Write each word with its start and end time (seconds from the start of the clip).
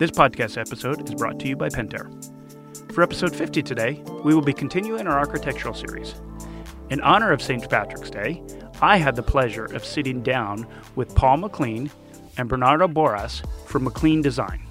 This 0.00 0.10
podcast 0.10 0.56
episode 0.56 1.06
is 1.06 1.14
brought 1.14 1.38
to 1.40 1.46
you 1.46 1.56
by 1.56 1.68
Pentair. 1.68 2.08
For 2.94 3.02
episode 3.02 3.36
50 3.36 3.62
today, 3.62 4.02
we 4.24 4.34
will 4.34 4.40
be 4.40 4.54
continuing 4.54 5.06
our 5.06 5.18
architectural 5.18 5.74
series. 5.74 6.14
In 6.88 7.02
honor 7.02 7.32
of 7.32 7.42
St. 7.42 7.68
Patrick's 7.68 8.08
Day, 8.08 8.42
I 8.80 8.96
had 8.96 9.14
the 9.14 9.22
pleasure 9.22 9.66
of 9.66 9.84
sitting 9.84 10.22
down 10.22 10.66
with 10.96 11.14
Paul 11.14 11.36
McClean 11.36 11.90
and 12.38 12.48
Bernardo 12.48 12.88
Boras 12.88 13.46
from 13.66 13.84
McClean 13.84 14.22
Design. 14.22 14.66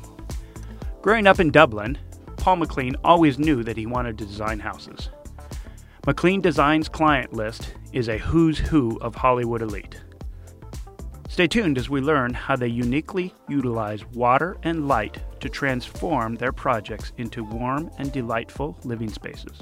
Growing 1.04 1.28
up 1.28 1.40
in 1.40 1.52
Dublin, 1.52 2.00
Paul 2.38 2.58
McClean 2.58 2.96
always 3.04 3.38
knew 3.38 3.62
that 3.62 3.78
he 3.78 3.86
wanted 3.86 4.18
to 4.18 4.26
design 4.26 4.58
houses. 4.58 5.12
McClean 6.08 6.42
Design's 6.42 6.90
client 6.90 7.34
list 7.34 7.76
is 7.94 8.10
a 8.10 8.18
who's 8.18 8.58
who 8.58 8.98
of 9.00 9.14
Hollywood 9.14 9.62
elite. 9.62 10.02
Stay 11.30 11.48
tuned 11.48 11.78
as 11.78 11.90
we 11.90 12.02
learn 12.02 12.34
how 12.34 12.58
they 12.58 12.68
uniquely 12.68 13.34
utilize 13.48 14.06
water 14.08 14.58
and 14.64 14.90
light 14.90 15.20
to 15.40 15.50
transform 15.50 16.36
their 16.36 16.52
projects 16.52 17.12
into 17.18 17.44
warm 17.44 17.90
and 17.98 18.12
delightful 18.12 18.78
living 18.84 19.10
spaces. 19.10 19.62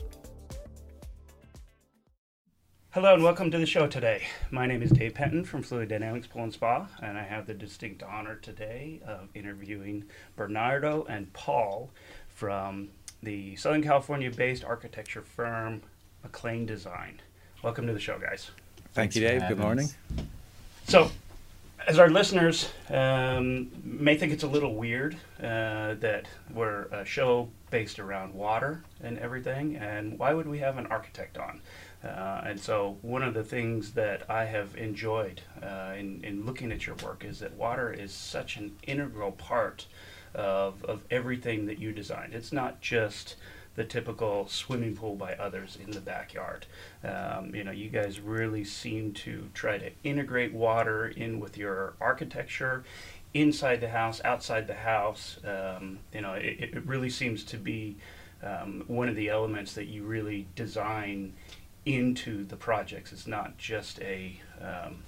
Hello 2.92 3.14
and 3.14 3.24
welcome 3.24 3.52
to 3.52 3.60
the 3.60 3.66
show 3.66 3.86
today. 3.86 4.24
My 4.50 4.66
name 4.66 4.82
is 4.82 4.90
Dave 4.90 5.14
Penton 5.14 5.46
from 5.46 5.62
Fluid 5.62 5.90
Dynamics 5.90 6.26
Pool 6.26 6.44
and 6.44 6.54
Spa, 6.54 6.88
and 7.04 7.16
I 7.16 7.24
have 7.24 7.46
the 7.46 7.54
distinct 7.54 8.02
honor 8.02 8.38
today 8.38 9.02
of 9.06 9.30
interviewing 9.36 10.06
Bernardo 10.36 11.06
and 11.08 11.32
Paul 11.34 11.92
from 12.28 12.90
the 13.22 13.56
Southern 13.56 13.84
California 13.84 14.32
based 14.32 14.64
architecture 14.64 15.22
firm 15.22 15.84
McClean 16.26 16.66
Design. 16.66 17.22
Welcome 17.62 17.86
to 17.88 17.94
the 17.94 18.00
show, 18.00 18.18
guys. 18.18 18.50
Thank 18.94 19.16
you, 19.16 19.22
Dave. 19.22 19.44
Good 19.48 19.60
morning. 19.60 19.90
So, 20.88 21.12
as 21.88 22.00
our 22.00 22.10
listeners 22.10 22.70
um, 22.90 23.70
may 23.82 24.18
think 24.18 24.34
it's 24.34 24.44
a 24.44 24.48
little 24.48 24.76
weird 24.76 25.16
uh, 25.40 25.94
that 25.96 26.26
we're 26.54 26.84
a 26.92 27.06
show 27.06 27.48
based 27.72 27.98
around 27.98 28.34
water 28.34 28.84
and 29.02 29.18
everything, 29.20 29.78
and 29.78 30.20
why 30.20 30.34
would 30.34 30.48
we 30.48 30.60
have 30.60 30.78
an 30.78 30.86
architect 30.88 31.38
on? 31.38 31.62
Uh, 32.04 32.42
and 32.46 32.60
so, 32.60 32.98
one 33.02 33.24
of 33.24 33.34
the 33.34 33.44
things 33.44 33.94
that 33.94 34.30
I 34.30 34.44
have 34.46 34.76
enjoyed 34.76 35.42
uh, 35.64 35.94
in, 35.98 36.24
in 36.24 36.46
looking 36.46 36.74
at 36.74 36.86
your 36.86 36.96
work 36.98 37.24
is 37.24 37.40
that 37.40 37.54
water 37.54 37.92
is 37.92 38.12
such 38.12 38.58
an 38.58 38.76
integral 38.84 39.32
part 39.32 39.88
of, 40.36 40.84
of 40.84 41.04
everything 41.10 41.66
that 41.68 41.80
you 41.80 41.94
design. 41.94 42.32
It's 42.34 42.52
not 42.52 42.82
just 42.82 43.38
the 43.78 43.86
typical 43.86 44.48
swimming 44.48 44.96
pool 44.96 45.16
by 45.16 45.36
others 45.36 45.78
in 45.82 45.92
the 45.92 46.02
backyard. 46.02 46.66
Um, 47.04 47.54
you 47.54 47.64
know, 47.64 47.72
you 47.72 47.90
guys 47.90 48.20
really 48.20 48.64
seem 48.64 49.14
to 49.14 49.50
try 49.54 49.78
to 49.78 49.92
integrate 50.04 50.52
water 50.52 51.08
in 51.08 51.40
with 51.40 51.58
your 51.58 51.94
architecture, 52.02 52.84
inside 53.36 53.80
the 53.80 53.90
house, 53.90 54.20
outside 54.26 54.66
the 54.66 54.74
house. 54.74 55.38
Um, 55.46 56.00
you 56.12 56.22
know, 56.22 56.34
it, 56.34 56.72
it 56.74 56.86
really 56.88 57.12
seems 57.12 57.44
to 57.46 57.58
be 57.58 57.98
um, 58.42 58.84
one 58.88 59.10
of 59.10 59.16
the 59.16 59.30
elements 59.30 59.74
that 59.74 59.86
you 59.86 60.04
really 60.04 60.48
design 60.56 61.34
into 61.86 62.46
the 62.46 62.56
projects. 62.56 63.14
It's 63.14 63.28
not 63.28 63.60
just 63.60 64.02
a 64.02 64.42
um, 64.60 65.04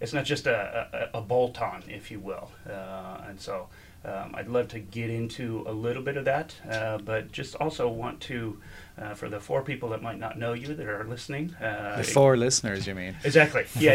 it's 0.00 0.12
not 0.12 0.24
just 0.24 0.46
a, 0.46 1.10
a, 1.12 1.18
a 1.18 1.20
bolt 1.20 1.60
on, 1.60 1.82
if 1.88 2.12
you 2.12 2.20
will. 2.20 2.52
Uh, 2.64 3.22
and 3.28 3.40
so 3.40 3.66
um, 4.04 4.34
I'd 4.34 4.48
love 4.48 4.68
to 4.68 4.78
get 4.78 5.10
into 5.10 5.64
a 5.66 5.72
little 5.72 6.02
bit 6.02 6.16
of 6.16 6.24
that, 6.26 6.54
uh, 6.70 6.98
but 6.98 7.32
just 7.32 7.54
also 7.56 7.88
want 7.88 8.20
to, 8.22 8.58
uh, 8.96 9.14
for 9.14 9.28
the 9.28 9.40
four 9.40 9.62
people 9.62 9.88
that 9.90 10.02
might 10.02 10.18
not 10.18 10.38
know 10.38 10.52
you 10.52 10.74
that 10.74 10.86
are 10.86 11.04
listening. 11.04 11.54
Uh, 11.54 11.96
the 11.96 12.04
four 12.04 12.36
listeners, 12.36 12.86
you 12.86 12.94
mean? 12.94 13.16
Exactly. 13.24 13.64
Yeah, 13.78 13.94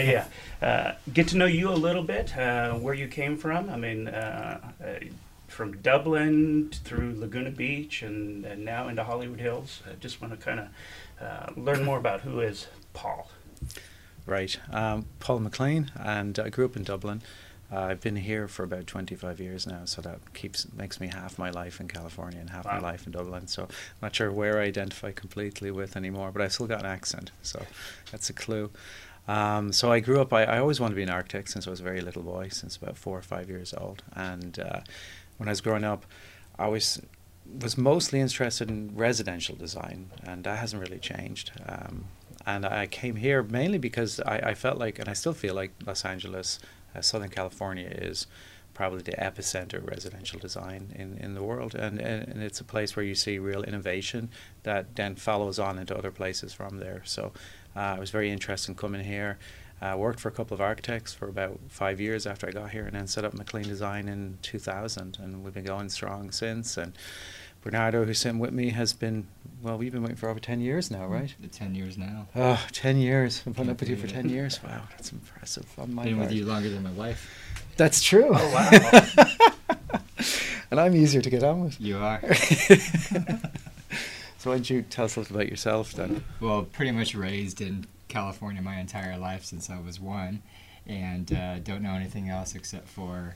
yeah. 0.62 0.68
Uh, 0.68 0.96
get 1.14 1.30
to 1.30 1.38
know 1.38 1.46
you 1.46 1.70
a 1.70 1.76
little 1.76 2.04
bit, 2.04 2.36
uh, 2.38 2.74
where 2.74 2.94
you 2.94 3.08
came 3.08 3.38
from. 3.38 3.70
I 3.70 3.78
mean, 3.78 4.12
from 5.48 5.78
Dublin 5.78 6.72
through 6.84 7.14
Laguna 7.20 7.52
Beach 7.52 8.02
and, 8.02 8.44
and 8.44 8.66
now 8.66 8.88
into 8.88 9.04
Hollywood 9.04 9.40
Hills. 9.40 9.84
I 9.90 9.94
just 9.96 10.20
want 10.22 10.38
to 10.38 10.44
kind 10.44 10.60
of 10.60 11.58
learn 11.58 11.84
more 11.84 11.98
about 11.98 12.22
who 12.22 12.40
is 12.40 12.68
Paul. 12.94 13.30
Right. 14.26 14.58
Um, 14.72 15.06
Paul 15.20 15.42
McClean, 15.42 15.90
and 15.96 16.40
I 16.40 16.50
grew 16.50 16.66
up 16.66 16.76
in 16.76 16.84
Dublin. 16.84 17.22
Uh, 17.74 17.80
I've 17.80 18.02
been 18.02 18.16
here 18.16 18.48
for 18.48 18.64
about 18.64 18.86
25 18.86 19.40
years 19.40 19.66
now, 19.66 19.86
so 19.86 20.02
that 20.02 20.34
keeps 20.34 20.72
makes 20.74 21.00
me 21.00 21.08
half 21.08 21.40
my 21.40 21.50
life 21.50 21.80
in 21.80 21.88
California 21.88 22.40
and 22.40 22.50
half 22.50 22.66
wow. 22.66 22.74
my 22.74 22.80
life 22.80 23.06
in 23.08 23.14
Dublin. 23.14 23.48
So 23.48 23.64
I'm 23.64 23.70
not 24.02 24.16
sure 24.16 24.32
where 24.32 24.60
I 24.60 24.66
identify 24.66 25.12
completely 25.12 25.72
with 25.72 25.98
anymore, 25.98 26.32
but 26.32 26.42
I've 26.42 26.54
still 26.54 26.68
got 26.68 26.82
an 26.82 26.86
accent, 26.86 27.32
so 27.42 27.66
that's 28.12 28.30
a 28.30 28.34
clue. 28.34 28.70
Um, 29.28 29.72
so 29.72 29.92
I 29.92 30.02
grew 30.02 30.22
up. 30.22 30.34
I, 30.34 30.44
I 30.44 30.60
always 30.60 30.80
wanted 30.80 30.92
to 30.92 30.98
be 30.98 31.04
an 31.04 31.10
architect 31.10 31.50
since 31.50 31.66
I 31.66 31.72
was 31.72 31.80
a 31.80 31.84
very 31.84 32.02
little 32.02 32.24
boy, 32.24 32.50
since 32.52 32.76
about 32.76 32.98
four 32.98 33.18
or 33.18 33.22
five 33.22 33.50
years 33.50 33.74
old. 33.74 34.04
And 34.16 34.60
uh, 34.60 34.82
when 35.38 35.50
I 35.50 35.52
was 35.52 35.62
growing 35.62 35.84
up, 35.84 36.06
I 36.60 36.68
was 36.68 37.02
was 37.60 37.78
mostly 37.78 38.20
interested 38.20 38.70
in 38.70 38.96
residential 38.96 39.56
design, 39.56 40.12
and 40.24 40.44
that 40.44 40.60
hasn't 40.60 40.82
really 40.82 41.00
changed. 41.00 41.52
Um, 41.68 42.06
and 42.46 42.66
I 42.66 42.88
came 42.88 43.16
here 43.16 43.42
mainly 43.44 43.78
because 43.78 44.20
I, 44.22 44.38
I, 44.38 44.54
felt 44.54 44.78
like, 44.78 45.00
and 45.00 45.08
I 45.08 45.14
still 45.14 45.34
feel 45.34 45.54
like 45.54 45.72
Los 45.86 46.04
Angeles, 46.04 46.60
uh, 46.96 47.02
Southern 47.02 47.30
California 47.30 47.88
is 47.88 48.28
probably 48.74 49.02
the 49.02 49.12
epicenter 49.14 49.76
of 49.76 49.88
residential 49.88 50.40
design 50.40 50.94
in, 50.96 51.18
in 51.18 51.36
the 51.36 51.44
world. 51.44 51.76
And, 51.76 52.00
and, 52.00 52.28
and, 52.28 52.42
it's 52.42 52.60
a 52.60 52.64
place 52.64 52.96
where 52.96 53.06
you 53.06 53.16
see 53.16 53.38
real 53.38 53.64
innovation 53.64 54.30
that 54.64 54.96
then 54.96 55.16
follows 55.16 55.60
on 55.60 55.78
into 55.78 55.96
other 55.96 56.12
places 56.12 56.54
from 56.54 56.80
there. 56.80 57.02
So 57.06 57.34
uh, 57.76 57.80
I 57.80 58.00
was 58.00 58.10
very 58.10 58.32
interested 58.32 58.72
in 58.72 58.76
coming 58.76 59.04
here. 59.04 59.38
I 59.82 59.92
uh, 59.92 59.98
worked 59.98 60.20
for 60.22 60.30
a 60.30 60.32
couple 60.32 60.56
of 60.56 60.62
architects 60.62 61.14
for 61.14 61.28
about 61.28 61.60
five 61.68 62.00
years 62.00 62.26
after 62.26 62.48
I 62.48 62.52
got 62.52 62.72
here 62.72 62.86
and 62.86 62.96
then 62.96 63.06
set 63.06 63.26
up 63.26 63.34
McClean 63.34 63.66
Design 63.66 64.08
in 64.08 64.38
2000. 64.42 65.18
And 65.20 65.44
we've 65.44 65.54
been 65.54 65.66
going 65.66 65.90
strong 65.90 66.32
since. 66.32 66.78
And 66.78 66.94
Bernardo, 67.64 68.04
who's 68.04 68.20
sitting 68.20 68.40
with 68.40 68.52
me, 68.52 68.72
has 68.72 68.92
been, 68.92 69.26
well, 69.62 69.78
we've 69.78 69.94
been 69.94 70.02
waiting 70.02 70.18
for 70.18 70.28
over 70.30 70.40
10 70.40 70.60
years 70.60 70.92
now, 70.92 71.06
right? 71.06 71.34
10 71.52 71.76
years 71.76 71.98
now. 71.98 72.28
Oh, 72.36 72.62
10 72.74 72.98
years. 72.98 73.42
I've 73.48 73.56
been 73.56 73.70
up 73.70 73.80
with 73.80 73.88
you 73.90 73.96
for 73.96 74.08
10 74.08 74.28
years. 74.30 74.62
Wow, 74.62 74.82
that's 74.92 75.14
impressive 75.14 75.66
on 75.78 75.94
my 75.94 76.04
Been 76.04 76.18
part. 76.18 76.28
with 76.28 76.38
you 76.38 76.46
longer 76.46 76.70
than 76.70 76.84
my 76.84 76.92
wife. 76.92 77.30
That's 77.78 78.02
true. 78.02 78.32
Oh, 78.34 78.52
wow. 78.54 79.80
and 80.72 80.80
I'm 80.80 80.94
easier 80.94 81.22
to 81.22 81.30
get 81.30 81.42
on 81.42 81.64
with. 81.64 81.80
You 81.80 82.00
are. 82.00 82.22
so 82.36 83.38
why 84.50 84.56
don't 84.56 84.70
you 84.70 84.82
tell 84.82 85.06
us 85.06 85.16
a 85.16 85.22
little 85.22 85.38
about 85.38 85.48
yourself 85.48 85.94
then? 85.94 86.26
Well, 86.42 86.64
pretty 86.64 86.92
much 86.92 87.16
raised 87.16 87.62
in 87.62 87.86
California 88.10 88.62
my 88.62 88.76
entire 88.76 89.18
life 89.18 89.46
since 89.46 89.70
I 89.70 89.80
was 89.80 90.02
one 90.02 90.42
and 90.86 91.32
uh, 91.32 91.60
don't 91.60 91.82
know 91.82 91.94
anything 91.94 92.28
else 92.28 92.56
except 92.56 92.90
for 92.90 93.36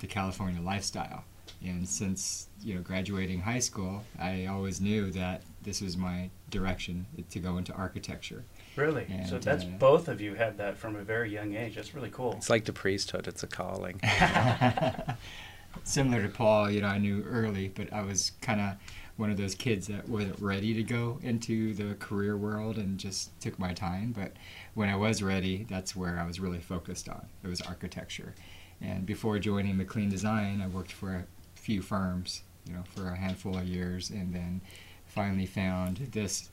the 0.00 0.06
California 0.06 0.60
lifestyle. 0.60 1.24
And 1.64 1.88
since 1.88 2.48
you 2.60 2.74
know 2.74 2.80
graduating 2.80 3.40
high 3.40 3.60
school, 3.60 4.02
I 4.18 4.46
always 4.46 4.80
knew 4.80 5.10
that 5.12 5.42
this 5.62 5.80
was 5.80 5.96
my 5.96 6.30
direction 6.50 7.06
to 7.30 7.38
go 7.38 7.56
into 7.56 7.72
architecture. 7.72 8.44
Really? 8.76 9.06
And, 9.08 9.28
so 9.28 9.38
that's 9.38 9.64
uh, 9.64 9.68
both 9.78 10.08
of 10.08 10.20
you 10.20 10.34
had 10.34 10.58
that 10.58 10.76
from 10.76 10.96
a 10.96 11.02
very 11.02 11.32
young 11.32 11.54
age. 11.54 11.76
That's 11.76 11.94
really 11.94 12.10
cool. 12.10 12.32
It's 12.32 12.50
like 12.50 12.64
the 12.64 12.72
priesthood. 12.72 13.28
It's 13.28 13.42
a 13.42 13.46
calling. 13.46 14.00
Similar 15.84 16.22
to 16.22 16.28
Paul, 16.28 16.70
you 16.70 16.82
know, 16.82 16.88
I 16.88 16.98
knew 16.98 17.24
early, 17.26 17.68
but 17.68 17.92
I 17.92 18.02
was 18.02 18.32
kind 18.42 18.60
of 18.60 18.74
one 19.16 19.30
of 19.30 19.36
those 19.36 19.54
kids 19.54 19.86
that 19.86 20.08
wasn't 20.08 20.38
ready 20.40 20.74
to 20.74 20.82
go 20.82 21.18
into 21.22 21.74
the 21.74 21.94
career 21.94 22.36
world 22.36 22.76
and 22.76 22.98
just 22.98 23.38
took 23.40 23.58
my 23.58 23.72
time. 23.72 24.12
But 24.12 24.32
when 24.74 24.88
I 24.88 24.96
was 24.96 25.22
ready, 25.22 25.66
that's 25.68 25.94
where 25.94 26.18
I 26.18 26.26
was 26.26 26.40
really 26.40 26.60
focused 26.60 27.08
on. 27.08 27.26
It 27.42 27.48
was 27.48 27.60
architecture. 27.62 28.34
And 28.82 29.06
before 29.06 29.38
joining 29.38 29.76
McClean 29.76 30.10
Design, 30.10 30.60
I 30.60 30.66
worked 30.66 30.92
for 30.92 31.14
a 31.14 31.24
few 31.54 31.82
firms, 31.82 32.42
you 32.66 32.74
know, 32.74 32.82
for 32.94 33.08
a 33.08 33.16
handful 33.16 33.56
of 33.56 33.64
years, 33.64 34.10
and 34.10 34.34
then 34.34 34.60
finally 35.06 35.46
found 35.46 35.98
this 36.12 36.50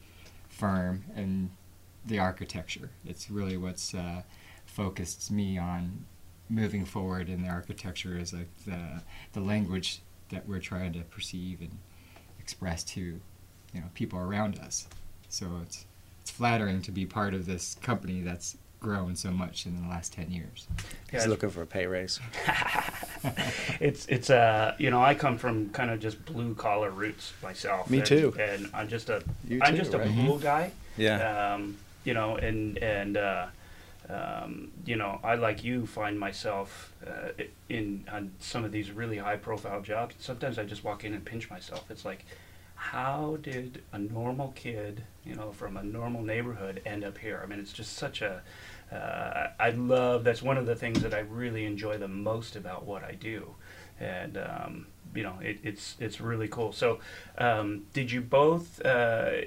firm 0.47 1.03
and 1.15 1.49
the 2.05 2.19
architecture. 2.19 2.89
It's 3.05 3.31
really 3.31 3.57
what's 3.57 3.93
uh, 3.93 4.21
focused 4.65 5.31
me 5.31 5.57
on 5.57 6.05
moving 6.49 6.85
forward 6.85 7.29
in 7.29 7.43
the 7.43 7.49
architecture 7.49 8.17
is 8.17 8.33
like 8.33 8.49
the 8.65 9.01
the 9.33 9.39
language 9.39 10.01
that 10.29 10.47
we're 10.47 10.59
trying 10.59 10.93
to 10.93 11.01
perceive 11.01 11.61
and 11.61 11.77
express 12.39 12.83
to 12.83 13.01
you 13.01 13.81
know 13.81 13.87
people 13.93 14.19
around 14.19 14.57
us. 14.59 14.87
So 15.29 15.47
it's 15.63 15.85
it's 16.21 16.31
flattering 16.31 16.81
to 16.83 16.91
be 16.91 17.05
part 17.05 17.33
of 17.33 17.45
this 17.45 17.75
company 17.81 18.21
that's 18.21 18.57
grown 18.79 19.15
so 19.15 19.31
much 19.31 19.65
in 19.65 19.81
the 19.81 19.87
last 19.87 20.13
10 20.13 20.31
years. 20.31 20.67
He's 21.11 21.27
looking 21.27 21.49
for 21.49 21.61
a 21.61 21.67
pay 21.67 21.85
raise. 21.85 22.19
it's 23.81 24.05
it's 24.05 24.29
uh 24.29 24.75
you 24.77 24.89
know 24.89 25.01
I 25.03 25.13
come 25.15 25.37
from 25.37 25.69
kind 25.71 25.89
of 25.89 25.99
just 25.99 26.23
blue 26.25 26.55
collar 26.55 26.89
roots 26.89 27.33
myself. 27.43 27.89
Me 27.89 27.97
and, 27.97 28.07
too. 28.07 28.33
And 28.39 28.69
I'm 28.73 28.87
just 28.87 29.09
a 29.09 29.23
am 29.49 29.75
just 29.75 29.93
right? 29.93 30.07
a 30.07 30.09
blue 30.09 30.33
mm-hmm. 30.33 30.43
guy. 30.43 30.71
Yeah. 30.97 31.53
Um, 31.53 31.77
you 32.03 32.13
know, 32.13 32.37
and 32.37 32.77
and 32.77 33.17
uh, 33.17 33.47
um, 34.09 34.71
you 34.85 34.95
know, 34.95 35.19
I 35.23 35.35
like 35.35 35.63
you 35.63 35.85
find 35.85 36.19
myself 36.19 36.93
uh, 37.05 37.43
in 37.69 38.05
on 38.11 38.31
some 38.39 38.65
of 38.65 38.71
these 38.71 38.91
really 38.91 39.17
high 39.17 39.37
profile 39.37 39.81
jobs. 39.81 40.15
Sometimes 40.19 40.57
I 40.57 40.63
just 40.63 40.83
walk 40.83 41.03
in 41.03 41.13
and 41.13 41.23
pinch 41.23 41.49
myself. 41.49 41.89
It's 41.91 42.05
like, 42.05 42.25
how 42.79 43.37
did 43.41 43.83
a 43.91 43.99
normal 43.99 44.53
kid, 44.55 45.03
you 45.25 45.35
know, 45.35 45.51
from 45.51 45.75
a 45.75 45.83
normal 45.83 46.23
neighborhood 46.23 46.81
end 46.85 47.03
up 47.03 47.17
here? 47.17 47.41
I 47.43 47.45
mean, 47.45 47.59
it's 47.59 47.73
just 47.73 47.93
such 47.97 48.21
a 48.21 48.41
uh, 48.91 49.49
I 49.59 49.71
love 49.71 50.23
that's 50.23 50.41
one 50.41 50.57
of 50.57 50.65
the 50.65 50.75
things 50.75 51.01
that 51.01 51.13
I 51.13 51.19
really 51.19 51.65
enjoy 51.65 51.97
the 51.97 52.07
most 52.07 52.55
about 52.55 52.85
what 52.85 53.03
I 53.03 53.11
do, 53.11 53.53
and 53.99 54.37
um, 54.37 54.87
you 55.13 55.23
know 55.23 55.35
it, 55.41 55.59
it's 55.61 55.97
it's 55.99 56.21
really 56.21 56.47
cool. 56.47 56.71
So, 56.71 56.99
um, 57.37 57.83
did 57.93 58.11
you 58.11 58.21
both? 58.21 58.83
Uh, 58.83 59.41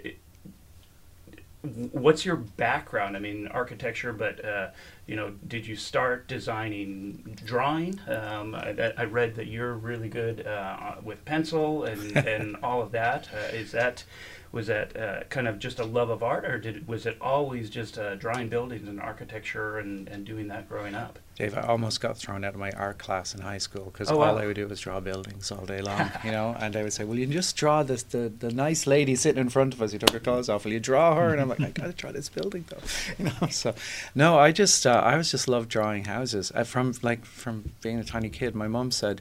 what's 1.63 2.25
your 2.25 2.37
background? 2.37 3.17
I 3.17 3.21
mean, 3.21 3.47
architecture, 3.49 4.13
but 4.13 4.45
uh, 4.45 4.71
you 5.07 5.15
know, 5.15 5.31
did 5.47 5.67
you 5.67 5.77
start 5.77 6.27
designing 6.27 7.39
drawing? 7.45 8.01
Um, 8.09 8.55
I, 8.55 8.93
I, 8.97 9.05
read 9.05 9.37
that 9.37 9.47
you're 9.47 9.75
really 9.75 10.09
good 10.09 10.45
uh, 10.47 10.97
with 11.03 11.25
pencil 11.25 11.85
and, 11.85 12.17
and 12.27 12.57
all 12.63 12.83
of 12.83 12.91
that. 12.93 13.29
Uh, 13.33 13.57
is 13.57 13.73
that 13.73 14.05
was 14.51 14.67
that 14.67 14.97
uh, 14.97 15.23
kind 15.31 15.49
of 15.49 15.59
just 15.59 15.79
a 15.79 15.85
love 15.85 16.11
of 16.11 16.23
art, 16.23 16.45
or 16.45 16.59
did 16.59 16.87
was 16.89 17.07
it 17.07 17.17
always 17.21 17.71
just 17.71 17.97
uh, 17.97 18.17
drawing 18.17 18.49
buildings 18.49 18.89
and 18.89 19.01
architecture 19.01 19.79
and, 19.79 20.09
and 20.09 20.25
doing 20.25 20.49
that 20.49 20.69
growing 20.69 20.95
up? 20.95 21.19
Dave, 21.43 21.59
I 21.59 21.63
almost 21.63 22.01
got 22.01 22.17
thrown 22.17 22.45
out 22.45 22.55
of 22.55 22.61
my 22.61 22.71
art 22.71 22.99
class 22.99 23.35
in 23.35 23.41
high 23.41 23.59
school 23.59 23.87
because 23.87 24.09
oh, 24.09 24.15
all 24.15 24.37
wow. 24.37 24.39
I 24.39 24.47
would 24.47 24.55
do 24.55 24.69
was 24.69 24.79
draw 24.79 25.01
buildings 25.01 25.51
all 25.51 25.67
day 25.67 25.81
long, 25.81 26.09
you 26.23 26.31
know. 26.31 26.57
And 26.63 26.73
they 26.73 26.85
would 26.85 26.93
say, 26.93 27.03
"Well, 27.03 27.19
you 27.19 27.27
just 27.27 27.57
draw 27.57 27.83
this 27.83 28.05
the, 28.05 28.33
the 28.39 28.53
nice 28.53 28.87
lady 28.87 29.17
sitting 29.17 29.41
in 29.41 29.49
front 29.49 29.75
of 29.75 29.83
us 29.83 29.91
who 29.91 29.99
took 29.99 30.11
her 30.11 30.21
clothes 30.21 30.49
off. 30.49 30.65
Will 30.65 30.73
you 30.73 30.79
draw 30.79 31.17
her?" 31.17 31.33
And 31.33 31.41
I'm 31.41 31.49
like, 31.49 31.61
"I 31.61 31.71
gotta 31.81 31.95
draw 31.95 32.13
this 32.13 32.29
building 32.29 32.65
though," 32.69 32.79
you 33.19 33.25
know. 33.25 33.49
So, 33.49 33.75
no, 34.15 34.39
I 34.39 34.53
just 34.53 34.87
uh, 34.87 35.03
I 35.05 35.17
was 35.17 35.33
just 35.33 35.49
loved 35.49 35.69
drawing 35.69 36.05
houses 36.05 36.53
uh, 36.55 36.63
from 36.63 36.95
like 37.03 37.25
from 37.25 37.73
being 37.81 37.99
a 37.99 38.05
tiny 38.05 38.31
kid. 38.31 38.55
My 38.55 38.69
mom 38.69 38.93
said 38.93 39.21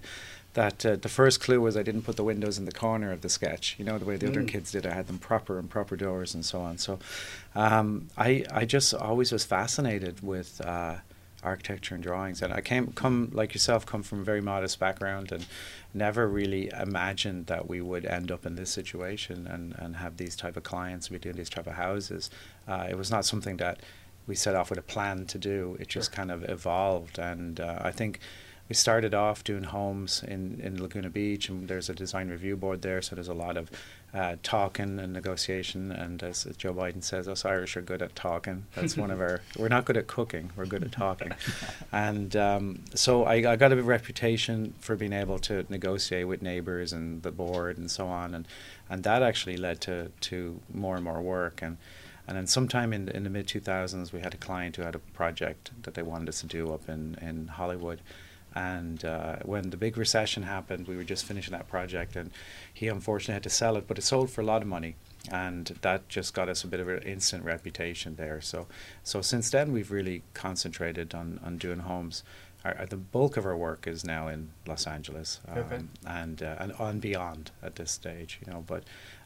that 0.53 0.85
uh, 0.85 0.97
the 0.97 1.09
first 1.09 1.41
clue 1.41 1.59
was 1.59 1.75
I 1.75 1.81
didn't 1.81 2.03
put 2.03 2.17
the 2.17 2.23
windows 2.23 2.59
in 2.59 2.65
the 2.65 2.71
corner 2.71 3.11
of 3.11 3.21
the 3.21 3.29
sketch. 3.29 3.75
You 3.79 3.85
know 3.85 3.97
the 3.97 4.05
way 4.05 4.17
the 4.17 4.27
mm. 4.27 4.29
other 4.29 4.43
kids 4.43 4.71
did. 4.71 4.85
I 4.85 4.93
had 4.93 5.07
them 5.07 5.17
proper 5.17 5.57
and 5.57 5.67
proper 5.67 5.95
doors 5.95 6.35
and 6.35 6.45
so 6.45 6.61
on. 6.61 6.77
So 6.77 6.99
um, 7.55 8.09
I 8.15 8.45
I 8.51 8.65
just 8.65 8.93
always 8.93 9.31
was 9.31 9.43
fascinated 9.43 10.21
with 10.21 10.61
uh, 10.61 10.97
architecture 11.43 11.95
and 11.95 12.03
drawings, 12.03 12.41
and 12.41 12.53
I 12.53 12.61
came 12.61 12.91
come 12.93 13.29
like 13.33 13.53
yourself 13.53 13.85
come 13.85 14.03
from 14.03 14.21
a 14.21 14.23
very 14.23 14.41
modest 14.41 14.79
background 14.79 15.31
and 15.31 15.45
never 15.93 16.27
really 16.27 16.69
imagined 16.79 17.47
that 17.47 17.67
we 17.67 17.81
would 17.81 18.05
end 18.05 18.31
up 18.31 18.45
in 18.45 18.55
this 18.55 18.69
situation 18.69 19.47
and 19.47 19.75
and 19.77 19.97
have 19.97 20.17
these 20.17 20.35
type 20.35 20.57
of 20.57 20.63
clients, 20.63 21.09
be 21.09 21.19
doing 21.19 21.35
these 21.35 21.49
type 21.49 21.67
of 21.67 21.73
houses. 21.73 22.29
Uh, 22.67 22.87
it 22.89 22.97
was 22.97 23.11
not 23.11 23.25
something 23.25 23.57
that 23.57 23.79
we 24.27 24.35
set 24.35 24.55
off 24.55 24.69
with 24.69 24.79
a 24.79 24.83
plan 24.83 25.25
to 25.25 25.37
do. 25.37 25.77
It 25.79 25.87
just 25.87 26.11
sure. 26.11 26.15
kind 26.15 26.31
of 26.31 26.47
evolved, 26.49 27.19
and 27.19 27.59
uh, 27.59 27.79
I 27.81 27.91
think 27.91 28.19
we 28.71 28.75
started 28.75 29.13
off 29.13 29.43
doing 29.43 29.63
homes 29.63 30.23
in, 30.25 30.61
in 30.63 30.81
Laguna 30.81 31.09
Beach, 31.09 31.49
and 31.49 31.67
there's 31.67 31.89
a 31.89 31.93
design 31.93 32.29
review 32.29 32.55
board 32.55 32.81
there, 32.81 33.01
so 33.01 33.15
there's 33.15 33.27
a 33.27 33.33
lot 33.33 33.57
of 33.57 33.69
uh, 34.13 34.35
talking 34.43 34.99
and 34.99 35.13
negotiation. 35.13 35.91
And 35.91 36.21
as 36.21 36.45
Joe 36.57 36.73
Biden 36.73 37.03
says, 37.03 37.27
us 37.27 37.45
Irish 37.45 37.77
are 37.77 37.81
good 37.81 38.01
at 38.01 38.15
talking. 38.15 38.65
That's 38.75 38.97
one 38.97 39.11
of 39.11 39.21
our. 39.21 39.41
We're 39.57 39.69
not 39.69 39.85
good 39.85 39.97
at 39.97 40.07
cooking. 40.07 40.51
We're 40.55 40.65
good 40.65 40.83
at 40.83 40.91
talking. 40.91 41.31
and 41.91 42.35
um, 42.35 42.83
so 42.93 43.23
I, 43.23 43.51
I 43.51 43.55
got 43.55 43.71
a 43.71 43.81
reputation 43.81 44.73
for 44.79 44.95
being 44.95 45.13
able 45.13 45.39
to 45.39 45.65
negotiate 45.69 46.27
with 46.27 46.41
neighbours 46.41 46.91
and 46.93 47.23
the 47.23 47.31
board 47.31 47.77
and 47.77 47.89
so 47.89 48.07
on, 48.07 48.35
and 48.35 48.47
and 48.89 49.03
that 49.03 49.23
actually 49.23 49.57
led 49.57 49.79
to 49.81 50.11
to 50.21 50.59
more 50.73 50.95
and 50.95 51.03
more 51.03 51.21
work 51.21 51.61
and. 51.61 51.77
And 52.27 52.37
then 52.37 52.47
sometime 52.47 52.93
in, 52.93 53.09
in 53.09 53.23
the 53.23 53.29
mid 53.29 53.47
2000s, 53.47 54.13
we 54.13 54.21
had 54.21 54.33
a 54.33 54.37
client 54.37 54.77
who 54.77 54.83
had 54.83 54.95
a 54.95 54.99
project 54.99 55.71
that 55.81 55.95
they 55.95 56.03
wanted 56.03 56.29
us 56.29 56.39
to 56.41 56.47
do 56.47 56.71
up 56.71 56.87
in, 56.87 57.17
in 57.19 57.47
Hollywood. 57.47 57.99
And 58.53 59.05
uh, 59.05 59.37
when 59.43 59.69
the 59.69 59.77
big 59.77 59.97
recession 59.97 60.43
happened, 60.43 60.87
we 60.87 60.97
were 60.97 61.05
just 61.05 61.25
finishing 61.25 61.53
that 61.53 61.69
project, 61.69 62.15
and 62.15 62.31
he 62.73 62.89
unfortunately 62.89 63.35
had 63.35 63.43
to 63.43 63.49
sell 63.49 63.77
it, 63.77 63.87
but 63.87 63.97
it 63.97 64.01
sold 64.01 64.29
for 64.29 64.41
a 64.41 64.43
lot 64.43 64.61
of 64.61 64.67
money, 64.67 64.95
and 65.31 65.67
that 65.81 66.09
just 66.09 66.33
got 66.33 66.49
us 66.49 66.63
a 66.63 66.67
bit 66.67 66.81
of 66.81 66.89
an 66.89 67.01
instant 67.03 67.45
reputation 67.45 68.15
there. 68.15 68.41
So, 68.41 68.67
so 69.03 69.21
since 69.21 69.49
then, 69.49 69.71
we've 69.71 69.89
really 69.89 70.23
concentrated 70.33 71.15
on, 71.15 71.39
on 71.45 71.57
doing 71.57 71.79
homes. 71.79 72.23
Our, 72.65 72.85
the 72.85 72.97
bulk 72.97 73.37
of 73.37 73.45
our 73.45 73.55
work 73.55 73.87
is 73.87 74.03
now 74.03 74.27
in 74.27 74.51
Los 74.67 74.85
Angeles 74.85 75.39
um, 75.47 75.89
and 76.05 76.43
uh, 76.43 76.57
and 76.59 76.73
on 76.73 76.99
beyond 76.99 77.49
at 77.63 77.75
this 77.75 77.89
stage, 77.89 78.39
you 78.45 78.51
know. 78.51 78.63
But 78.67 78.83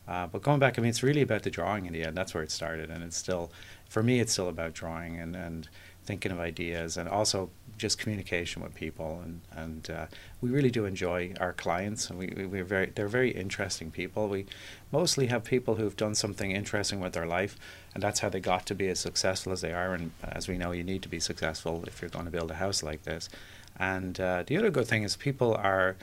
uh, 0.08 0.28
but 0.28 0.42
going 0.42 0.60
back, 0.60 0.78
I 0.78 0.82
mean, 0.82 0.90
it's 0.90 1.04
really 1.04 1.22
about 1.22 1.44
the 1.44 1.50
drawing 1.50 1.86
in 1.86 1.94
the 1.94 2.04
end. 2.04 2.16
That's 2.16 2.34
where 2.34 2.44
it 2.44 2.52
started, 2.52 2.90
and 2.90 3.04
it's 3.04 3.18
still, 3.18 3.52
for 3.90 4.04
me, 4.04 4.22
it's 4.22 4.32
still 4.32 4.48
about 4.48 4.74
drawing 4.74 5.20
and 5.20 5.36
and 5.36 5.68
thinking 6.06 6.32
of 6.32 6.40
ideas 6.40 6.98
and 6.98 7.10
also 7.10 7.50
just 7.78 7.98
communication 7.98 8.62
with 8.62 8.74
people 8.74 9.22
and 9.24 9.42
and 9.52 9.90
uh, 9.90 10.06
we 10.42 10.50
really 10.50 10.72
do 10.72 10.86
enjoy 10.86 11.34
our 11.40 11.54
clients 11.54 12.10
and 12.10 12.18
we, 12.18 12.28
we 12.36 12.46
we're 12.46 12.64
very 12.64 12.92
they're 12.96 13.08
very 13.08 13.32
interesting 13.32 13.92
people. 13.92 14.28
We 14.28 14.46
mostly 14.92 15.28
have 15.28 15.44
people 15.44 15.76
who've 15.76 15.96
done 15.96 16.16
something 16.16 16.52
interesting 16.52 17.00
with 17.00 17.14
their 17.14 17.26
life 17.26 17.58
and 17.94 18.04
that's 18.04 18.20
how 18.20 18.30
they 18.30 18.40
got 18.40 18.66
to 18.68 18.76
be 18.76 18.88
as 18.88 19.00
successful 19.00 19.52
as 19.52 19.62
they 19.62 19.74
are 19.74 19.94
and 19.94 20.12
as 20.24 20.48
we 20.48 20.58
know 20.58 20.72
you 20.72 20.84
need 20.84 21.02
to 21.04 21.10
be 21.10 21.20
successful 21.20 21.84
if 21.88 22.02
you're 22.02 22.10
going 22.10 22.26
to 22.26 22.32
build 22.32 22.52
a 22.52 22.56
house 22.56 22.84
like 22.84 23.04
this. 23.04 23.30
And 23.78 24.20
uh, 24.20 24.44
the 24.48 24.58
other 24.58 24.70
good 24.70 24.88
thing 24.88 25.04
is 25.04 25.16
people 25.16 25.56
are 25.56 25.96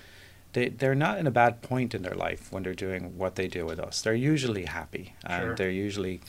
they, 0.53 0.69
they're 0.69 0.95
not 0.95 1.19
in 1.19 1.27
a 1.27 1.31
bad 1.31 1.63
point 1.63 1.95
in 1.95 2.03
their 2.03 2.15
life 2.15 2.53
when 2.53 2.63
they're 2.63 2.75
doing 2.75 3.17
what 3.17 3.37
they 3.37 3.49
do 3.49 3.65
with 3.65 3.81
us. 3.81 4.03
They're 4.03 4.15
usually 4.15 4.67
happy 4.67 5.15
and 5.25 5.43
sure. 5.43 5.55
they're 5.57 5.71
usually 5.71 6.21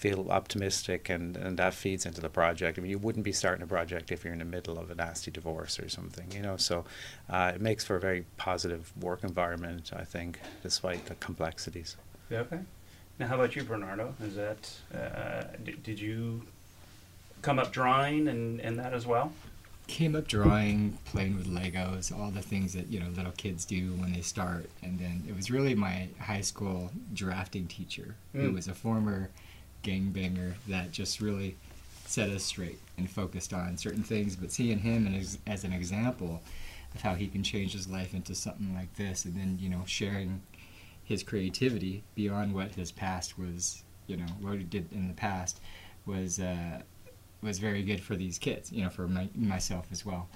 feel 0.00 0.30
optimistic 0.30 1.10
and, 1.10 1.36
and 1.36 1.58
that 1.58 1.74
feeds 1.74 2.06
into 2.06 2.22
the 2.22 2.30
project. 2.30 2.78
I 2.78 2.80
mean, 2.80 2.90
you 2.90 2.96
wouldn't 2.96 3.22
be 3.22 3.32
starting 3.32 3.62
a 3.62 3.66
project 3.66 4.10
if 4.10 4.24
you're 4.24 4.32
in 4.32 4.38
the 4.38 4.46
middle 4.46 4.78
of 4.78 4.90
a 4.90 4.94
nasty 4.94 5.30
divorce 5.30 5.78
or 5.78 5.90
something, 5.90 6.32
you 6.32 6.40
know. 6.40 6.56
So 6.56 6.86
uh, 7.28 7.52
it 7.54 7.60
makes 7.60 7.84
for 7.84 7.96
a 7.96 8.00
very 8.00 8.24
positive 8.38 8.90
work 8.98 9.22
environment, 9.24 9.90
I 9.94 10.04
think, 10.04 10.40
despite 10.62 11.04
the 11.04 11.16
complexities. 11.16 11.98
Yeah, 12.30 12.38
okay. 12.38 12.60
Now, 13.18 13.26
how 13.26 13.34
about 13.34 13.54
you, 13.54 13.62
Bernardo? 13.62 14.14
Is 14.22 14.36
that 14.36 14.72
uh, 14.94 15.54
did, 15.62 15.82
did 15.82 16.00
you 16.00 16.44
come 17.42 17.58
up 17.58 17.70
drawing 17.70 18.26
and, 18.28 18.58
and 18.62 18.78
that 18.78 18.94
as 18.94 19.06
well? 19.06 19.34
Came 19.86 20.16
up 20.16 20.26
drawing, 20.26 20.96
playing 21.04 21.36
with 21.36 21.46
Legos, 21.46 22.16
all 22.18 22.30
the 22.30 22.40
things 22.40 22.72
that 22.72 22.86
you 22.86 23.00
know 23.00 23.08
little 23.14 23.32
kids 23.32 23.66
do 23.66 23.92
when 23.94 24.14
they 24.14 24.22
start, 24.22 24.70
and 24.82 24.98
then 24.98 25.24
it 25.28 25.36
was 25.36 25.50
really 25.50 25.74
my 25.74 26.08
high 26.18 26.40
school 26.40 26.90
drafting 27.12 27.66
teacher, 27.66 28.14
mm. 28.34 28.40
who 28.40 28.48
hmm. 28.48 28.54
was 28.54 28.68
a 28.68 28.74
former 28.74 29.28
gangbanger 29.82 30.54
that 30.68 30.92
just 30.92 31.20
really 31.20 31.56
set 32.06 32.28
us 32.28 32.42
straight 32.42 32.78
and 32.98 33.08
focused 33.08 33.52
on 33.52 33.76
certain 33.76 34.02
things. 34.02 34.36
But 34.36 34.50
seeing 34.50 34.78
him 34.78 35.06
as, 35.14 35.38
as 35.46 35.64
an 35.64 35.72
example 35.72 36.40
of 36.94 37.02
how 37.02 37.14
he 37.14 37.28
can 37.28 37.42
change 37.42 37.72
his 37.72 37.88
life 37.88 38.14
into 38.14 38.34
something 38.34 38.74
like 38.74 38.94
this, 38.96 39.24
and 39.24 39.34
then 39.36 39.58
you 39.60 39.68
know 39.68 39.82
sharing 39.86 40.42
his 41.10 41.22
creativity 41.24 42.04
beyond 42.14 42.54
what 42.54 42.72
his 42.76 42.92
past 42.92 43.36
was, 43.36 43.82
you 44.06 44.16
know, 44.16 44.26
what 44.40 44.58
he 44.58 44.64
did 44.64 44.92
in 44.92 45.08
the 45.08 45.14
past 45.14 45.60
was 46.06 46.38
uh, 46.38 46.80
was 47.42 47.58
very 47.58 47.82
good 47.82 48.00
for 48.00 48.14
these 48.14 48.38
kids, 48.38 48.70
you 48.70 48.84
know, 48.84 48.90
for 48.90 49.08
my, 49.08 49.28
myself 49.34 49.86
as 49.90 50.06
well. 50.06 50.28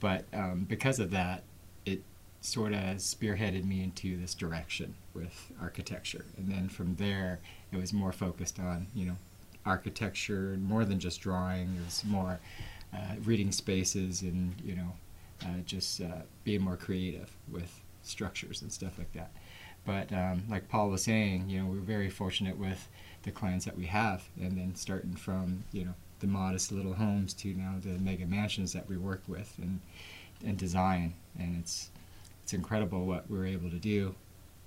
But 0.00 0.24
um, 0.32 0.64
because 0.68 0.98
of 1.00 1.10
that, 1.10 1.42
it 1.84 2.02
sort 2.42 2.72
of 2.72 2.96
spearheaded 2.96 3.64
me 3.64 3.82
into 3.82 4.18
this 4.20 4.34
direction 4.34 4.94
with 5.14 5.52
architecture, 5.60 6.24
and 6.36 6.48
then 6.48 6.68
from 6.68 6.96
there 6.96 7.38
it 7.72 7.76
was 7.76 7.92
more 7.92 8.12
focused 8.12 8.58
on 8.58 8.86
you 8.94 9.06
know 9.06 9.16
architecture 9.64 10.56
more 10.60 10.84
than 10.84 10.98
just 10.98 11.20
drawing. 11.20 11.76
It 11.76 11.84
was 11.84 12.04
more 12.04 12.40
uh, 12.92 13.14
reading 13.24 13.52
spaces 13.52 14.22
and 14.22 14.54
you 14.62 14.74
know 14.74 14.92
uh, 15.44 15.60
just 15.64 16.00
uh, 16.00 16.22
being 16.44 16.62
more 16.62 16.76
creative 16.76 17.30
with 17.50 17.80
structures 18.02 18.62
and 18.62 18.72
stuff 18.72 18.98
like 18.98 19.12
that. 19.12 19.30
But 19.84 20.12
um, 20.12 20.44
like 20.48 20.68
Paul 20.68 20.90
was 20.90 21.02
saying, 21.02 21.48
you 21.48 21.60
know, 21.60 21.66
we're 21.66 21.80
very 21.80 22.10
fortunate 22.10 22.56
with 22.56 22.88
the 23.22 23.30
clients 23.30 23.64
that 23.64 23.76
we 23.76 23.86
have, 23.86 24.24
and 24.40 24.58
then 24.58 24.74
starting 24.74 25.14
from 25.14 25.64
you 25.72 25.84
know 25.84 25.94
the 26.18 26.26
modest 26.26 26.72
little 26.72 26.94
homes 26.94 27.34
to 27.34 27.48
now 27.54 27.74
the 27.80 27.98
mega 27.98 28.26
mansions 28.26 28.72
that 28.72 28.88
we 28.88 28.96
work 28.96 29.22
with 29.28 29.54
and 29.58 29.80
and 30.44 30.58
design, 30.58 31.14
and 31.38 31.56
it's 31.58 31.90
it's 32.42 32.52
incredible 32.52 33.04
what 33.06 33.30
we're 33.30 33.46
able 33.46 33.70
to 33.70 33.78
do 33.78 34.14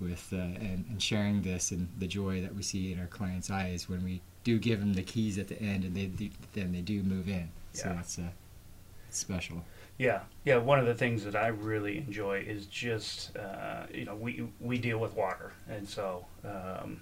with 0.00 0.28
uh, 0.32 0.36
and, 0.36 0.84
and 0.90 1.02
sharing 1.02 1.42
this 1.42 1.70
and 1.70 1.88
the 1.98 2.06
joy 2.06 2.40
that 2.40 2.54
we 2.54 2.62
see 2.62 2.92
in 2.92 3.00
our 3.00 3.06
clients' 3.06 3.50
eyes 3.50 3.88
when 3.88 4.04
we 4.04 4.20
do 4.44 4.58
give 4.58 4.80
them 4.80 4.94
the 4.94 5.02
keys 5.02 5.38
at 5.38 5.48
the 5.48 5.60
end 5.60 5.84
and 5.84 5.96
they 5.96 6.06
do, 6.06 6.30
then 6.52 6.72
they 6.72 6.80
do 6.80 7.02
move 7.02 7.28
in. 7.28 7.48
Yeah. 7.74 7.82
So 7.82 7.88
that's 7.90 8.18
uh, 8.18 8.22
special. 9.10 9.64
Yeah, 9.98 10.20
yeah. 10.44 10.58
One 10.58 10.78
of 10.78 10.86
the 10.86 10.94
things 10.94 11.24
that 11.24 11.34
I 11.34 11.48
really 11.48 11.98
enjoy 11.98 12.44
is 12.46 12.66
just 12.66 13.36
uh, 13.36 13.86
you 13.92 14.04
know 14.04 14.14
we 14.14 14.46
we 14.60 14.78
deal 14.78 14.98
with 14.98 15.14
water, 15.14 15.52
and 15.68 15.88
so 15.88 16.26
um, 16.44 17.00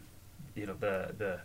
you 0.55 0.67
know 0.67 0.75
the 0.79 1.13
the 1.19 1.41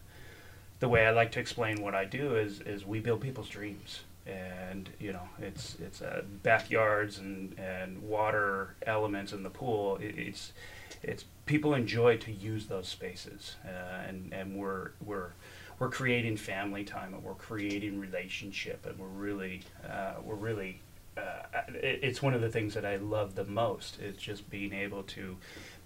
the 0.80 0.88
way 0.88 1.08
I 1.08 1.12
like 1.12 1.32
to 1.34 1.40
explain 1.40 1.82
what 1.82 1.96
I 1.96 2.06
do 2.06 2.36
is 2.36 2.62
is 2.62 2.86
we 2.86 3.00
build 3.00 3.22
people's 3.22 3.50
dreams, 3.50 4.02
and 4.30 4.90
you 5.00 5.12
know 5.12 5.28
it's 5.40 5.76
it's 5.80 6.02
uh, 6.02 6.22
backyards 6.44 7.18
and 7.18 7.58
and 7.60 8.02
water 8.02 8.76
elements 8.86 9.34
in 9.34 9.44
the 9.44 9.50
pool. 9.50 9.98
It, 9.98 10.16
it's 10.18 10.54
it's 11.02 11.26
people 11.46 11.74
enjoy 11.74 12.18
to 12.18 12.32
use 12.32 12.68
those 12.68 12.88
spaces, 12.88 13.56
uh, 13.66 14.08
and 14.08 14.34
and 14.34 14.56
we're 14.56 14.92
we're 15.04 15.32
we're 15.80 15.90
creating 15.90 16.36
family 16.38 16.84
time 16.84 17.14
and 17.14 17.24
we're 17.24 17.34
creating 17.36 18.00
relationship 18.00 18.86
and 18.86 19.00
we're 19.00 19.08
really 19.08 19.62
uh, 19.90 20.16
we're 20.24 20.36
really 20.36 20.82
uh, 21.18 21.44
it, 21.70 22.00
it's 22.04 22.22
one 22.22 22.34
of 22.34 22.42
the 22.42 22.50
things 22.50 22.74
that 22.74 22.86
I 22.86 22.98
love 22.98 23.36
the 23.36 23.46
most. 23.46 24.00
It's 24.00 24.22
just 24.22 24.50
being 24.50 24.74
able 24.74 25.04
to 25.04 25.38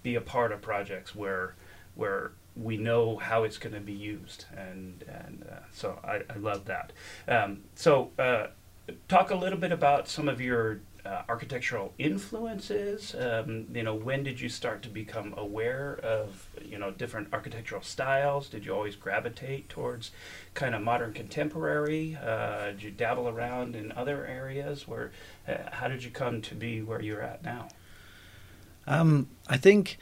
be 0.01 0.15
a 0.15 0.21
part 0.21 0.51
of 0.51 0.61
projects 0.61 1.15
where 1.15 1.55
where 1.95 2.31
we 2.55 2.77
know 2.77 3.17
how 3.17 3.43
it's 3.43 3.57
going 3.57 3.73
to 3.73 3.81
be 3.81 3.93
used, 3.93 4.45
and 4.55 5.03
and 5.07 5.45
uh, 5.49 5.55
so 5.73 5.99
I, 6.03 6.21
I 6.29 6.37
love 6.37 6.65
that. 6.65 6.91
Um, 7.27 7.61
so 7.75 8.11
uh, 8.19 8.47
talk 9.07 9.31
a 9.31 9.35
little 9.35 9.57
bit 9.57 9.71
about 9.71 10.07
some 10.07 10.29
of 10.29 10.39
your 10.39 10.81
uh, 11.05 11.23
architectural 11.27 11.93
influences. 11.97 13.15
Um, 13.15 13.65
you 13.73 13.83
know, 13.83 13.95
when 13.95 14.23
did 14.23 14.39
you 14.39 14.49
start 14.49 14.81
to 14.83 14.89
become 14.89 15.33
aware 15.35 15.99
of 16.03 16.47
you 16.63 16.77
know 16.77 16.91
different 16.91 17.29
architectural 17.33 17.81
styles? 17.81 18.49
Did 18.49 18.65
you 18.65 18.73
always 18.73 18.95
gravitate 18.95 19.69
towards 19.69 20.11
kind 20.53 20.75
of 20.75 20.81
modern 20.81 21.13
contemporary? 21.13 22.17
Uh, 22.21 22.67
did 22.67 22.83
you 22.83 22.91
dabble 22.91 23.27
around 23.27 23.75
in 23.75 23.91
other 23.93 24.25
areas? 24.25 24.87
Where 24.87 25.11
uh, 25.47 25.55
how 25.71 25.87
did 25.87 26.03
you 26.03 26.11
come 26.11 26.41
to 26.43 26.55
be 26.55 26.81
where 26.81 27.01
you're 27.01 27.21
at 27.21 27.43
now? 27.43 27.69
Um, 28.85 29.29
I 29.47 29.57
think 29.57 29.97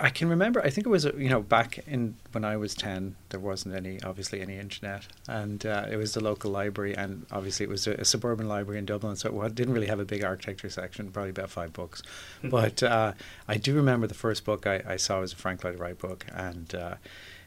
I 0.00 0.10
can 0.10 0.28
remember. 0.28 0.62
I 0.62 0.70
think 0.70 0.86
it 0.86 0.90
was 0.90 1.04
you 1.04 1.28
know 1.28 1.42
back 1.42 1.78
in 1.86 2.16
when 2.32 2.44
I 2.44 2.56
was 2.56 2.74
ten, 2.74 3.16
there 3.28 3.40
wasn't 3.40 3.74
any 3.74 4.00
obviously 4.02 4.40
any 4.40 4.58
internet, 4.58 5.06
and 5.28 5.64
uh, 5.64 5.86
it 5.90 5.96
was 5.96 6.14
the 6.14 6.22
local 6.22 6.50
library, 6.50 6.94
and 6.96 7.26
obviously 7.30 7.64
it 7.64 7.70
was 7.70 7.86
a, 7.86 7.92
a, 7.92 8.04
suburban 8.04 8.48
library 8.48 8.78
in 8.78 8.86
Dublin, 8.86 9.16
so 9.16 9.42
it 9.42 9.54
didn't 9.54 9.74
really 9.74 9.86
have 9.86 10.00
a 10.00 10.04
big 10.04 10.24
architecture 10.24 10.70
section, 10.70 11.10
probably 11.10 11.30
about 11.30 11.50
five 11.50 11.72
books. 11.72 12.02
Mm-hmm. 12.38 12.50
but 12.50 12.82
uh, 12.82 13.12
I 13.48 13.56
do 13.56 13.74
remember 13.74 14.06
the 14.06 14.14
first 14.14 14.44
book 14.44 14.66
I, 14.66 14.82
I, 14.86 14.96
saw 14.96 15.20
was 15.20 15.32
a 15.32 15.36
Frank 15.36 15.64
Lloyd 15.64 15.78
Wright 15.78 15.98
book, 15.98 16.26
and. 16.34 16.74
Uh, 16.74 16.94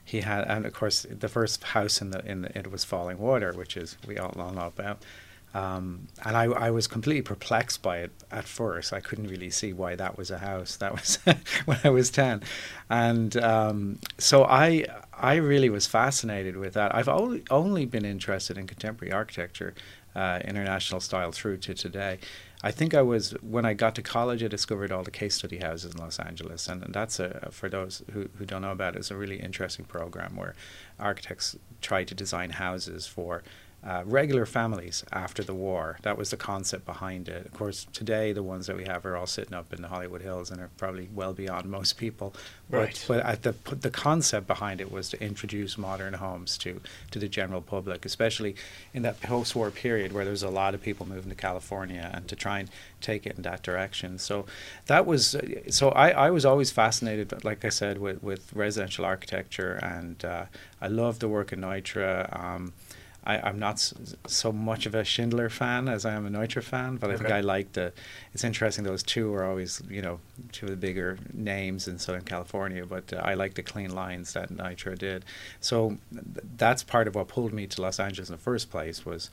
he 0.05 0.21
had, 0.21 0.45
and 0.47 0.65
of 0.65 0.73
course, 0.73 1.05
the 1.07 1.29
first 1.29 1.63
house 1.63 2.01
in 2.01 2.09
the 2.09 2.25
in 2.25 2.41
the, 2.41 2.57
it 2.57 2.71
was 2.71 2.83
Fallingwater, 2.83 3.55
which 3.55 3.77
is 3.77 3.95
we 4.07 4.17
all 4.17 4.33
know 4.35 4.65
about. 4.65 5.03
Um, 5.53 6.07
and 6.23 6.37
I, 6.37 6.43
I 6.43 6.69
was 6.69 6.85
completely 6.85 7.23
perplexed 7.23 7.81
by 7.81 7.99
it 7.99 8.11
at 8.29 8.45
first. 8.45 8.93
I 8.93 8.99
couldn't 8.99 9.27
really 9.27 9.49
see 9.49 9.73
why 9.73 9.95
that 9.95 10.17
was 10.17 10.29
a 10.29 10.37
house. 10.37 10.75
That 10.77 10.91
was 10.93 11.17
when 11.65 11.79
I 11.83 11.89
was 11.89 12.11
ten, 12.11 12.43
and 12.89 13.35
um, 13.37 13.99
so 14.19 14.43
I 14.43 14.85
I 15.13 15.35
really 15.35 15.69
was 15.69 15.87
fascinated 15.87 16.55
with 16.55 16.73
that. 16.75 16.93
I've 16.93 17.09
only 17.09 17.43
only 17.49 17.85
been 17.85 18.05
interested 18.05 18.59
in 18.59 18.67
contemporary 18.67 19.11
architecture, 19.11 19.73
uh, 20.15 20.39
international 20.45 20.99
style 20.99 21.31
through 21.31 21.57
to 21.57 21.73
today. 21.73 22.19
I 22.61 22.71
think 22.71 22.93
I 22.93 23.01
was 23.01 23.31
when 23.41 23.65
I 23.65 23.73
got 23.73 23.95
to 23.95 24.01
college. 24.01 24.43
I 24.43 24.47
discovered 24.49 24.91
all 24.91 25.03
the 25.03 25.11
case 25.11 25.35
study 25.35 25.57
houses 25.57 25.95
in 25.95 25.99
Los 25.99 26.19
Angeles, 26.19 26.67
and, 26.67 26.83
and 26.83 26.93
that's 26.93 27.19
a 27.19 27.49
for 27.51 27.69
those 27.69 28.03
who, 28.11 28.29
who 28.37 28.45
don't 28.45 28.61
know 28.61 28.71
about 28.71 28.95
it, 28.95 28.99
it's 28.99 29.11
a 29.11 29.15
really 29.15 29.39
interesting 29.39 29.85
program 29.85 30.35
where 30.35 30.53
architects 30.99 31.55
try 31.81 32.03
to 32.03 32.13
design 32.13 32.51
houses 32.51 33.07
for 33.07 33.41
uh, 33.85 34.03
regular 34.05 34.45
families 34.45 35.03
after 35.11 35.43
the 35.43 35.53
war. 35.53 35.97
That 36.01 36.17
was 36.17 36.31
the 36.31 36.37
concept 36.37 36.85
behind 36.85 37.29
it. 37.29 37.45
Of 37.45 37.53
course, 37.53 37.87
today 37.93 38.33
the 38.33 38.43
ones 38.43 38.67
that 38.67 38.75
we 38.75 38.85
have 38.85 39.05
are 39.05 39.15
all 39.15 39.27
sitting 39.27 39.53
up 39.53 39.73
in 39.73 39.81
the 39.81 39.87
Hollywood 39.87 40.21
Hills 40.21 40.51
and 40.51 40.59
are 40.59 40.69
probably 40.77 41.09
well 41.13 41.33
beyond 41.33 41.69
most 41.69 41.97
people. 41.97 42.33
Right. 42.69 43.03
But, 43.07 43.23
but 43.23 43.25
at 43.25 43.43
the 43.43 43.75
the 43.75 43.89
concept 43.89 44.47
behind 44.47 44.81
it 44.81 44.91
was 44.91 45.09
to 45.09 45.23
introduce 45.23 45.77
modern 45.77 46.13
homes 46.13 46.57
to 46.59 46.81
to 47.11 47.19
the 47.19 47.29
general 47.29 47.61
public, 47.61 48.05
especially 48.05 48.55
in 48.93 49.01
that 49.03 49.21
post-war 49.21 49.71
period 49.71 50.11
where 50.11 50.25
there's 50.25 50.43
a 50.43 50.49
lot 50.49 50.73
of 50.75 50.81
people 50.81 51.07
moving 51.07 51.29
to 51.29 51.35
California 51.35 52.11
and 52.13 52.27
to 52.27 52.35
try 52.35 52.59
and 52.59 52.69
take 53.01 53.25
it 53.25 53.37
in 53.37 53.43
that 53.43 53.63
direction. 53.63 54.19
So 54.19 54.45
that 54.87 55.05
was 55.05 55.35
so 55.69 55.89
I, 55.89 56.09
I 56.09 56.29
was 56.31 56.45
always 56.45 56.69
fascinated, 56.69 57.45
like 57.45 57.63
I 57.63 57.69
said, 57.69 57.97
with 57.97 58.21
with 58.21 58.53
residential 58.53 59.05
architecture, 59.05 59.79
and 59.81 60.23
uh, 60.25 60.45
I 60.81 60.87
love 60.87 61.19
the 61.19 61.29
work 61.29 61.53
in 61.53 61.61
Neutra. 61.61 62.27
Um, 62.37 62.73
I, 63.29 63.49
am 63.49 63.59
not 63.59 63.93
so 64.25 64.51
much 64.51 64.87
of 64.87 64.95
a 64.95 65.03
Schindler 65.03 65.49
fan 65.49 65.87
as 65.87 66.03
I 66.03 66.13
am 66.13 66.25
a 66.25 66.29
Neutra 66.29 66.63
fan, 66.63 66.97
but 66.97 67.11
I 67.11 67.17
think 67.17 67.29
I 67.29 67.41
like 67.41 67.73
the. 67.73 67.93
It's 68.33 68.43
interesting; 68.43 68.83
those 68.83 69.03
two 69.03 69.33
are 69.35 69.45
always, 69.45 69.83
you 69.87 70.01
know, 70.01 70.19
two 70.51 70.65
of 70.65 70.71
the 70.71 70.77
bigger 70.77 71.19
names 71.31 71.87
in 71.87 71.99
Southern 71.99 72.23
California. 72.23 72.85
But 72.85 73.13
uh, 73.13 73.17
I 73.17 73.35
like 73.35 73.53
the 73.53 73.61
clean 73.61 73.93
lines 73.93 74.33
that 74.33 74.49
Neutra 74.49 74.97
did. 74.97 75.25
So 75.59 75.97
th- 76.11 76.45
that's 76.57 76.81
part 76.81 77.07
of 77.07 77.13
what 77.13 77.27
pulled 77.27 77.53
me 77.53 77.67
to 77.67 77.81
Los 77.81 77.99
Angeles 77.99 78.29
in 78.29 78.33
the 78.33 78.41
first 78.41 78.71
place 78.71 79.05
was 79.05 79.29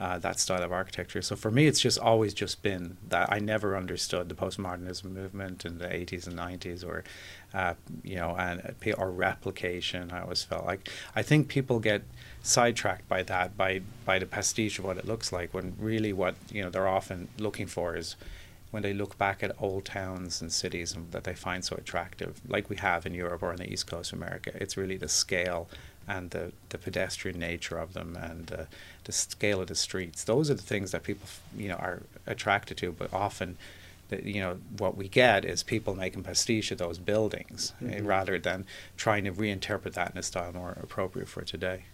uh, 0.00 0.18
that 0.18 0.40
style 0.40 0.62
of 0.62 0.72
architecture. 0.72 1.20
So 1.20 1.36
for 1.36 1.50
me, 1.50 1.66
it's 1.66 1.78
just 1.78 1.98
always 1.98 2.32
just 2.32 2.62
been 2.62 2.96
that 3.08 3.30
I 3.30 3.38
never 3.38 3.76
understood 3.76 4.30
the 4.30 4.34
postmodernism 4.34 5.04
movement 5.04 5.66
in 5.66 5.76
the 5.76 5.84
80s 5.84 6.26
and 6.26 6.38
90s, 6.38 6.84
or 6.84 7.04
uh, 7.52 7.74
you 8.02 8.16
know, 8.16 8.34
and 8.36 8.74
or 8.96 9.10
replication. 9.10 10.10
I 10.10 10.22
always 10.22 10.42
felt 10.42 10.64
like 10.64 10.88
I 11.14 11.22
think 11.22 11.48
people 11.48 11.80
get 11.80 12.02
sidetracked 12.42 13.06
by 13.08 13.22
that 13.24 13.58
by 13.58 13.82
by 14.06 14.18
the 14.18 14.24
pastiche 14.26 14.78
of 14.78 14.86
what 14.86 14.96
it 14.96 15.06
looks 15.06 15.32
like 15.32 15.52
when 15.52 15.74
really 15.78 16.14
what 16.14 16.34
you 16.50 16.62
know 16.62 16.70
they're 16.70 16.88
often 16.88 17.28
looking 17.38 17.66
for 17.66 17.94
is 17.94 18.16
when 18.70 18.82
they 18.82 18.94
look 18.94 19.18
back 19.18 19.42
at 19.42 19.54
old 19.60 19.84
towns 19.84 20.40
and 20.40 20.50
cities 20.50 20.94
and 20.94 21.10
that 21.12 21.24
they 21.24 21.34
find 21.34 21.62
so 21.62 21.76
attractive 21.76 22.40
like 22.48 22.70
we 22.70 22.76
have 22.76 23.04
in 23.04 23.12
Europe 23.12 23.42
or 23.42 23.50
on 23.50 23.56
the 23.56 23.70
east 23.70 23.86
coast 23.86 24.12
of 24.12 24.18
America 24.18 24.52
it's 24.54 24.76
really 24.76 24.96
the 24.96 25.08
scale 25.08 25.68
and 26.10 26.30
the, 26.30 26.52
the 26.70 26.78
pedestrian 26.78 27.38
nature 27.38 27.78
of 27.78 27.94
them 27.94 28.16
and 28.20 28.52
uh, 28.52 28.64
the 29.04 29.12
scale 29.12 29.60
of 29.60 29.68
the 29.68 29.74
streets 29.74 30.24
those 30.24 30.50
are 30.50 30.54
the 30.54 30.62
things 30.62 30.90
that 30.90 31.02
people 31.02 31.26
you 31.56 31.68
know 31.68 31.76
are 31.76 32.02
attracted 32.26 32.76
to 32.76 32.92
but 32.92 33.12
often 33.12 33.56
the, 34.08 34.28
you 34.28 34.40
know 34.40 34.58
what 34.78 34.96
we 34.96 35.08
get 35.08 35.44
is 35.44 35.62
people 35.62 35.94
making 35.94 36.22
pastiche 36.22 36.70
of 36.70 36.78
those 36.78 36.98
buildings 36.98 37.72
eh, 37.80 37.84
mm-hmm. 37.84 38.06
rather 38.06 38.38
than 38.38 38.66
trying 38.96 39.24
to 39.24 39.32
reinterpret 39.32 39.92
that 39.92 40.10
in 40.12 40.18
a 40.18 40.22
style 40.22 40.52
more 40.52 40.76
appropriate 40.82 41.28
for 41.28 41.42
today 41.42 41.84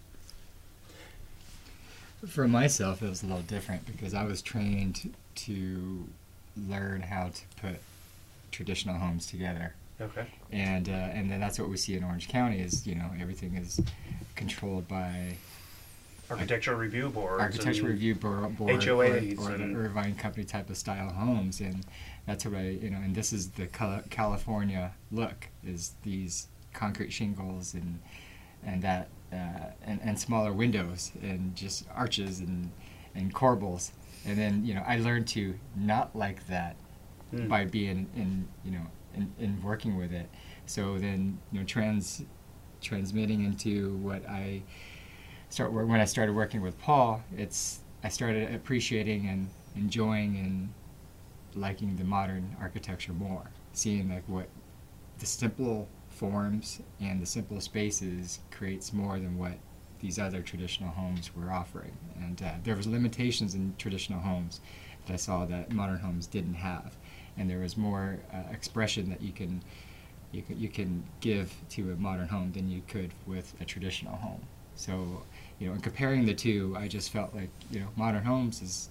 for 2.26 2.48
myself, 2.48 3.02
it 3.02 3.08
was 3.08 3.22
a 3.22 3.26
little 3.26 3.42
different 3.42 3.86
because 3.86 4.14
I 4.14 4.24
was 4.24 4.42
trained 4.42 5.14
to 5.34 6.08
learn 6.68 7.02
how 7.02 7.28
to 7.28 7.42
put 7.60 7.76
traditional 8.50 8.96
homes 8.96 9.26
together. 9.26 9.74
Okay. 10.00 10.26
And 10.52 10.88
uh, 10.88 10.92
and 10.92 11.30
then 11.30 11.40
that's 11.40 11.58
what 11.58 11.68
we 11.68 11.76
see 11.76 11.96
in 11.96 12.04
Orange 12.04 12.28
County 12.28 12.60
is 12.60 12.86
you 12.86 12.94
know 12.94 13.10
everything 13.20 13.54
is 13.56 13.80
controlled 14.34 14.86
by 14.88 15.36
architectural 16.30 16.78
review 16.78 17.08
boards, 17.08 17.40
architectural 17.40 17.88
review 17.88 18.14
board, 18.14 18.56
board 18.58 18.80
HOAs, 18.80 19.38
or, 19.38 19.54
or 19.54 19.58
the 19.58 19.74
Irvine 19.74 20.14
Company 20.16 20.44
type 20.44 20.68
of 20.68 20.76
style 20.76 21.10
homes, 21.10 21.60
and 21.60 21.84
that's 22.26 22.44
what 22.44 22.56
I 22.56 22.68
you 22.68 22.90
know 22.90 22.98
and 22.98 23.14
this 23.14 23.32
is 23.32 23.50
the 23.50 23.66
California 23.66 24.92
look 25.10 25.48
is 25.64 25.94
these 26.02 26.48
concrete 26.74 27.12
shingles 27.12 27.72
and 27.74 28.00
and 28.64 28.82
that 28.82 29.08
uh, 29.32 29.70
and, 29.82 30.00
and 30.02 30.18
smaller 30.18 30.52
windows 30.52 31.12
and 31.22 31.54
just 31.56 31.84
arches 31.94 32.40
and, 32.40 32.70
and 33.14 33.34
corbels. 33.34 33.90
And 34.24 34.38
then, 34.38 34.64
you 34.64 34.74
know, 34.74 34.82
I 34.86 34.98
learned 34.98 35.28
to 35.28 35.54
not 35.74 36.14
like 36.14 36.46
that 36.46 36.76
mm. 37.34 37.48
by 37.48 37.64
being 37.64 38.08
in, 38.16 38.46
you 38.64 38.72
know, 38.72 38.86
in, 39.16 39.32
in 39.38 39.62
working 39.62 39.96
with 39.96 40.12
it. 40.12 40.28
So 40.66 40.98
then, 40.98 41.38
you 41.52 41.60
know, 41.60 41.66
trans, 41.66 42.22
transmitting 42.80 43.44
into 43.44 43.96
what 43.96 44.26
I 44.28 44.62
start 45.48 45.72
when 45.72 46.00
I 46.00 46.04
started 46.04 46.34
working 46.34 46.60
with 46.60 46.78
Paul, 46.78 47.22
it's 47.36 47.80
I 48.04 48.08
started 48.08 48.54
appreciating 48.54 49.28
and 49.28 49.48
enjoying 49.74 50.36
and 50.36 50.72
liking 51.54 51.96
the 51.96 52.04
modern 52.04 52.56
architecture 52.60 53.12
more, 53.12 53.50
seeing 53.72 54.10
like 54.10 54.28
what 54.28 54.48
the 55.18 55.26
simple 55.26 55.88
forms 56.10 56.80
and 57.00 57.20
the 57.20 57.26
simple 57.26 57.60
spaces 57.60 58.40
creates 58.50 58.92
more 58.92 59.18
than 59.18 59.38
what 59.38 59.54
these 60.00 60.18
other 60.18 60.42
traditional 60.42 60.90
homes 60.90 61.34
were 61.34 61.50
offering. 61.50 61.96
And 62.20 62.42
uh, 62.42 62.52
there 62.64 62.76
was 62.76 62.86
limitations 62.86 63.54
in 63.54 63.74
traditional 63.78 64.20
homes 64.20 64.60
that 65.06 65.14
I 65.14 65.16
saw 65.16 65.44
that 65.46 65.72
modern 65.72 65.98
homes 65.98 66.26
didn't 66.26 66.54
have, 66.54 66.96
and 67.38 67.48
there 67.48 67.58
was 67.58 67.76
more 67.76 68.18
uh, 68.32 68.52
expression 68.52 69.10
that 69.10 69.22
you 69.22 69.32
can 69.32 69.62
you 70.32 70.42
can 70.42 70.58
you 70.58 70.68
can 70.68 71.04
give 71.20 71.54
to 71.70 71.92
a 71.92 71.96
modern 71.96 72.28
home 72.28 72.52
than 72.52 72.68
you 72.68 72.82
could 72.88 73.12
with 73.26 73.54
a 73.60 73.64
traditional 73.64 74.16
home. 74.16 74.42
So, 74.74 75.22
you 75.58 75.68
know, 75.68 75.74
in 75.74 75.80
comparing 75.80 76.26
the 76.26 76.34
two, 76.34 76.76
I 76.78 76.88
just 76.88 77.10
felt 77.10 77.34
like 77.34 77.50
you 77.70 77.80
know 77.80 77.88
modern 77.96 78.24
homes 78.24 78.62
is 78.62 78.90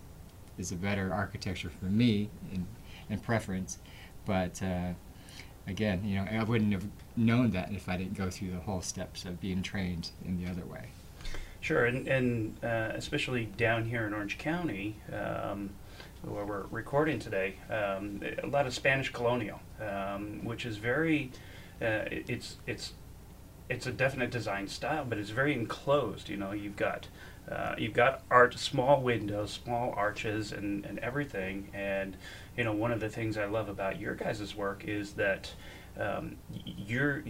is 0.57 0.71
a 0.71 0.75
better 0.75 1.13
architecture 1.13 1.69
for 1.69 1.85
me 1.85 2.29
in 2.53 2.65
in 3.09 3.19
preference, 3.19 3.77
but 4.25 4.61
uh, 4.63 4.93
again, 5.67 6.03
you 6.03 6.15
know, 6.15 6.25
I 6.31 6.43
wouldn't 6.43 6.73
have 6.73 6.85
known 7.15 7.51
that 7.51 7.71
if 7.71 7.87
I 7.89 7.97
didn't 7.97 8.15
go 8.15 8.29
through 8.29 8.51
the 8.51 8.59
whole 8.59 8.81
steps 8.81 9.25
of 9.25 9.39
being 9.39 9.61
trained 9.61 10.09
in 10.25 10.43
the 10.43 10.49
other 10.49 10.65
way. 10.65 10.89
Sure, 11.61 11.85
and, 11.85 12.07
and 12.07 12.63
uh, 12.63 12.91
especially 12.93 13.45
down 13.45 13.85
here 13.85 14.05
in 14.05 14.13
Orange 14.13 14.37
County, 14.37 14.97
um, 15.11 15.71
where 16.27 16.45
we're 16.45 16.65
recording 16.71 17.19
today, 17.19 17.55
um, 17.69 18.21
a 18.41 18.47
lot 18.47 18.65
of 18.65 18.73
Spanish 18.73 19.11
colonial, 19.11 19.59
um, 19.79 20.43
which 20.43 20.65
is 20.65 20.77
very, 20.77 21.31
uh, 21.81 22.05
it's 22.09 22.57
it's 22.65 22.93
it's 23.69 23.87
a 23.87 23.91
definite 23.91 24.31
design 24.31 24.67
style, 24.67 25.05
but 25.07 25.17
it's 25.17 25.31
very 25.31 25.53
enclosed. 25.53 26.29
You 26.29 26.37
know, 26.37 26.51
you've 26.51 26.75
got 26.75 27.07
uh, 27.49 27.75
you've 27.77 27.93
got 27.93 28.23
art, 28.31 28.57
small 28.57 29.01
windows, 29.01 29.51
small 29.51 29.93
arches, 29.95 30.51
and, 30.51 30.85
and 30.85 30.99
everything. 30.99 31.69
And 31.73 32.17
you 32.57 32.63
know, 32.63 32.73
one 32.73 32.91
of 32.91 32.99
the 32.99 33.09
things 33.09 33.37
I 33.37 33.45
love 33.45 33.69
about 33.69 33.99
your 33.99 34.15
guys' 34.15 34.55
work 34.55 34.83
is 34.85 35.13
that 35.13 35.53
um, 35.99 36.37
you're 36.65 37.23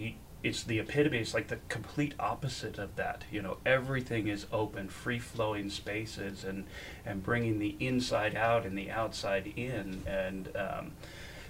it's 0.46 0.62
the 0.62 0.78
epitome 0.78 1.18
it's 1.18 1.34
like 1.34 1.48
the 1.48 1.58
complete 1.68 2.14
opposite 2.18 2.78
of 2.78 2.94
that 2.96 3.24
you 3.30 3.42
know 3.42 3.56
everything 3.66 4.28
is 4.28 4.46
open 4.52 4.88
free 4.88 5.18
flowing 5.18 5.68
spaces 5.68 6.44
and 6.44 6.64
and 7.04 7.22
bringing 7.22 7.58
the 7.58 7.76
inside 7.80 8.34
out 8.34 8.64
and 8.64 8.76
the 8.76 8.90
outside 8.90 9.52
in 9.56 10.02
and 10.06 10.48
um, 10.56 10.92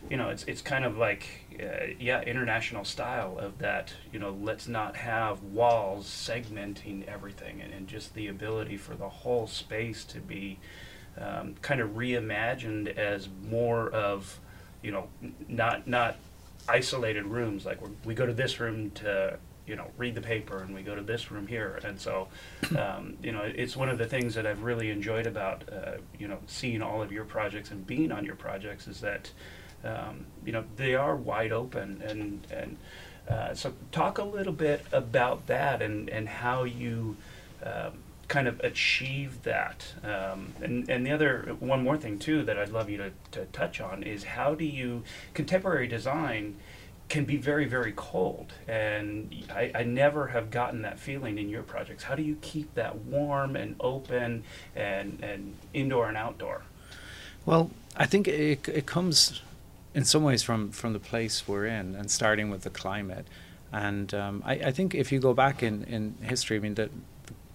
you 0.08 0.16
know, 0.16 0.28
it's 0.28 0.44
it's 0.44 0.62
kind 0.62 0.84
of 0.84 0.96
like, 0.96 1.26
uh, 1.60 1.86
yeah, 1.98 2.22
international 2.22 2.84
style 2.84 3.38
of 3.38 3.58
that. 3.58 3.92
You 4.12 4.18
know, 4.18 4.36
let's 4.40 4.68
not 4.68 4.96
have 4.96 5.42
walls 5.42 6.06
segmenting 6.06 7.06
everything, 7.08 7.60
and, 7.60 7.72
and 7.72 7.88
just 7.88 8.14
the 8.14 8.28
ability 8.28 8.76
for 8.76 8.94
the 8.94 9.08
whole 9.08 9.46
space 9.46 10.04
to 10.06 10.20
be 10.20 10.58
um, 11.18 11.56
kind 11.60 11.80
of 11.80 11.90
reimagined 11.90 12.96
as 12.96 13.28
more 13.48 13.88
of, 13.90 14.38
you 14.82 14.92
know, 14.92 15.08
not 15.48 15.88
not 15.88 16.16
isolated 16.68 17.26
rooms. 17.26 17.64
Like 17.64 17.80
we 17.80 17.90
we 18.04 18.14
go 18.14 18.26
to 18.26 18.32
this 18.32 18.60
room 18.60 18.90
to 18.92 19.38
you 19.66 19.76
know 19.76 19.90
read 19.96 20.14
the 20.14 20.20
paper, 20.20 20.58
and 20.58 20.74
we 20.74 20.82
go 20.82 20.94
to 20.94 21.02
this 21.02 21.30
room 21.30 21.46
here, 21.46 21.80
and 21.84 22.00
so 22.00 22.28
um, 22.78 23.16
you 23.22 23.32
know 23.32 23.42
it's 23.42 23.76
one 23.76 23.88
of 23.88 23.98
the 23.98 24.06
things 24.06 24.34
that 24.34 24.46
I've 24.46 24.62
really 24.62 24.90
enjoyed 24.90 25.26
about 25.26 25.64
uh, 25.72 25.96
you 26.18 26.28
know 26.28 26.38
seeing 26.46 26.82
all 26.82 27.02
of 27.02 27.12
your 27.12 27.24
projects 27.24 27.70
and 27.70 27.86
being 27.86 28.12
on 28.12 28.24
your 28.24 28.36
projects 28.36 28.86
is 28.88 29.00
that 29.00 29.30
um, 29.84 30.26
you 30.44 30.52
know 30.52 30.64
they 30.76 30.94
are 30.94 31.16
wide 31.16 31.52
open 31.52 32.02
and 32.02 32.46
and 32.50 32.76
uh, 33.28 33.54
so 33.54 33.72
talk 33.90 34.18
a 34.18 34.24
little 34.24 34.52
bit 34.52 34.84
about 34.92 35.46
that 35.46 35.82
and 35.82 36.08
and 36.10 36.28
how 36.28 36.64
you 36.64 37.16
um, 37.62 37.92
kind 38.28 38.48
of 38.48 38.60
achieve 38.60 39.42
that. 39.42 39.86
Um, 40.02 40.52
and 40.62 40.88
and 40.88 41.06
the 41.06 41.12
other 41.12 41.56
one 41.60 41.82
more 41.82 41.96
thing 41.96 42.18
too 42.18 42.44
that 42.44 42.58
I'd 42.58 42.70
love 42.70 42.90
you 42.90 42.98
to, 42.98 43.10
to 43.32 43.44
touch 43.46 43.80
on 43.80 44.02
is 44.02 44.24
how 44.24 44.54
do 44.54 44.64
you 44.64 45.02
contemporary 45.34 45.86
design 45.86 46.56
can 47.08 47.24
be 47.24 47.36
very 47.36 47.66
very 47.66 47.92
cold. 47.94 48.52
And 48.66 49.34
I, 49.50 49.70
I 49.74 49.82
never 49.84 50.28
have 50.28 50.50
gotten 50.50 50.82
that 50.82 50.98
feeling 50.98 51.38
in 51.38 51.48
your 51.48 51.62
projects. 51.62 52.04
How 52.04 52.14
do 52.14 52.22
you 52.22 52.36
keep 52.40 52.74
that 52.74 52.96
warm 52.96 53.56
and 53.56 53.76
open 53.80 54.44
and 54.74 55.18
and 55.22 55.54
indoor 55.72 56.08
and 56.08 56.16
outdoor? 56.16 56.62
Well, 57.44 57.70
I 57.96 58.06
think 58.06 58.26
it, 58.26 58.68
it 58.68 58.86
comes 58.86 59.40
in 59.94 60.04
some 60.04 60.22
ways 60.22 60.42
from, 60.42 60.70
from 60.72 60.92
the 60.92 60.98
place 60.98 61.48
we're 61.48 61.64
in 61.64 61.94
and 61.94 62.10
starting 62.10 62.50
with 62.50 62.62
the 62.62 62.70
climate. 62.70 63.26
And 63.72 64.12
um, 64.12 64.42
I, 64.44 64.54
I 64.54 64.70
think 64.70 64.94
if 64.94 65.10
you 65.10 65.18
go 65.20 65.32
back 65.32 65.62
in, 65.62 65.84
in 65.84 66.16
history, 66.22 66.58
I 66.58 66.60
mean, 66.60 66.74
the, 66.74 66.90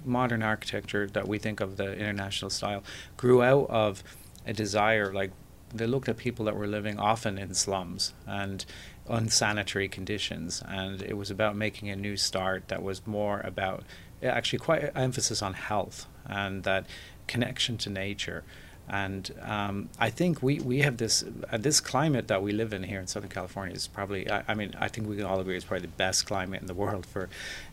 modern 0.05 0.43
architecture 0.43 1.07
that 1.07 1.27
we 1.27 1.37
think 1.37 1.59
of, 1.59 1.77
the 1.77 1.97
international 1.97 2.49
style, 2.49 2.83
grew 3.17 3.41
out 3.41 3.69
of 3.69 4.03
a 4.45 4.53
desire, 4.53 5.13
like 5.13 5.31
they 5.73 5.87
looked 5.87 6.09
at 6.09 6.17
people 6.17 6.45
that 6.45 6.55
were 6.55 6.67
living 6.67 6.99
often 6.99 7.37
in 7.37 7.53
slums 7.53 8.13
and 8.27 8.65
unsanitary 9.07 9.87
conditions. 9.87 10.63
And 10.67 11.01
it 11.01 11.17
was 11.17 11.31
about 11.31 11.55
making 11.55 11.89
a 11.89 11.95
new 11.95 12.17
start 12.17 12.67
that 12.67 12.83
was 12.83 13.05
more 13.07 13.41
about 13.41 13.83
actually 14.23 14.59
quite 14.59 14.83
an 14.83 14.91
emphasis 14.95 15.41
on 15.41 15.53
health 15.53 16.07
and 16.25 16.63
that 16.63 16.85
connection 17.27 17.77
to 17.79 17.89
nature. 17.89 18.43
And 18.89 19.31
um, 19.41 19.89
I 19.99 20.09
think 20.09 20.43
we, 20.43 20.59
we 20.59 20.79
have 20.79 20.97
this 20.97 21.23
uh, 21.49 21.57
this 21.57 21.79
climate 21.79 22.27
that 22.27 22.43
we 22.43 22.51
live 22.51 22.73
in 22.73 22.83
here 22.83 22.99
in 22.99 23.07
Southern 23.07 23.29
California 23.29 23.73
is 23.73 23.87
probably 23.87 24.29
I, 24.29 24.43
I 24.49 24.53
mean 24.53 24.73
I 24.77 24.89
think 24.89 25.07
we 25.07 25.15
can 25.15 25.25
all 25.25 25.39
agree 25.39 25.55
it's 25.55 25.63
probably 25.63 25.87
the 25.87 25.95
best 25.95 26.25
climate 26.25 26.59
in 26.59 26.67
the 26.67 26.73
world 26.73 27.05
for 27.05 27.29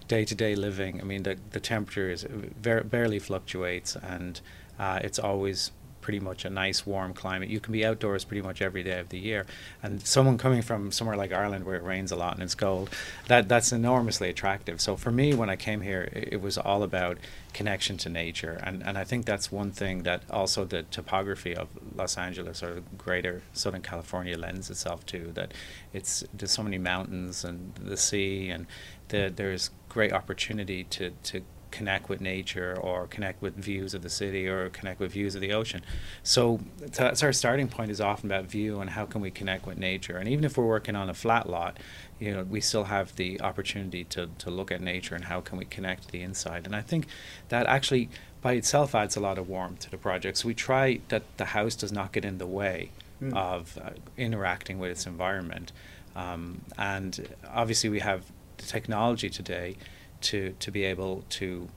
day 0.08 0.24
to 0.24 0.34
day 0.34 0.56
living. 0.56 1.00
I 1.00 1.04
mean 1.04 1.22
the 1.22 1.36
the 1.50 1.60
temperature 1.60 2.10
is 2.10 2.24
barely 2.60 3.18
fluctuates 3.18 3.96
and 3.96 4.40
uh, 4.78 5.00
it's 5.02 5.18
always 5.18 5.72
pretty 6.08 6.20
much 6.20 6.46
a 6.46 6.48
nice 6.48 6.86
warm 6.86 7.12
climate. 7.12 7.50
You 7.50 7.60
can 7.60 7.70
be 7.70 7.84
outdoors 7.84 8.24
pretty 8.24 8.40
much 8.40 8.62
every 8.62 8.82
day 8.82 8.98
of 8.98 9.10
the 9.10 9.18
year. 9.18 9.44
And 9.82 10.00
someone 10.06 10.38
coming 10.38 10.62
from 10.62 10.90
somewhere 10.90 11.18
like 11.18 11.32
Ireland 11.32 11.66
where 11.66 11.76
it 11.76 11.82
rains 11.82 12.10
a 12.10 12.16
lot 12.16 12.32
and 12.32 12.42
it's 12.42 12.54
cold, 12.54 12.88
that 13.26 13.46
that's 13.46 13.72
enormously 13.72 14.30
attractive. 14.30 14.80
So 14.80 14.96
for 14.96 15.10
me, 15.10 15.34
when 15.34 15.50
I 15.50 15.56
came 15.56 15.82
here, 15.82 16.08
it, 16.12 16.28
it 16.32 16.40
was 16.40 16.56
all 16.56 16.82
about 16.82 17.18
connection 17.52 17.98
to 17.98 18.08
nature. 18.08 18.58
And, 18.62 18.82
and 18.82 18.96
I 18.96 19.04
think 19.04 19.26
that's 19.26 19.52
one 19.52 19.70
thing 19.70 20.04
that 20.04 20.22
also 20.30 20.64
the 20.64 20.84
topography 20.84 21.54
of 21.54 21.68
Los 21.94 22.16
Angeles 22.16 22.62
or 22.62 22.82
greater 22.96 23.42
Southern 23.52 23.82
California 23.82 24.38
lends 24.38 24.70
itself 24.70 25.04
to, 25.06 25.32
that 25.34 25.52
it's 25.92 26.24
there's 26.32 26.52
so 26.52 26.62
many 26.62 26.78
mountains 26.78 27.44
and 27.44 27.74
the 27.74 27.98
sea 27.98 28.48
and 28.48 28.66
the, 29.08 29.30
there's 29.34 29.70
great 29.98 30.12
opportunity 30.12 30.84
to, 30.84 31.10
to 31.24 31.42
connect 31.72 32.08
with 32.08 32.20
nature 32.20 32.78
or 32.80 33.08
connect 33.08 33.42
with 33.42 33.54
views 33.56 33.94
of 33.94 34.02
the 34.02 34.08
city 34.08 34.46
or 34.46 34.68
connect 34.70 35.00
with 35.00 35.10
views 35.10 35.34
of 35.34 35.40
the 35.40 35.52
ocean. 35.52 35.82
So 36.22 36.60
that's 36.78 37.20
our 37.24 37.32
starting 37.32 37.66
point 37.66 37.90
is 37.90 38.00
often 38.00 38.30
about 38.30 38.44
view 38.44 38.80
and 38.80 38.90
how 38.90 39.06
can 39.06 39.20
we 39.20 39.32
connect 39.32 39.66
with 39.66 39.76
nature. 39.76 40.16
And 40.16 40.28
even 40.28 40.44
if 40.44 40.56
we're 40.56 40.72
working 40.76 40.94
on 40.94 41.10
a 41.10 41.14
flat 41.14 41.48
lot, 41.50 41.78
you 42.20 42.32
know, 42.32 42.44
we 42.44 42.60
still 42.60 42.84
have 42.84 43.16
the 43.16 43.40
opportunity 43.40 44.04
to, 44.04 44.30
to 44.38 44.50
look 44.50 44.70
at 44.70 44.80
nature 44.80 45.16
and 45.16 45.24
how 45.24 45.40
can 45.40 45.58
we 45.58 45.64
connect 45.64 46.12
the 46.12 46.22
inside. 46.22 46.64
And 46.64 46.76
I 46.76 46.80
think 46.80 47.08
that 47.48 47.66
actually 47.66 48.08
by 48.40 48.52
itself 48.52 48.94
adds 48.94 49.16
a 49.16 49.20
lot 49.20 49.36
of 49.36 49.48
warmth 49.48 49.80
to 49.80 49.90
the 49.90 49.98
project. 49.98 50.36
So 50.38 50.46
we 50.46 50.54
try 50.54 51.00
that 51.08 51.24
the 51.38 51.46
house 51.46 51.74
does 51.74 51.90
not 51.90 52.12
get 52.12 52.24
in 52.24 52.38
the 52.38 52.46
way 52.46 52.90
Mm. 53.20 53.34
of 53.34 53.76
uh, 53.84 53.90
interacting 54.16 54.78
with 54.78 54.92
its 54.92 55.04
environment. 55.04 55.72
Um, 56.14 56.60
and 56.78 57.12
obviously 57.52 57.90
we 57.90 57.98
have 57.98 58.22
the 58.58 58.66
technology 58.66 59.28
today 59.28 59.76
to 60.22 60.54
to 60.58 60.70
be 60.70 60.84
able 60.84 61.24
to 61.30 61.68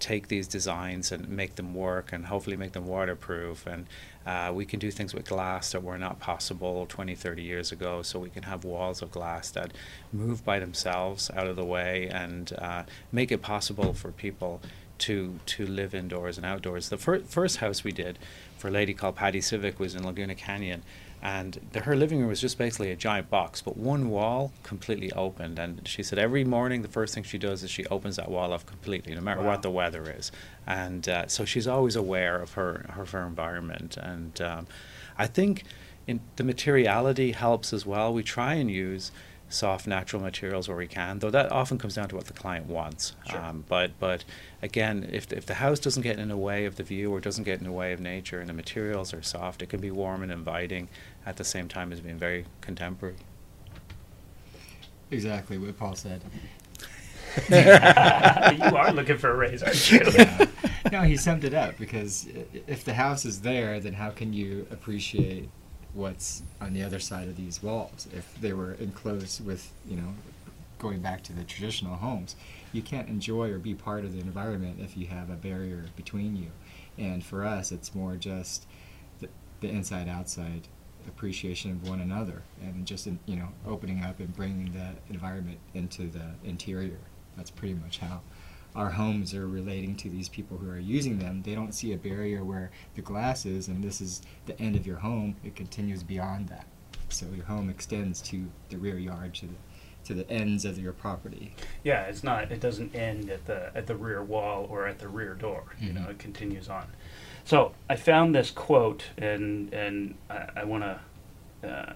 take 0.00 0.28
these 0.28 0.48
designs 0.48 1.12
and 1.12 1.28
make 1.28 1.56
them 1.56 1.74
work 1.74 2.12
and 2.12 2.26
hopefully 2.26 2.56
make 2.56 2.72
them 2.72 2.86
waterproof. 2.86 3.66
And 3.66 3.86
uh, 4.26 4.50
we 4.52 4.64
can 4.64 4.80
do 4.80 4.90
things 4.90 5.14
with 5.14 5.28
glass 5.28 5.72
that 5.72 5.82
were 5.82 5.98
not 5.98 6.18
possible 6.18 6.86
20 6.88 7.14
30 7.14 7.42
years 7.42 7.70
ago 7.70 8.02
so 8.02 8.18
we 8.18 8.30
can 8.30 8.44
have 8.44 8.64
walls 8.64 9.02
of 9.02 9.10
glass 9.10 9.50
that 9.50 9.72
move 10.12 10.44
by 10.44 10.58
themselves 10.58 11.30
out 11.36 11.46
of 11.46 11.56
the 11.56 11.64
way 11.64 12.08
and 12.08 12.52
uh, 12.58 12.82
make 13.12 13.30
it 13.30 13.42
possible 13.42 13.92
for 13.92 14.10
people 14.10 14.60
to 14.98 15.38
to 15.46 15.66
live 15.66 15.94
indoors 15.94 16.36
and 16.36 16.44
outdoors. 16.44 16.88
The 16.88 16.98
fir- 16.98 17.20
first 17.20 17.58
house 17.58 17.84
we 17.84 17.92
did 17.92 18.18
for 18.58 18.68
a 18.68 18.70
lady 18.70 18.92
called 18.94 19.16
Patty 19.16 19.40
Civic 19.40 19.78
was 19.78 19.94
in 19.94 20.04
Laguna 20.04 20.34
Canyon 20.34 20.82
and 21.22 21.60
the, 21.72 21.80
her 21.80 21.94
living 21.96 22.18
room 22.20 22.28
was 22.28 22.40
just 22.40 22.56
basically 22.56 22.90
a 22.90 22.96
giant 22.96 23.28
box, 23.28 23.60
but 23.60 23.76
one 23.76 24.08
wall 24.08 24.52
completely 24.62 25.12
opened. 25.12 25.58
And 25.58 25.86
she 25.86 26.02
said 26.02 26.18
every 26.18 26.44
morning 26.44 26.82
the 26.82 26.88
first 26.88 27.14
thing 27.14 27.24
she 27.24 27.36
does 27.38 27.62
is 27.62 27.70
she 27.70 27.84
opens 27.86 28.16
that 28.16 28.30
wall 28.30 28.52
up 28.52 28.64
completely, 28.66 29.14
no 29.14 29.20
matter 29.20 29.40
Wow. 29.42 29.48
what 29.48 29.62
the 29.62 29.70
weather 29.70 30.10
is. 30.16 30.32
And 30.66 31.08
uh, 31.08 31.26
so 31.28 31.44
she's 31.44 31.66
always 31.66 31.94
aware 31.96 32.40
of 32.40 32.54
her 32.54 32.86
of 32.96 33.10
her 33.10 33.26
environment. 33.26 33.96
And 33.98 34.40
um, 34.40 34.66
I 35.18 35.26
think 35.26 35.64
in 36.06 36.20
the 36.36 36.44
materiality 36.44 37.32
helps 37.32 37.72
as 37.72 37.84
well. 37.84 38.12
We 38.14 38.22
try 38.22 38.54
and 38.54 38.70
use 38.70 39.12
soft 39.52 39.84
natural 39.84 40.22
materials 40.22 40.68
where 40.68 40.76
we 40.76 40.86
can, 40.86 41.18
though 41.18 41.28
that 41.30 41.50
often 41.50 41.76
comes 41.76 41.96
down 41.96 42.08
to 42.08 42.14
what 42.14 42.26
the 42.26 42.32
client 42.32 42.66
wants. 42.66 43.16
Sure. 43.28 43.40
Um, 43.40 43.64
but 43.68 43.90
but 43.98 44.24
again, 44.62 45.08
if 45.12 45.32
if 45.32 45.44
the 45.44 45.54
house 45.54 45.80
doesn't 45.80 46.02
get 46.04 46.18
in 46.20 46.28
the 46.28 46.36
way 46.36 46.66
of 46.66 46.76
the 46.76 46.84
view 46.84 47.12
or 47.12 47.20
doesn't 47.20 47.44
get 47.44 47.58
in 47.58 47.64
the 47.64 47.72
way 47.72 47.92
of 47.92 48.00
nature, 48.00 48.38
and 48.40 48.48
the 48.48 48.52
materials 48.54 49.12
are 49.12 49.22
soft, 49.22 49.60
it 49.60 49.68
can 49.68 49.80
be 49.80 49.90
warm 49.90 50.22
and 50.22 50.30
inviting 50.32 50.88
at 51.26 51.36
the 51.36 51.44
same 51.44 51.68
time 51.68 51.92
as 51.92 52.00
being 52.00 52.18
very 52.18 52.46
contemporary. 52.60 53.16
Exactly 55.10 55.58
what 55.58 55.76
Paul 55.78 55.94
said. 55.94 56.22
you 57.48 58.76
are 58.76 58.92
looking 58.92 59.18
for 59.18 59.30
a 59.30 59.36
raise, 59.36 59.62
aren't 59.62 59.90
you? 59.90 60.00
Yeah. 60.12 60.46
no, 60.90 61.02
he 61.02 61.16
summed 61.16 61.44
it 61.44 61.54
up 61.54 61.78
because 61.78 62.28
if 62.66 62.84
the 62.84 62.94
house 62.94 63.24
is 63.24 63.40
there, 63.40 63.80
then 63.80 63.92
how 63.92 64.10
can 64.10 64.32
you 64.32 64.66
appreciate 64.70 65.48
what's 65.94 66.42
on 66.60 66.72
the 66.72 66.82
other 66.82 66.98
side 66.98 67.28
of 67.28 67.36
these 67.36 67.62
walls? 67.62 68.08
If 68.12 68.34
they 68.40 68.52
were 68.52 68.74
enclosed 68.74 69.44
with, 69.44 69.72
you 69.88 69.96
know, 69.96 70.14
going 70.78 71.00
back 71.00 71.22
to 71.24 71.32
the 71.32 71.44
traditional 71.44 71.96
homes, 71.96 72.34
you 72.72 72.82
can't 72.82 73.08
enjoy 73.08 73.50
or 73.50 73.58
be 73.58 73.74
part 73.74 74.04
of 74.04 74.12
the 74.12 74.20
environment 74.20 74.78
if 74.80 74.96
you 74.96 75.06
have 75.06 75.30
a 75.30 75.34
barrier 75.34 75.86
between 75.96 76.36
you. 76.36 76.50
And 76.98 77.24
for 77.24 77.44
us, 77.44 77.70
it's 77.70 77.94
more 77.94 78.16
just 78.16 78.66
the, 79.20 79.28
the 79.60 79.68
inside 79.68 80.08
outside 80.08 80.68
appreciation 81.14 81.72
of 81.72 81.88
one 81.88 82.00
another 82.00 82.42
and 82.62 82.86
just, 82.86 83.06
in, 83.06 83.18
you 83.26 83.36
know, 83.36 83.48
opening 83.66 84.02
up 84.04 84.18
and 84.20 84.34
bringing 84.34 84.72
that 84.72 84.94
environment 85.10 85.58
into 85.74 86.06
the 86.08 86.30
interior. 86.44 86.98
That's 87.36 87.50
pretty 87.50 87.74
much 87.74 87.98
how 87.98 88.20
our 88.76 88.90
homes 88.90 89.34
are 89.34 89.48
relating 89.48 89.96
to 89.96 90.08
these 90.08 90.28
people 90.28 90.56
who 90.56 90.70
are 90.70 90.78
using 90.78 91.18
them. 91.18 91.42
They 91.42 91.54
don't 91.54 91.72
see 91.72 91.92
a 91.92 91.96
barrier 91.96 92.44
where 92.44 92.70
the 92.94 93.02
glass 93.02 93.44
is 93.44 93.66
and 93.68 93.82
this 93.82 94.00
is 94.00 94.22
the 94.46 94.58
end 94.60 94.76
of 94.76 94.86
your 94.86 94.98
home. 94.98 95.36
It 95.44 95.56
continues 95.56 96.02
beyond 96.04 96.48
that. 96.48 96.66
So 97.08 97.26
your 97.34 97.44
home 97.46 97.68
extends 97.68 98.22
to 98.22 98.48
the 98.68 98.78
rear 98.78 98.96
yard, 98.98 99.34
to 99.34 99.46
the, 99.46 99.54
to 100.04 100.14
the 100.14 100.30
ends 100.30 100.64
of 100.64 100.78
your 100.78 100.92
property. 100.92 101.52
Yeah, 101.82 102.02
it's 102.04 102.22
not. 102.22 102.52
It 102.52 102.60
doesn't 102.60 102.94
end 102.94 103.28
at 103.30 103.44
the 103.46 103.70
at 103.74 103.86
the 103.88 103.96
rear 103.96 104.22
wall 104.22 104.66
or 104.70 104.86
at 104.86 104.98
the 105.00 105.08
rear 105.08 105.34
door. 105.34 105.64
You 105.80 105.92
know, 105.92 106.02
Mhm. 106.02 106.10
it 106.10 106.18
continues 106.20 106.68
on. 106.68 106.86
So 107.50 107.72
I 107.88 107.96
found 107.96 108.32
this 108.32 108.52
quote, 108.52 109.06
and 109.18 109.74
and 109.74 110.14
I, 110.30 110.50
I 110.58 110.64
want 110.64 110.84
to. 110.84 111.68
Uh, 111.68 111.92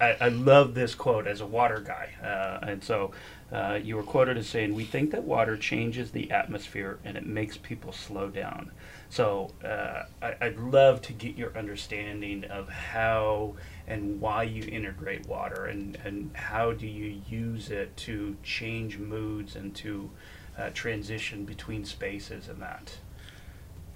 I, 0.00 0.16
I, 0.22 0.28
love 0.30 0.72
this 0.72 0.94
quote 0.94 1.26
as 1.26 1.42
a 1.42 1.46
water 1.46 1.78
guy, 1.78 2.14
uh, 2.24 2.64
and 2.66 2.82
so 2.82 3.10
uh, 3.52 3.78
you 3.82 3.96
were 3.96 4.04
quoted 4.04 4.38
as 4.38 4.48
saying, 4.48 4.74
"We 4.74 4.86
think 4.86 5.10
that 5.10 5.24
water 5.24 5.58
changes 5.58 6.12
the 6.12 6.30
atmosphere 6.30 6.98
and 7.04 7.14
it 7.14 7.26
makes 7.26 7.58
people 7.58 7.92
slow 7.92 8.30
down." 8.30 8.70
So 9.10 9.50
uh, 9.62 10.04
I, 10.22 10.34
I'd 10.40 10.58
love 10.58 11.02
to 11.02 11.12
get 11.12 11.36
your 11.36 11.54
understanding 11.54 12.44
of 12.44 12.70
how 12.70 13.56
and 13.86 14.18
why 14.18 14.44
you 14.44 14.62
integrate 14.62 15.26
water, 15.26 15.66
and 15.66 15.98
and 16.06 16.34
how 16.34 16.72
do 16.72 16.86
you 16.86 17.20
use 17.28 17.70
it 17.70 17.94
to 17.98 18.34
change 18.42 18.96
moods 18.96 19.56
and 19.56 19.74
to 19.74 20.08
uh, 20.56 20.70
transition 20.72 21.44
between 21.44 21.84
spaces 21.84 22.48
and 22.48 22.62
that. 22.62 22.96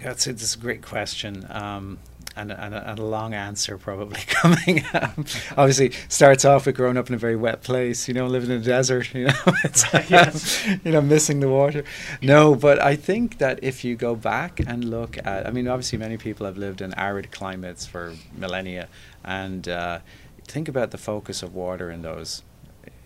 That's 0.03 0.27
it's 0.27 0.55
a 0.55 0.59
great 0.59 0.83
question. 0.83 1.47
Um, 1.51 1.99
and, 2.37 2.53
and, 2.53 2.75
a, 2.75 2.91
and, 2.91 2.99
a, 2.99 3.03
long 3.03 3.33
answer 3.33 3.79
probably 3.79 4.21
coming. 4.27 4.85
obviously, 5.57 5.93
starts 6.09 6.45
off 6.45 6.67
with 6.67 6.77
growing 6.77 6.99
up 6.99 7.09
in 7.09 7.15
a 7.15 7.19
very 7.19 7.35
wet 7.35 7.63
place, 7.63 8.07
you 8.09 8.15
know, 8.15 8.27
living 8.27 8.51
in 8.51 8.61
a 8.61 8.65
desert, 8.65 9.13
you 9.15 9.25
know, 9.25 9.35
yes. 10.09 10.67
you 10.85 10.93
know, 10.93 11.01
missing 11.01 11.41
the 11.41 11.49
water. 11.49 11.83
No, 12.21 12.55
but 12.55 12.79
I 12.79 12.95
think 12.95 13.39
that 13.39 13.61
if 13.63 13.85
you 13.85 13.97
go 13.97 14.15
back 14.15 14.61
and 14.61 14.85
look 14.85 15.17
at, 15.27 15.47
I 15.47 15.51
mean, 15.51 15.67
obviously, 15.67 15.99
many 15.99 16.19
people 16.19 16.45
have 16.45 16.59
lived 16.59 16.83
in 16.83 16.93
arid 16.95 17.33
climates 17.33 17.87
for 17.87 18.15
millennia, 18.37 18.89
and 19.25 19.67
uh, 19.67 20.01
think 20.45 20.69
about 20.69 20.91
the 20.91 20.99
focus 20.99 21.43
of 21.43 21.55
water 21.55 21.91
in 21.91 22.03
those 22.03 22.43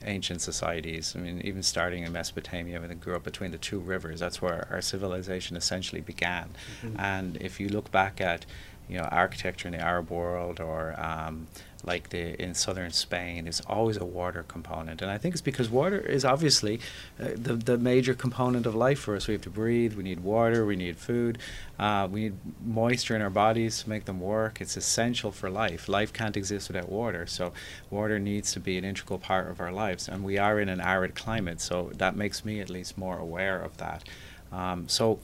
ancient 0.05 0.41
societies. 0.41 1.15
I 1.17 1.21
mean, 1.21 1.41
even 1.45 1.63
starting 1.63 2.05
in 2.05 2.13
Mesopotamia, 2.13 2.81
when 2.81 2.89
they 2.89 2.95
grew 2.95 3.17
up 3.17 3.25
between 3.25 3.51
the 3.51 3.59
two 3.59 3.79
rivers, 3.79 4.21
that's 4.21 4.41
where 4.41 4.67
our 4.71 4.81
civilization 4.81 5.57
essentially 5.57 6.01
began. 6.01 6.51
Mm-hmm. 6.83 7.01
And 7.01 7.37
if 7.41 7.61
you 7.61 7.69
look 7.69 7.91
back 7.91 8.21
at, 8.21 8.47
you 8.89 8.99
know, 8.99 9.05
architecture 9.05 9.69
in 9.69 9.73
the 9.73 9.81
Arab 9.81 10.11
world 10.11 10.61
or 10.61 10.99
um, 10.99 11.47
like 11.85 12.11
the 12.11 12.41
in 12.41 12.55
southern 12.55 12.91
Spain, 12.93 13.45
there's 13.45 13.61
always 13.63 13.97
a 13.97 14.05
water 14.05 14.45
component, 14.47 15.03
and 15.03 15.11
I 15.11 15.19
think 15.19 15.35
it's 15.35 15.43
because 15.43 15.71
water 15.71 15.99
is 15.99 16.25
obviously 16.25 16.81
uh, 17.21 17.29
the 17.35 17.55
the 17.55 17.79
major 17.79 18.15
component 18.15 18.67
of 18.67 18.75
life 18.75 18.99
for 18.99 19.17
us. 19.17 19.29
We 19.29 19.35
have 19.35 19.43
to 19.43 19.51
breathe. 19.51 19.95
We 19.95 20.03
need 20.03 20.21
water. 20.21 20.67
We 20.67 20.77
need 20.77 20.99
food. 20.99 21.39
Uh, 21.79 22.09
we 22.11 22.21
need 22.25 22.35
moisture 22.65 23.17
in 23.17 23.23
our 23.23 23.31
bodies 23.31 23.83
to 23.83 23.89
make 23.89 24.05
them 24.05 24.21
work. 24.21 24.61
It's 24.61 24.77
essential 24.77 25.33
for 25.33 25.49
life. 25.51 25.89
Life 25.89 26.13
can't 26.13 26.37
exist 26.37 26.69
without 26.69 26.89
water, 26.89 27.27
so 27.27 27.53
water 27.91 28.19
needs 28.19 28.53
to 28.53 28.61
be 28.61 28.77
an 28.79 28.85
integral 28.85 29.19
part 29.19 29.51
of 29.51 29.61
our 29.61 29.73
lives. 29.73 30.09
And 30.09 30.25
we 30.25 30.39
are 30.39 30.61
in 30.61 30.69
an 30.69 30.81
arid 30.81 31.15
climate, 31.15 31.61
so 31.61 31.91
that 31.95 32.17
makes 32.17 32.45
me 32.45 32.61
at 32.61 32.71
least 32.71 32.99
more 32.99 33.19
aware 33.19 33.61
of 33.61 33.77
that. 33.79 34.05
Um, 34.53 34.89
so 34.89 35.21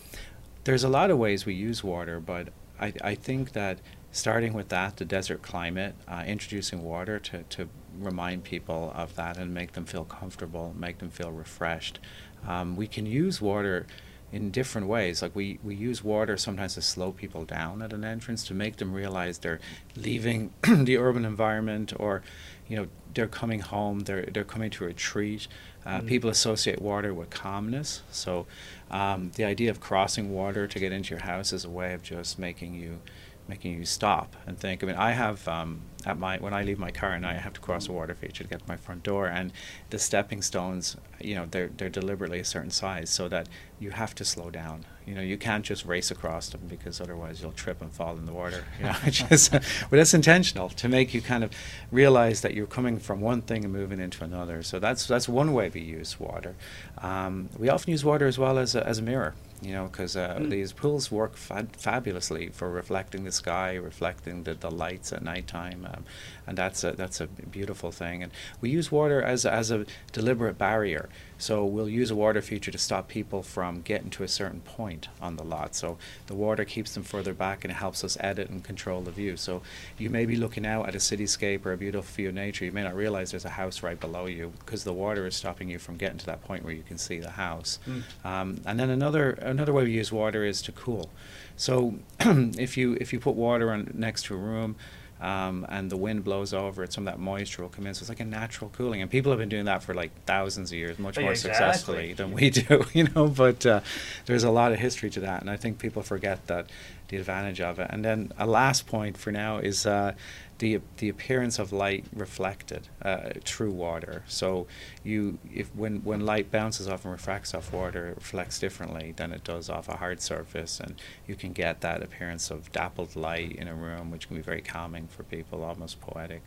there's 0.64 0.84
a 0.84 0.88
lot 0.88 1.10
of 1.10 1.18
ways 1.18 1.46
we 1.46 1.54
use 1.54 1.84
water, 1.84 2.20
but 2.20 2.48
I, 2.80 2.92
I 3.02 3.14
think 3.14 3.52
that 3.52 3.78
starting 4.16 4.54
with 4.54 4.70
that, 4.70 4.96
the 4.96 5.04
desert 5.04 5.42
climate, 5.42 5.94
uh, 6.08 6.24
introducing 6.26 6.82
water 6.82 7.18
to, 7.18 7.42
to 7.44 7.68
remind 7.98 8.44
people 8.44 8.92
of 8.96 9.14
that 9.16 9.36
and 9.36 9.52
make 9.52 9.72
them 9.72 9.84
feel 9.84 10.04
comfortable, 10.04 10.74
make 10.76 10.98
them 10.98 11.10
feel 11.10 11.30
refreshed. 11.30 11.98
Um, 12.46 12.76
we 12.76 12.86
can 12.86 13.04
use 13.04 13.40
water 13.42 13.86
in 14.32 14.50
different 14.50 14.86
ways. 14.86 15.20
Like 15.20 15.36
we, 15.36 15.58
we 15.62 15.74
use 15.74 16.02
water 16.02 16.36
sometimes 16.36 16.74
to 16.74 16.82
slow 16.82 17.12
people 17.12 17.44
down 17.44 17.82
at 17.82 17.92
an 17.92 18.04
entrance 18.04 18.42
to 18.44 18.54
make 18.54 18.76
them 18.76 18.92
realize 18.92 19.38
they're 19.38 19.60
leaving 19.96 20.52
the 20.62 20.96
urban 20.96 21.24
environment 21.24 21.92
or, 21.96 22.22
you 22.68 22.76
know, 22.76 22.86
they're 23.14 23.26
coming 23.26 23.60
home, 23.60 24.00
they're, 24.00 24.26
they're 24.32 24.44
coming 24.44 24.70
to 24.70 24.84
a 24.84 24.86
retreat. 24.88 25.46
Uh, 25.84 25.98
mm-hmm. 25.98 26.06
People 26.06 26.30
associate 26.30 26.80
water 26.80 27.14
with 27.14 27.30
calmness. 27.30 28.02
So 28.10 28.46
um, 28.90 29.30
the 29.36 29.44
idea 29.44 29.70
of 29.70 29.80
crossing 29.80 30.32
water 30.32 30.66
to 30.66 30.78
get 30.78 30.92
into 30.92 31.10
your 31.10 31.22
house 31.22 31.52
is 31.52 31.64
a 31.64 31.70
way 31.70 31.92
of 31.92 32.02
just 32.02 32.38
making 32.38 32.74
you 32.74 33.00
making 33.48 33.78
you 33.78 33.84
stop 33.84 34.36
and 34.46 34.58
think. 34.58 34.82
I 34.82 34.86
mean, 34.86 34.96
I 34.96 35.12
have 35.12 35.46
um, 35.46 35.82
at 36.04 36.18
my 36.18 36.38
when 36.38 36.54
I 36.54 36.62
leave 36.62 36.78
my 36.78 36.90
car 36.90 37.12
and 37.12 37.26
I 37.26 37.34
have 37.34 37.52
to 37.54 37.60
cross 37.60 37.88
a 37.88 37.92
water 37.92 38.14
feature 38.14 38.44
to 38.44 38.50
get 38.50 38.60
to 38.60 38.68
my 38.68 38.76
front 38.76 39.02
door, 39.02 39.26
and 39.26 39.52
the 39.90 39.98
stepping 39.98 40.42
stones, 40.42 40.96
you 41.20 41.34
know, 41.34 41.46
they're 41.50 41.70
they're 41.76 41.88
deliberately 41.88 42.40
a 42.40 42.44
certain 42.44 42.70
size 42.70 43.10
so 43.10 43.28
that 43.28 43.48
you 43.78 43.90
have 43.90 44.14
to 44.16 44.24
slow 44.24 44.50
down. 44.50 44.84
You 45.04 45.14
know, 45.14 45.20
you 45.20 45.36
can't 45.36 45.64
just 45.64 45.84
race 45.84 46.10
across 46.10 46.48
them 46.48 46.62
because 46.68 47.00
otherwise 47.00 47.40
you'll 47.40 47.52
trip 47.52 47.80
and 47.80 47.92
fall 47.92 48.16
in 48.16 48.26
the 48.26 48.32
water. 48.32 48.64
You 48.78 48.86
know, 48.86 48.96
just, 49.10 49.52
but 49.90 49.98
it's 49.98 50.14
intentional 50.14 50.68
to 50.70 50.88
make 50.88 51.14
you 51.14 51.20
kind 51.20 51.44
of 51.44 51.52
realize 51.92 52.40
that 52.40 52.54
you're 52.54 52.66
coming 52.66 52.98
from 52.98 53.20
one 53.20 53.42
thing 53.42 53.64
and 53.64 53.72
moving 53.72 54.00
into 54.00 54.24
another. 54.24 54.62
So 54.62 54.78
that's 54.78 55.06
that's 55.06 55.28
one 55.28 55.52
way 55.52 55.70
we 55.72 55.80
use 55.80 56.18
water. 56.18 56.54
Um, 56.98 57.50
we 57.58 57.68
often 57.68 57.90
use 57.90 58.04
water 58.04 58.26
as 58.26 58.38
well 58.38 58.58
as 58.58 58.74
a, 58.74 58.86
as 58.86 58.98
a 58.98 59.02
mirror 59.02 59.34
you 59.62 59.72
know, 59.72 59.86
because 59.86 60.16
uh, 60.16 60.36
mm. 60.38 60.50
these 60.50 60.72
pools 60.72 61.10
work 61.10 61.36
fabulously 61.36 62.48
for 62.48 62.70
reflecting 62.70 63.24
the 63.24 63.32
sky, 63.32 63.74
reflecting 63.74 64.42
the, 64.42 64.54
the 64.54 64.70
lights 64.70 65.12
at 65.12 65.22
nighttime, 65.22 65.86
um, 65.92 66.04
and 66.46 66.56
that's 66.56 66.84
a 66.84 66.92
that's 66.92 67.20
a 67.20 67.26
beautiful 67.26 67.90
thing. 67.90 68.22
And 68.22 68.32
we 68.60 68.70
use 68.70 68.92
water 68.92 69.22
as 69.22 69.44
as 69.44 69.70
a 69.70 69.86
deliberate 70.12 70.58
barrier. 70.58 71.08
So 71.38 71.64
we'll 71.64 71.88
use 71.88 72.10
a 72.10 72.14
water 72.14 72.40
feature 72.40 72.70
to 72.70 72.78
stop 72.78 73.08
people 73.08 73.42
from 73.42 73.82
getting 73.82 74.08
to 74.10 74.22
a 74.22 74.28
certain 74.28 74.60
point 74.60 75.08
on 75.20 75.36
the 75.36 75.44
lot. 75.44 75.74
So 75.74 75.98
the 76.28 76.34
water 76.34 76.64
keeps 76.64 76.94
them 76.94 77.02
further 77.02 77.34
back 77.34 77.62
and 77.62 77.70
it 77.70 77.74
helps 77.74 78.02
us 78.04 78.16
edit 78.20 78.48
and 78.48 78.64
control 78.64 79.02
the 79.02 79.10
view. 79.10 79.36
So 79.36 79.60
you 79.98 80.08
may 80.08 80.24
be 80.24 80.36
looking 80.36 80.64
out 80.64 80.88
at 80.88 80.94
a 80.94 80.98
cityscape 80.98 81.66
or 81.66 81.72
a 81.72 81.76
beautiful 81.76 82.10
view 82.14 82.28
of 82.28 82.34
nature. 82.34 82.64
You 82.64 82.72
may 82.72 82.84
not 82.84 82.96
realize 82.96 83.32
there's 83.32 83.44
a 83.44 83.50
house 83.50 83.82
right 83.82 84.00
below 84.00 84.26
you 84.26 84.52
because 84.60 84.84
the 84.84 84.94
water 84.94 85.26
is 85.26 85.36
stopping 85.36 85.68
you 85.68 85.78
from 85.78 85.96
getting 85.96 86.18
to 86.18 86.26
that 86.26 86.42
point 86.42 86.64
where 86.64 86.72
you 86.72 86.82
can 86.82 86.96
see 86.96 87.18
the 87.18 87.30
house. 87.30 87.80
Mm. 87.86 88.02
Um, 88.24 88.60
and 88.64 88.80
then 88.80 88.88
another 88.88 89.30
another 89.32 89.72
way 89.72 89.84
we 89.84 89.92
use 89.92 90.10
water 90.10 90.44
is 90.44 90.62
to 90.62 90.72
cool. 90.72 91.10
So 91.56 91.96
if 92.20 92.78
you 92.78 92.96
if 93.00 93.12
you 93.12 93.20
put 93.20 93.34
water 93.34 93.70
on 93.72 93.90
next 93.94 94.24
to 94.24 94.34
a 94.34 94.38
room 94.38 94.76
um, 95.20 95.66
and 95.68 95.90
the 95.90 95.96
wind 95.96 96.24
blows 96.24 96.52
over 96.52 96.84
it, 96.84 96.92
some 96.92 97.06
of 97.06 97.12
that 97.12 97.18
moisture 97.18 97.62
will 97.62 97.68
come 97.68 97.86
in. 97.86 97.94
So 97.94 98.02
it's 98.02 98.08
like 98.08 98.20
a 98.20 98.24
natural 98.24 98.70
cooling, 98.70 99.00
and 99.02 99.10
people 99.10 99.32
have 99.32 99.38
been 99.38 99.48
doing 99.48 99.64
that 99.64 99.82
for 99.82 99.94
like 99.94 100.10
thousands 100.24 100.72
of 100.72 100.78
years, 100.78 100.98
much 100.98 101.18
more 101.18 101.30
exactly. 101.30 101.54
successfully 101.54 102.12
than 102.12 102.32
we 102.32 102.50
do, 102.68 102.84
you 102.92 103.04
know. 103.14 103.28
But 103.28 103.64
uh, 103.64 103.80
there's 104.26 104.44
a 104.44 104.50
lot 104.50 104.72
of 104.72 104.78
history 104.78 105.10
to 105.10 105.20
that, 105.20 105.40
and 105.40 105.50
I 105.50 105.56
think 105.56 105.78
people 105.78 106.02
forget 106.02 106.46
that 106.48 106.66
the 107.08 107.16
advantage 107.16 107.60
of 107.60 107.78
it. 107.78 107.88
And 107.90 108.04
then 108.04 108.32
a 108.38 108.46
last 108.46 108.86
point 108.86 109.16
for 109.16 109.30
now 109.30 109.58
is 109.58 109.86
uh, 109.86 110.14
the 110.58 110.80
the 110.98 111.08
appearance 111.08 111.58
of 111.58 111.72
light 111.72 112.04
reflected 112.12 112.88
uh, 113.02 113.30
through 113.44 113.72
water. 113.72 114.22
So 114.26 114.66
you 115.04 115.38
if 115.52 115.74
when 115.74 116.02
when 116.04 116.20
light 116.20 116.50
bounces 116.50 116.88
off 116.88 117.04
and 117.04 117.12
refracts 117.12 117.54
off 117.54 117.72
water, 117.72 118.08
it 118.08 118.16
reflects 118.16 118.58
differently 118.58 119.12
than 119.16 119.32
it 119.32 119.44
does 119.44 119.68
off 119.68 119.88
a 119.88 119.96
hard 119.96 120.20
surface, 120.20 120.80
and 120.80 121.00
you 121.26 121.34
can 121.34 121.52
get 121.52 121.80
that 121.82 122.02
appearance 122.02 122.50
of 122.50 122.72
dappled 122.72 123.16
light 123.16 123.52
in 123.52 123.68
a 123.68 123.74
room, 123.74 124.10
which 124.10 124.28
can 124.28 124.36
be 124.36 124.42
very 124.42 124.62
calming 124.62 125.06
for 125.08 125.22
people, 125.24 125.64
almost 125.64 126.00
poetic. 126.00 126.42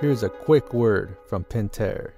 Here's 0.00 0.22
a 0.22 0.28
quick 0.28 0.72
word 0.72 1.16
from 1.28 1.44
Pentair. 1.44 2.12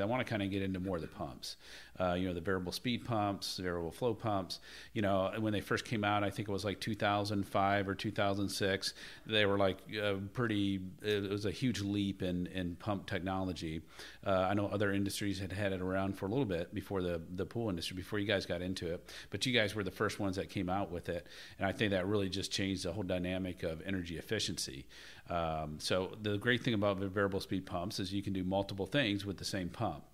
I 0.00 0.04
want 0.04 0.26
to 0.26 0.28
kind 0.28 0.42
of 0.42 0.50
get 0.50 0.62
into 0.62 0.80
more 0.80 0.96
of 0.96 1.02
the 1.02 1.08
pumps 1.08 1.56
uh, 2.00 2.14
you 2.14 2.26
know, 2.26 2.34
the 2.34 2.40
variable 2.40 2.72
speed 2.72 3.04
pumps, 3.04 3.58
variable 3.58 3.90
flow 3.90 4.14
pumps. 4.14 4.60
You 4.92 5.02
know, 5.02 5.32
when 5.38 5.52
they 5.52 5.60
first 5.60 5.84
came 5.84 6.04
out, 6.04 6.24
I 6.24 6.30
think 6.30 6.48
it 6.48 6.52
was 6.52 6.64
like 6.64 6.80
2005 6.80 7.88
or 7.88 7.94
2006. 7.94 8.94
They 9.26 9.46
were 9.46 9.58
like 9.58 9.78
uh, 10.02 10.14
pretty. 10.32 10.80
It 11.02 11.30
was 11.30 11.46
a 11.46 11.50
huge 11.50 11.80
leap 11.80 12.22
in 12.22 12.46
in 12.48 12.76
pump 12.76 13.06
technology. 13.06 13.82
Uh, 14.26 14.30
I 14.30 14.54
know 14.54 14.66
other 14.66 14.92
industries 14.92 15.38
had 15.38 15.52
had 15.52 15.72
it 15.72 15.80
around 15.80 16.18
for 16.18 16.26
a 16.26 16.28
little 16.28 16.44
bit 16.44 16.74
before 16.74 17.02
the 17.02 17.20
the 17.36 17.46
pool 17.46 17.68
industry, 17.68 17.96
before 17.96 18.18
you 18.18 18.26
guys 18.26 18.44
got 18.46 18.60
into 18.60 18.92
it. 18.92 19.08
But 19.30 19.46
you 19.46 19.52
guys 19.52 19.74
were 19.74 19.84
the 19.84 19.90
first 19.90 20.18
ones 20.18 20.36
that 20.36 20.50
came 20.50 20.68
out 20.68 20.90
with 20.90 21.08
it, 21.08 21.26
and 21.58 21.66
I 21.66 21.72
think 21.72 21.92
that 21.92 22.06
really 22.06 22.28
just 22.28 22.50
changed 22.50 22.84
the 22.84 22.92
whole 22.92 23.04
dynamic 23.04 23.62
of 23.62 23.82
energy 23.86 24.18
efficiency. 24.18 24.86
Um, 25.30 25.76
so 25.78 26.10
the 26.20 26.36
great 26.36 26.62
thing 26.62 26.74
about 26.74 26.98
variable 26.98 27.40
speed 27.40 27.64
pumps 27.64 27.98
is 27.98 28.12
you 28.12 28.22
can 28.22 28.32
do 28.32 28.44
multiple 28.44 28.86
things 28.86 29.24
with 29.24 29.38
the 29.38 29.44
same 29.44 29.68
pump. 29.68 30.04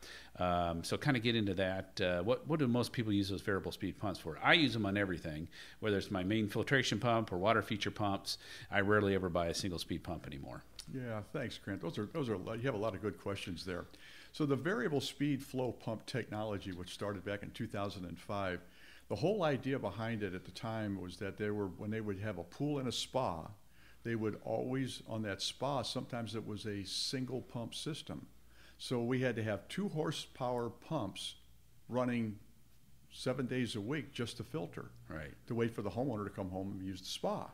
Um, 0.40 0.83
so 0.83 0.96
kind 0.96 1.16
of 1.16 1.22
get 1.22 1.37
into 1.37 1.53
that. 1.55 2.00
Uh, 2.00 2.22
what 2.22 2.46
what 2.48 2.59
do 2.59 2.66
most 2.66 2.92
people 2.92 3.12
use 3.12 3.29
those 3.29 3.42
variable 3.42 3.72
speed 3.72 3.98
pumps 3.98 4.18
for? 4.18 4.38
I 4.42 4.55
use 4.55 4.72
them 4.72 4.87
on 4.87 4.96
everything, 4.96 5.48
whether 5.81 5.98
it's 5.98 6.11
my 6.11 6.24
main 6.24 6.48
filtration 6.48 6.98
pump 6.98 7.31
or 7.31 7.37
water 7.37 7.61
feature 7.61 7.90
pumps. 7.90 8.38
I 8.70 8.81
rarely 8.81 9.14
ever 9.14 9.29
buy 9.29 9.48
a 9.48 9.55
single 9.55 9.79
speed 9.79 10.03
pump 10.03 10.26
anymore. 10.26 10.64
Yeah, 10.94 11.20
thanks, 11.33 11.59
Grant. 11.59 11.83
Those 11.83 11.98
are 11.98 12.07
those 12.07 12.31
are 12.31 12.37
you 12.57 12.62
have 12.62 12.74
a 12.74 12.79
lot 12.79 12.94
of 12.94 13.03
good 13.03 13.20
questions 13.20 13.64
there. 13.66 13.85
So 14.33 14.46
the 14.46 14.57
variable 14.57 15.00
speed 15.00 15.42
flow 15.42 15.72
pump 15.72 16.07
technology, 16.07 16.72
which 16.72 16.94
started 16.94 17.24
back 17.24 17.42
in 17.42 17.50
2005, 17.50 18.61
the 19.09 19.16
whole 19.16 19.42
idea 19.42 19.79
behind 19.79 20.22
it 20.22 20.35
at 20.35 20.44
the 20.44 20.53
time 20.53 21.00
was 21.00 21.16
that 21.16 21.37
they 21.37 21.50
were 21.50 21.66
when 21.66 21.90
they 21.90 22.00
would 22.00 22.18
have 22.20 22.38
a 22.38 22.44
pool 22.44 22.79
and 22.79 22.88
a 22.88 22.92
spa, 22.92 23.48
they 24.05 24.14
would 24.14 24.40
always 24.44 25.03
on 25.07 25.22
that 25.22 25.42
spa. 25.42 25.83
Sometimes 25.83 26.35
it 26.35 26.46
was 26.46 26.64
a 26.64 26.85
single 26.85 27.42
pump 27.42 27.74
system. 27.74 28.26
So 28.81 29.03
we 29.03 29.21
had 29.21 29.37
to 29.37 29.43
have 29.43 29.69
two 29.69 29.90
horsepower 29.90 30.71
pumps 30.71 31.35
running 31.90 32.38
seven 33.12 33.45
days 33.45 33.77
a 33.77 33.81
week 33.81 34.11
just 34.11 34.38
to 34.38 34.43
filter. 34.43 34.87
Right. 35.07 35.35
To 35.49 35.55
wait 35.55 35.75
for 35.75 35.83
the 35.83 35.90
homeowner 35.90 36.25
to 36.25 36.31
come 36.31 36.49
home 36.49 36.73
and 36.73 36.83
use 36.83 37.01
the 37.01 37.07
spa. 37.07 37.51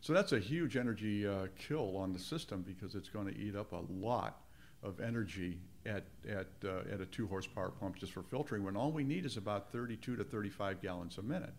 So 0.00 0.12
that's 0.12 0.30
a 0.30 0.38
huge 0.38 0.76
energy 0.76 1.26
uh, 1.26 1.48
kill 1.58 1.96
on 1.96 2.12
the 2.12 2.20
system 2.20 2.62
because 2.64 2.94
it's 2.94 3.08
going 3.08 3.26
to 3.26 3.36
eat 3.36 3.56
up 3.56 3.72
a 3.72 3.82
lot 3.90 4.42
of 4.84 5.00
energy 5.00 5.58
at 5.86 6.04
at 6.28 6.46
uh, 6.64 6.92
at 6.92 7.00
a 7.00 7.06
two 7.06 7.26
horsepower 7.26 7.70
pump 7.70 7.96
just 7.96 8.12
for 8.12 8.22
filtering 8.22 8.62
when 8.62 8.76
all 8.76 8.92
we 8.92 9.02
need 9.02 9.26
is 9.26 9.36
about 9.36 9.72
32 9.72 10.14
to 10.14 10.22
35 10.22 10.80
gallons 10.80 11.18
a 11.18 11.22
minute. 11.22 11.54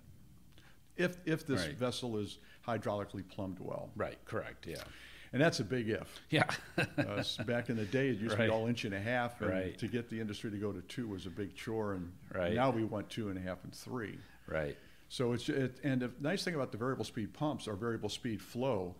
If 0.95 1.17
if 1.25 1.45
this 1.45 1.65
right. 1.65 1.75
vessel 1.75 2.15
is 2.15 2.38
hydraulically 2.65 3.27
plumbed 3.27 3.60
well. 3.60 3.89
Right. 3.97 4.23
Correct. 4.23 4.65
Yeah 4.65 4.84
and 5.33 5.41
that's 5.41 5.59
a 5.59 5.63
big 5.63 5.89
if. 5.89 6.21
Yeah. 6.29 6.43
uh, 6.77 7.23
back 7.45 7.69
in 7.69 7.77
the 7.77 7.85
day, 7.85 8.09
it 8.09 8.17
used 8.17 8.38
right. 8.38 8.45
to 8.45 8.49
be 8.49 8.49
all 8.49 8.67
inch 8.67 8.85
and 8.85 8.93
a 8.93 8.99
half, 8.99 9.41
and 9.41 9.49
right. 9.49 9.77
to 9.77 9.88
get 9.88 10.09
the 10.09 10.19
industry 10.19 10.51
to 10.51 10.57
go 10.57 10.71
to 10.71 10.81
two 10.81 11.07
was 11.07 11.25
a 11.25 11.29
big 11.29 11.55
chore, 11.55 11.93
and 11.93 12.11
right. 12.33 12.53
now 12.53 12.69
we 12.69 12.83
want 12.83 13.09
two 13.09 13.29
and 13.29 13.38
a 13.38 13.41
half 13.41 13.63
and 13.63 13.73
three. 13.73 14.17
Right. 14.47 14.77
So 15.09 15.33
it's 15.33 15.49
it, 15.49 15.79
and 15.83 16.01
the 16.01 16.11
nice 16.19 16.43
thing 16.43 16.55
about 16.55 16.71
the 16.71 16.77
variable 16.77 17.05
speed 17.05 17.33
pumps 17.33 17.67
are 17.67 17.75
variable 17.75 18.09
speed 18.09 18.41
flow. 18.41 18.95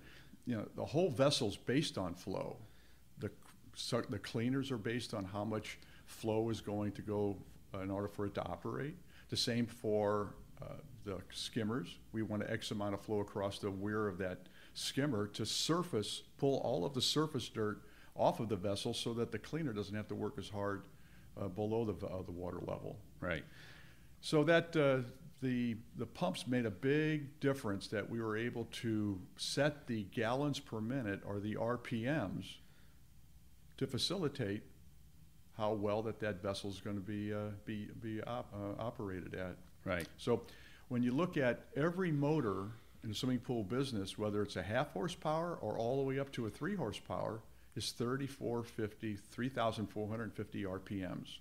You 0.46 0.58
know, 0.58 0.68
the 0.76 0.86
whole 0.86 1.10
vessel's 1.10 1.58
based 1.58 1.98
on 1.98 2.14
flow. 2.14 2.58
The 3.20 3.32
so 3.76 4.02
the 4.02 4.20
cleaners 4.20 4.72
are 4.72 4.78
based 4.78 5.14
on 5.14 5.26
how 5.26 5.44
much 5.44 5.80
flow 6.06 6.50
is 6.50 6.62
going 6.62 6.92
to 6.94 7.02
go 7.02 7.38
in 7.82 7.90
order 7.90 8.08
for 8.08 8.26
it 8.26 8.36
to 8.36 8.44
operate. 8.44 8.96
The 9.30 9.38
same 9.38 9.66
for 9.66 10.36
uh, 10.62 10.76
the 11.04 11.18
skimmers. 11.32 11.98
We 12.12 12.22
want 12.22 12.44
X 12.48 12.72
amount 12.72 12.94
of 12.94 13.02
flow 13.02 13.20
across 13.20 13.60
the 13.60 13.72
weir 13.72 14.08
of 14.08 14.18
that 14.20 14.48
skimmer 14.76 15.26
to 15.26 15.46
surface, 15.46 16.22
pull 16.38 16.58
all 16.60 16.86
of 16.86 16.94
the 16.94 17.02
surface 17.02 17.50
dirt 17.50 17.82
off 18.16 18.40
of 18.40 18.50
the 18.50 18.56
vessel 18.56 18.94
so 18.94 19.14
that 19.14 19.32
the 19.32 19.40
cleaner 19.40 19.74
doesn't 19.74 19.96
have 19.96 20.08
to 20.10 20.16
work 20.16 20.36
as 20.38 20.50
hard 20.50 20.84
uh, 21.42 21.48
below 21.48 21.86
the, 21.86 22.06
uh, 22.06 22.22
the 22.22 22.32
water 22.32 22.60
level. 22.60 22.98
Right. 23.20 23.44
So 24.22 24.44
that 24.44 24.76
uh, 24.76 25.10
the 25.42 25.78
the 25.98 26.06
pumps 26.06 26.48
made 26.48 26.66
a 26.66 26.72
big 26.72 27.40
difference 27.40 27.88
that 27.88 28.10
we 28.10 28.22
were 28.22 28.38
able 28.38 28.66
to 28.84 29.20
set 29.38 29.88
the 29.88 30.04
gallons 30.04 30.60
per 30.60 30.82
minute 30.82 31.22
or 31.26 31.40
the 31.40 31.56
RPMs 31.56 32.46
to 33.78 33.88
facilitate 33.88 34.64
how 35.58 35.74
well 35.74 36.02
that 36.02 36.20
that 36.20 36.42
vessel 36.42 36.70
is 36.70 36.82
going 36.82 36.96
to 36.96 37.02
be 37.02 37.34
uh, 37.34 37.52
be 37.66 37.88
be 38.02 38.22
op- 38.24 38.54
uh, 38.54 38.82
operated 38.82 39.36
at. 39.36 39.56
Right. 39.84 40.08
So 40.18 40.42
when 40.88 41.04
you 41.04 41.12
look 41.12 41.38
at 41.38 41.66
every 41.76 42.12
motor 42.12 42.72
in 43.06 43.12
the 43.12 43.16
swimming 43.16 43.40
pool 43.40 43.64
business, 43.64 44.18
whether 44.18 44.42
it's 44.42 44.56
a 44.56 44.64
half 44.64 44.92
horsepower 44.92 45.60
or 45.62 45.78
all 45.78 45.98
the 45.98 46.04
way 46.04 46.18
up 46.20 46.32
to 46.32 46.48
a 46.48 46.50
three 46.50 46.76
horsepower, 46.76 47.40
is 47.76 47.92
3450, 47.92 49.16
3,450 49.32 50.64
RPMs. 50.64 51.38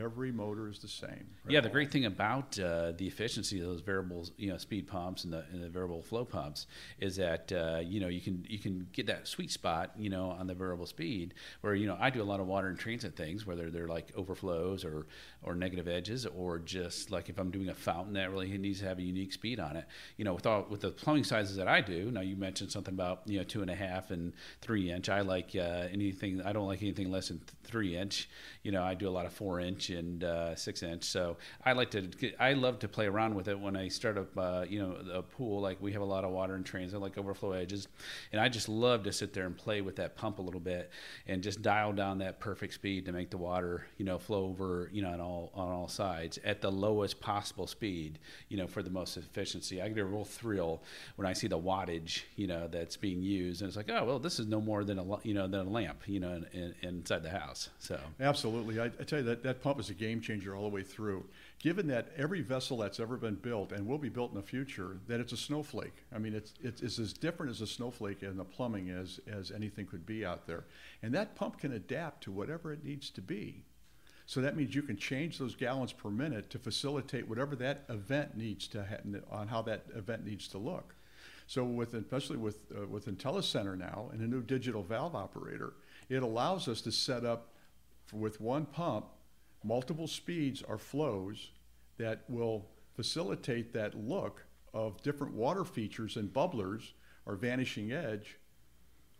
Every 0.00 0.32
motor 0.32 0.68
is 0.68 0.78
the 0.78 0.88
same. 0.88 1.26
Yeah, 1.46 1.60
the 1.60 1.68
great 1.68 1.90
thing 1.90 2.06
about 2.06 2.58
uh, 2.58 2.92
the 2.92 3.06
efficiency 3.06 3.60
of 3.60 3.66
those 3.66 3.82
variable, 3.82 4.26
you 4.38 4.50
know, 4.50 4.56
speed 4.56 4.86
pumps 4.86 5.24
and 5.24 5.32
the, 5.32 5.44
and 5.52 5.62
the 5.62 5.68
variable 5.68 6.00
flow 6.00 6.24
pumps 6.24 6.66
is 6.98 7.16
that 7.16 7.52
uh, 7.52 7.80
you 7.84 8.00
know 8.00 8.08
you 8.08 8.22
can 8.22 8.46
you 8.48 8.58
can 8.58 8.86
get 8.92 9.06
that 9.06 9.28
sweet 9.28 9.50
spot, 9.50 9.90
you 9.98 10.08
know, 10.08 10.30
on 10.30 10.46
the 10.46 10.54
variable 10.54 10.86
speed 10.86 11.34
where 11.60 11.74
you 11.74 11.86
know 11.86 11.96
I 12.00 12.08
do 12.08 12.22
a 12.22 12.24
lot 12.24 12.40
of 12.40 12.46
water 12.46 12.68
and 12.68 12.78
transit 12.78 13.16
things, 13.16 13.46
whether 13.46 13.70
they're 13.70 13.88
like 13.88 14.12
overflows 14.16 14.82
or 14.82 15.06
or 15.42 15.54
negative 15.54 15.86
edges, 15.88 16.24
or 16.24 16.58
just 16.58 17.10
like 17.10 17.28
if 17.28 17.38
I'm 17.38 17.50
doing 17.50 17.68
a 17.68 17.74
fountain 17.74 18.14
that 18.14 18.30
really 18.30 18.56
needs 18.56 18.80
to 18.80 18.86
have 18.86 18.98
a 18.98 19.02
unique 19.02 19.34
speed 19.34 19.60
on 19.60 19.76
it. 19.76 19.84
You 20.16 20.24
know, 20.24 20.32
with 20.32 20.46
all 20.46 20.66
with 20.70 20.80
the 20.80 20.90
plumbing 20.90 21.24
sizes 21.24 21.56
that 21.56 21.68
I 21.68 21.82
do. 21.82 22.10
Now 22.10 22.22
you 22.22 22.36
mentioned 22.36 22.72
something 22.72 22.94
about 22.94 23.22
you 23.26 23.38
know 23.38 23.44
two 23.44 23.60
and 23.60 23.70
a 23.70 23.74
half 23.74 24.10
and 24.10 24.32
three 24.62 24.90
inch. 24.90 25.10
I 25.10 25.20
like 25.20 25.50
uh, 25.54 25.88
anything. 25.92 26.40
I 26.40 26.52
don't 26.54 26.66
like 26.66 26.80
anything 26.80 27.10
less 27.10 27.28
than 27.28 27.42
three 27.64 27.94
inch. 27.94 28.30
You 28.62 28.72
know, 28.72 28.82
I 28.82 28.94
do 28.94 29.06
a 29.06 29.10
lot 29.10 29.26
of 29.26 29.34
four 29.34 29.60
inch 29.60 29.81
and 29.90 30.24
uh, 30.24 30.54
six 30.56 30.82
inch. 30.82 31.04
So 31.04 31.36
I 31.64 31.72
like 31.72 31.90
to, 31.92 32.08
I 32.38 32.52
love 32.54 32.78
to 32.80 32.88
play 32.88 33.06
around 33.06 33.34
with 33.34 33.48
it 33.48 33.58
when 33.58 33.76
I 33.76 33.88
start 33.88 34.18
up, 34.18 34.36
uh, 34.36 34.64
you 34.68 34.80
know, 34.80 34.96
a 35.12 35.22
pool. 35.22 35.60
Like 35.60 35.80
we 35.80 35.92
have 35.92 36.02
a 36.02 36.06
lot 36.06 36.24
of 36.24 36.30
water 36.30 36.56
in 36.56 36.64
transit, 36.64 37.00
like 37.00 37.18
overflow 37.18 37.52
edges, 37.52 37.88
and 38.32 38.40
I 38.40 38.48
just 38.48 38.68
love 38.68 39.04
to 39.04 39.12
sit 39.12 39.32
there 39.32 39.46
and 39.46 39.56
play 39.56 39.80
with 39.80 39.96
that 39.96 40.16
pump 40.16 40.38
a 40.38 40.42
little 40.42 40.60
bit 40.60 40.90
and 41.26 41.42
just 41.42 41.62
dial 41.62 41.92
down 41.92 42.18
that 42.18 42.40
perfect 42.40 42.74
speed 42.74 43.06
to 43.06 43.12
make 43.12 43.30
the 43.30 43.36
water, 43.36 43.86
you 43.98 44.04
know, 44.04 44.18
flow 44.18 44.46
over, 44.46 44.90
you 44.92 45.02
know, 45.02 45.10
on 45.10 45.20
all 45.20 45.50
on 45.54 45.68
all 45.68 45.88
sides 45.88 46.38
at 46.44 46.60
the 46.60 46.70
lowest 46.70 47.20
possible 47.20 47.66
speed, 47.66 48.18
you 48.48 48.56
know, 48.56 48.66
for 48.66 48.82
the 48.82 48.90
most 48.90 49.16
efficiency. 49.16 49.80
I 49.80 49.88
get 49.88 49.98
a 49.98 50.04
real 50.04 50.24
thrill 50.24 50.82
when 51.16 51.26
I 51.26 51.32
see 51.32 51.48
the 51.48 51.58
wattage, 51.58 52.22
you 52.36 52.46
know, 52.46 52.68
that's 52.68 52.96
being 52.96 53.22
used, 53.22 53.62
and 53.62 53.68
it's 53.68 53.76
like, 53.76 53.90
oh 53.90 54.04
well, 54.04 54.18
this 54.18 54.38
is 54.38 54.46
no 54.46 54.60
more 54.60 54.84
than 54.84 54.98
a, 54.98 55.04
you 55.22 55.34
know, 55.34 55.46
than 55.46 55.66
a 55.66 55.70
lamp, 55.70 56.02
you 56.06 56.20
know, 56.20 56.32
in, 56.32 56.46
in, 56.52 56.74
inside 56.82 57.22
the 57.22 57.30
house. 57.30 57.70
So 57.78 57.98
absolutely, 58.20 58.80
I, 58.80 58.86
I 58.86 59.04
tell 59.04 59.18
you 59.18 59.24
that 59.26 59.42
that 59.42 59.62
pump 59.62 59.71
is 59.78 59.90
a 59.90 59.94
game 59.94 60.20
changer 60.20 60.54
all 60.54 60.62
the 60.62 60.74
way 60.74 60.82
through. 60.82 61.24
Given 61.58 61.86
that 61.88 62.08
every 62.16 62.40
vessel 62.40 62.76
that's 62.76 63.00
ever 63.00 63.16
been 63.16 63.34
built 63.36 63.72
and 63.72 63.86
will 63.86 63.98
be 63.98 64.08
built 64.08 64.30
in 64.30 64.36
the 64.36 64.42
future, 64.42 64.98
that 65.06 65.20
it's 65.20 65.32
a 65.32 65.36
snowflake. 65.36 66.04
I 66.14 66.18
mean, 66.18 66.34
it's, 66.34 66.54
it's, 66.60 66.82
it's 66.82 66.98
as 66.98 67.12
different 67.12 67.50
as 67.50 67.60
a 67.60 67.66
snowflake 67.66 68.22
in 68.22 68.36
the 68.36 68.44
plumbing 68.44 68.90
as, 68.90 69.20
as 69.26 69.50
anything 69.50 69.86
could 69.86 70.06
be 70.06 70.24
out 70.24 70.46
there. 70.46 70.64
And 71.02 71.14
that 71.14 71.34
pump 71.34 71.58
can 71.58 71.72
adapt 71.72 72.24
to 72.24 72.32
whatever 72.32 72.72
it 72.72 72.84
needs 72.84 73.10
to 73.10 73.20
be. 73.20 73.64
So 74.26 74.40
that 74.40 74.56
means 74.56 74.74
you 74.74 74.82
can 74.82 74.96
change 74.96 75.38
those 75.38 75.54
gallons 75.54 75.92
per 75.92 76.08
minute 76.08 76.48
to 76.50 76.58
facilitate 76.58 77.28
whatever 77.28 77.56
that 77.56 77.84
event 77.88 78.36
needs 78.36 78.68
to 78.68 78.84
happen 78.84 79.22
on 79.30 79.48
how 79.48 79.62
that 79.62 79.84
event 79.94 80.24
needs 80.24 80.48
to 80.48 80.58
look. 80.58 80.94
So 81.46 81.64
with 81.64 81.94
especially 81.94 82.36
with 82.36 82.72
uh, 82.74 82.86
with 82.86 83.06
IntelliCenter 83.06 83.76
now 83.76 84.10
and 84.12 84.20
a 84.20 84.26
new 84.26 84.42
digital 84.42 84.82
valve 84.82 85.14
operator, 85.14 85.74
it 86.08 86.22
allows 86.22 86.68
us 86.68 86.80
to 86.82 86.92
set 86.92 87.24
up 87.24 87.48
with 88.12 88.40
one 88.40 88.64
pump 88.64 89.06
multiple 89.64 90.06
speeds 90.06 90.62
or 90.62 90.78
flows 90.78 91.50
that 91.98 92.24
will 92.28 92.66
facilitate 92.94 93.72
that 93.72 93.94
look 93.94 94.44
of 94.74 95.02
different 95.02 95.34
water 95.34 95.64
features 95.64 96.16
and 96.16 96.32
bubblers 96.32 96.92
or 97.26 97.36
vanishing 97.36 97.92
edge, 97.92 98.38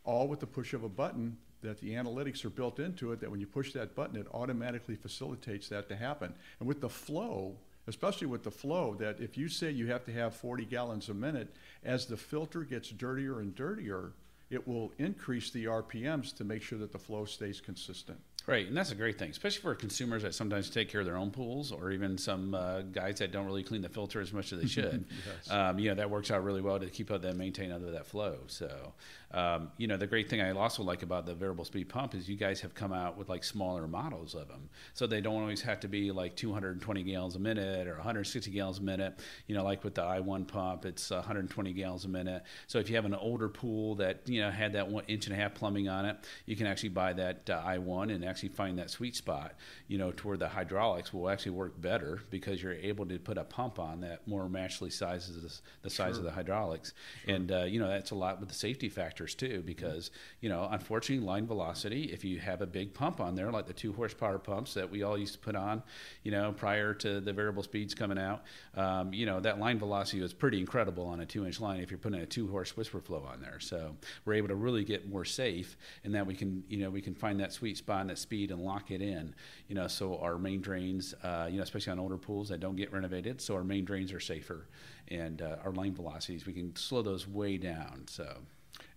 all 0.04 0.28
with 0.28 0.40
the 0.40 0.46
push 0.46 0.72
of 0.72 0.82
a 0.82 0.88
button 0.88 1.36
that 1.62 1.80
the 1.80 1.90
analytics 1.90 2.44
are 2.44 2.50
built 2.50 2.80
into 2.80 3.12
it 3.12 3.20
that 3.20 3.30
when 3.30 3.40
you 3.40 3.46
push 3.46 3.72
that 3.72 3.94
button, 3.94 4.16
it 4.16 4.26
automatically 4.34 4.96
facilitates 4.96 5.68
that 5.68 5.88
to 5.88 5.96
happen. 5.96 6.34
And 6.58 6.68
with 6.68 6.80
the 6.80 6.88
flow, 6.88 7.56
especially 7.86 8.26
with 8.26 8.42
the 8.42 8.50
flow, 8.50 8.94
that 8.98 9.20
if 9.20 9.38
you 9.38 9.48
say 9.48 9.70
you 9.70 9.86
have 9.86 10.04
to 10.06 10.12
have 10.12 10.34
40 10.34 10.64
gallons 10.64 11.08
a 11.08 11.14
minute, 11.14 11.54
as 11.84 12.06
the 12.06 12.16
filter 12.16 12.62
gets 12.62 12.90
dirtier 12.90 13.40
and 13.40 13.54
dirtier, 13.54 14.12
it 14.50 14.66
will 14.66 14.92
increase 14.98 15.50
the 15.50 15.64
RPMs 15.64 16.36
to 16.36 16.44
make 16.44 16.62
sure 16.62 16.78
that 16.78 16.92
the 16.92 16.98
flow 16.98 17.24
stays 17.24 17.60
consistent. 17.60 18.18
Right, 18.46 18.66
and 18.66 18.76
that's 18.76 18.90
a 18.90 18.96
great 18.96 19.18
thing, 19.18 19.30
especially 19.30 19.60
for 19.60 19.74
consumers 19.76 20.22
that 20.22 20.34
sometimes 20.34 20.68
take 20.68 20.88
care 20.88 21.00
of 21.00 21.06
their 21.06 21.16
own 21.16 21.30
pools, 21.30 21.70
or 21.70 21.92
even 21.92 22.18
some 22.18 22.54
uh, 22.54 22.82
guys 22.82 23.20
that 23.20 23.30
don't 23.30 23.46
really 23.46 23.62
clean 23.62 23.82
the 23.82 23.88
filter 23.88 24.20
as 24.20 24.32
much 24.32 24.52
as 24.52 24.60
they 24.60 24.66
should. 24.82 25.04
yes. 25.24 25.50
um, 25.50 25.78
you 25.78 25.88
know, 25.88 25.94
that 25.94 26.10
works 26.10 26.30
out 26.30 26.42
really 26.42 26.60
well 26.60 26.80
to 26.80 26.86
keep 26.86 27.12
up 27.12 27.22
that 27.22 27.36
maintain 27.36 27.70
under 27.70 27.92
that 27.92 28.04
flow. 28.04 28.38
So, 28.48 28.94
um, 29.30 29.70
you 29.76 29.86
know, 29.86 29.96
the 29.96 30.08
great 30.08 30.28
thing 30.28 30.40
I 30.40 30.50
also 30.50 30.82
like 30.82 31.04
about 31.04 31.24
the 31.24 31.34
variable 31.34 31.64
speed 31.64 31.88
pump 31.88 32.14
is 32.14 32.28
you 32.28 32.36
guys 32.36 32.60
have 32.62 32.74
come 32.74 32.92
out 32.92 33.16
with 33.16 33.28
like 33.28 33.44
smaller 33.44 33.86
models 33.86 34.34
of 34.34 34.48
them, 34.48 34.68
so 34.92 35.06
they 35.06 35.20
don't 35.20 35.40
always 35.40 35.62
have 35.62 35.78
to 35.80 35.88
be 35.88 36.10
like 36.10 36.34
220 36.34 37.02
gallons 37.04 37.36
a 37.36 37.38
minute 37.38 37.86
or 37.86 37.94
160 37.94 38.50
gallons 38.50 38.78
a 38.78 38.82
minute. 38.82 39.20
You 39.46 39.54
know, 39.54 39.62
like 39.62 39.84
with 39.84 39.94
the 39.94 40.02
i1 40.02 40.48
pump, 40.48 40.84
it's 40.84 41.10
120 41.10 41.72
gallons 41.72 42.04
a 42.06 42.08
minute. 42.08 42.42
So 42.66 42.80
if 42.80 42.90
you 42.90 42.96
have 42.96 43.04
an 43.04 43.14
older 43.14 43.48
pool 43.48 43.94
that 43.96 44.28
you 44.28 44.40
know 44.40 44.50
had 44.50 44.72
that 44.72 44.88
one 44.88 45.04
inch 45.06 45.26
and 45.26 45.34
a 45.34 45.38
half 45.38 45.54
plumbing 45.54 45.88
on 45.88 46.06
it, 46.06 46.16
you 46.44 46.56
can 46.56 46.66
actually 46.66 46.88
buy 46.88 47.12
that 47.12 47.48
uh, 47.48 47.62
i1 47.62 48.12
and 48.12 48.31
actually 48.32 48.48
find 48.48 48.78
that 48.78 48.88
sweet 48.88 49.14
spot, 49.14 49.54
you 49.88 49.98
know, 49.98 50.10
to 50.10 50.26
where 50.26 50.38
the 50.38 50.48
hydraulics 50.48 51.12
will 51.12 51.28
actually 51.28 51.52
work 51.52 51.78
better 51.78 52.20
because 52.30 52.62
you're 52.62 52.72
able 52.72 53.04
to 53.04 53.18
put 53.18 53.36
a 53.36 53.44
pump 53.44 53.78
on 53.78 54.00
that 54.00 54.26
more 54.26 54.48
matchly 54.48 54.90
sizes 54.90 55.42
the, 55.42 55.60
the 55.82 55.90
size 55.90 56.14
sure. 56.14 56.18
of 56.20 56.24
the 56.24 56.30
hydraulics. 56.30 56.94
Sure. 57.26 57.34
And, 57.34 57.52
uh, 57.52 57.64
you 57.64 57.78
know, 57.78 57.88
that's 57.88 58.10
a 58.10 58.14
lot 58.14 58.40
with 58.40 58.48
the 58.48 58.54
safety 58.54 58.88
factors 58.88 59.34
too 59.34 59.62
because, 59.66 60.10
you 60.40 60.48
know, 60.48 60.66
unfortunately, 60.70 61.26
line 61.26 61.46
velocity, 61.46 62.04
if 62.04 62.24
you 62.24 62.40
have 62.40 62.62
a 62.62 62.66
big 62.66 62.94
pump 62.94 63.20
on 63.20 63.34
there, 63.34 63.52
like 63.52 63.66
the 63.66 63.74
two 63.74 63.92
horsepower 63.92 64.38
pumps 64.38 64.72
that 64.74 64.90
we 64.90 65.02
all 65.02 65.18
used 65.18 65.34
to 65.34 65.38
put 65.38 65.54
on, 65.54 65.82
you 66.22 66.30
know, 66.30 66.52
prior 66.52 66.94
to 66.94 67.20
the 67.20 67.32
variable 67.34 67.62
speeds 67.62 67.94
coming 67.94 68.18
out, 68.18 68.44
um, 68.76 69.12
you 69.12 69.26
know, 69.26 69.40
that 69.40 69.58
line 69.58 69.78
velocity 69.78 70.22
was 70.22 70.32
pretty 70.32 70.58
incredible 70.58 71.04
on 71.06 71.20
a 71.20 71.26
two 71.26 71.44
inch 71.44 71.60
line 71.60 71.80
if 71.80 71.90
you're 71.90 71.98
putting 71.98 72.20
a 72.20 72.26
two 72.26 72.48
horse 72.48 72.72
WhisperFlo 72.72 73.26
on 73.26 73.42
there. 73.42 73.60
So 73.60 73.94
we're 74.24 74.34
able 74.34 74.48
to 74.48 74.54
really 74.54 74.84
get 74.84 75.06
more 75.06 75.26
safe 75.26 75.76
and 76.04 76.14
that 76.14 76.26
we 76.26 76.34
can, 76.34 76.64
you 76.68 76.78
know, 76.78 76.88
we 76.88 77.02
can 77.02 77.14
find 77.14 77.38
that 77.40 77.52
sweet 77.52 77.76
spot 77.76 78.00
and 78.00 78.10
that 78.10 78.18
speed 78.22 78.50
and 78.50 78.60
lock 78.60 78.90
it 78.90 79.02
in. 79.02 79.34
You 79.68 79.74
know, 79.74 79.88
so 79.88 80.18
our 80.18 80.38
main 80.38 80.60
drains, 80.60 81.14
uh, 81.22 81.48
you 81.50 81.58
know, 81.58 81.62
especially 81.62 81.92
on 81.92 81.98
older 81.98 82.16
pools 82.16 82.48
that 82.48 82.60
don't 82.60 82.76
get 82.76 82.92
renovated, 82.92 83.40
so 83.40 83.54
our 83.54 83.64
main 83.64 83.84
drains 83.84 84.12
are 84.12 84.20
safer, 84.20 84.68
and 85.08 85.42
uh, 85.42 85.56
our 85.64 85.72
line 85.72 85.94
velocities 85.94 86.46
we 86.46 86.52
can 86.52 86.74
slow 86.76 87.02
those 87.02 87.28
way 87.28 87.58
down. 87.58 88.04
So. 88.08 88.38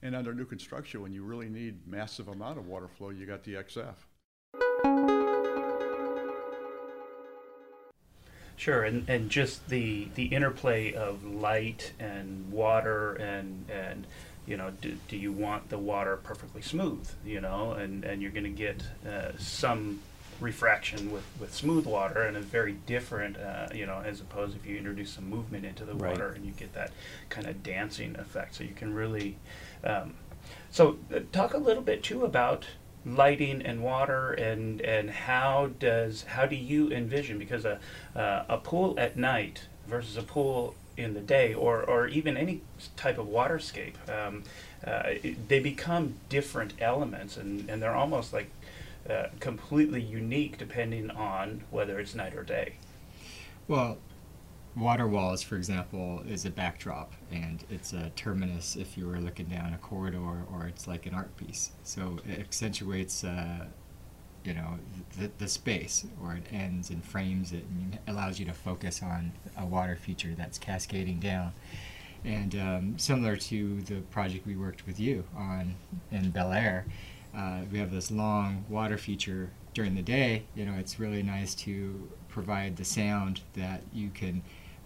And 0.02 0.16
under 0.16 0.34
new 0.34 0.46
construction, 0.46 1.02
when 1.02 1.12
you 1.12 1.24
really 1.24 1.50
need 1.50 1.88
massive 1.88 2.28
amount 2.28 2.58
of 2.58 2.68
water 2.68 2.88
flow, 2.88 3.10
you 3.10 3.26
got 3.26 3.44
the 3.44 3.56
XF. 3.56 3.96
Sure, 8.58 8.84
and, 8.84 9.08
and 9.10 9.30
just 9.30 9.68
the 9.68 10.08
the 10.16 10.26
interplay 10.26 10.94
of 10.94 11.26
light 11.26 11.92
and 12.00 12.52
water 12.52 13.16
and 13.16 13.66
and 13.70 14.08
you 14.46 14.58
know, 14.58 14.72
do, 14.82 14.98
do 15.08 15.18
you 15.18 15.32
want 15.32 15.70
the 15.70 15.78
water 15.78 16.18
perfectly 16.18 16.62
smooth, 16.62 17.10
you 17.26 17.42
know, 17.42 17.72
and, 17.72 18.04
and 18.04 18.22
you're 18.22 18.32
going 18.32 18.44
to 18.44 18.50
get 18.50 18.84
uh, 19.08 19.32
some 19.38 20.00
refraction 20.40 21.12
with, 21.12 21.24
with 21.40 21.54
smooth 21.54 21.86
water 21.86 22.24
and 22.24 22.36
it's 22.36 22.46
very 22.46 22.74
different, 22.74 23.38
uh, 23.38 23.68
you 23.74 23.86
know, 23.86 24.02
as 24.06 24.20
opposed 24.20 24.56
if 24.56 24.66
you 24.66 24.78
introduce 24.78 25.12
some 25.12 25.30
movement 25.30 25.66
into 25.66 25.86
the 25.86 25.96
water 25.96 26.30
and 26.30 26.46
you 26.46 26.52
get 26.52 26.74
that 26.74 26.92
kind 27.30 27.48
of 27.48 27.64
dancing 27.64 28.16
effect. 28.18 28.56
So 28.56 28.64
you 28.64 28.74
can 28.74 28.94
really, 28.94 29.38
um, 29.84 30.16
so 30.70 30.98
uh, 31.14 31.20
talk 31.32 31.54
a 31.54 31.58
little 31.58 31.84
bit 31.84 32.04
too 32.04 32.26
about 32.26 32.68
lighting 33.06 33.62
and 33.62 33.84
water 33.84 34.32
and 34.32 34.82
and 34.82 35.12
how 35.12 35.70
does 35.78 36.24
how 36.24 36.46
do 36.48 36.56
you 36.56 36.92
envision 36.92 37.38
because 37.38 37.64
a 37.64 37.80
uh, 38.16 38.44
a 38.50 38.58
pool 38.58 38.96
at 38.98 39.16
night 39.16 39.68
versus 39.88 40.18
a 40.18 40.24
pool 40.24 40.74
in 40.98 41.14
the 41.14 41.22
day 41.22 41.54
or, 41.54 41.84
or 41.84 42.08
even 42.08 42.38
any 42.38 42.62
type 42.96 43.18
of 43.18 43.28
waterscape, 43.28 43.96
um, 44.10 44.44
uh, 44.86 45.14
they 45.48 45.60
become 45.60 46.16
different 46.30 46.74
elements 46.80 47.38
and, 47.38 47.70
and 47.70 47.82
they're 47.82 47.96
almost 47.96 48.34
like 48.34 48.50
uh, 49.10 49.28
completely 49.40 50.02
unique 50.02 50.58
depending 50.58 51.12
on 51.12 51.64
whether 51.70 52.00
it's 52.00 52.16
night 52.16 52.36
or 52.36 52.44
day. 52.44 52.76
Well, 53.68 53.98
water 54.76 55.08
walls, 55.08 55.42
for 55.42 55.56
example, 55.56 56.24
is 56.28 56.46
a 56.46 56.50
backdrop 56.50 57.14
and 57.32 57.64
it's 57.70 57.94
a 57.94 58.12
terminus 58.16 58.76
if 58.76 58.98
you 58.98 59.08
were 59.08 59.20
looking 59.20 59.46
down 59.46 59.74
a 59.74 59.78
corridor 59.78 60.46
or 60.52 60.68
it's 60.68 60.88
like 60.88 61.06
an 61.06 61.14
art 61.14 61.36
piece. 61.38 61.72
So 61.84 62.20
it 62.28 62.40
accentuates 62.40 63.24
uh, 63.24 63.66
you 64.46 64.54
know 64.54 64.80
the, 65.20 65.30
the 65.38 65.48
space 65.48 66.06
where 66.20 66.36
it 66.36 66.44
ends 66.52 66.90
and 66.90 67.04
frames 67.04 67.52
it 67.52 67.64
and 67.64 68.00
allows 68.08 68.40
you 68.40 68.46
to 68.46 68.54
focus 68.54 69.02
on 69.02 69.32
a 69.58 69.66
water 69.66 69.96
feature 69.96 70.34
that's 70.38 70.58
cascading 70.58 71.20
down. 71.20 71.54
And 72.24 72.56
um, 72.56 72.94
similar 72.98 73.36
to 73.38 73.82
the 73.82 74.02
project 74.02 74.48
we 74.48 74.56
worked 74.56 74.86
with 74.88 75.00
you 75.00 75.24
on 75.38 75.76
in 76.12 76.32
Bel 76.32 76.52
Air, 76.52 76.86
uh, 77.36 77.62
we 77.72 77.78
have 77.80 77.92
this 77.92 78.10
long 78.10 78.66
water 78.68 78.98
feature 78.98 79.52
during 79.74 79.96
the 79.96 80.02
day. 80.02 80.46
You 80.56 80.66
know, 80.66 80.74
it's 80.74 81.00
really 81.00 81.22
nice 81.22 81.54
to 81.56 82.10
provide 82.30 82.78
the 82.78 82.86
sound 82.86 83.42
that 83.54 83.84
you 83.94 84.10
can 84.10 84.42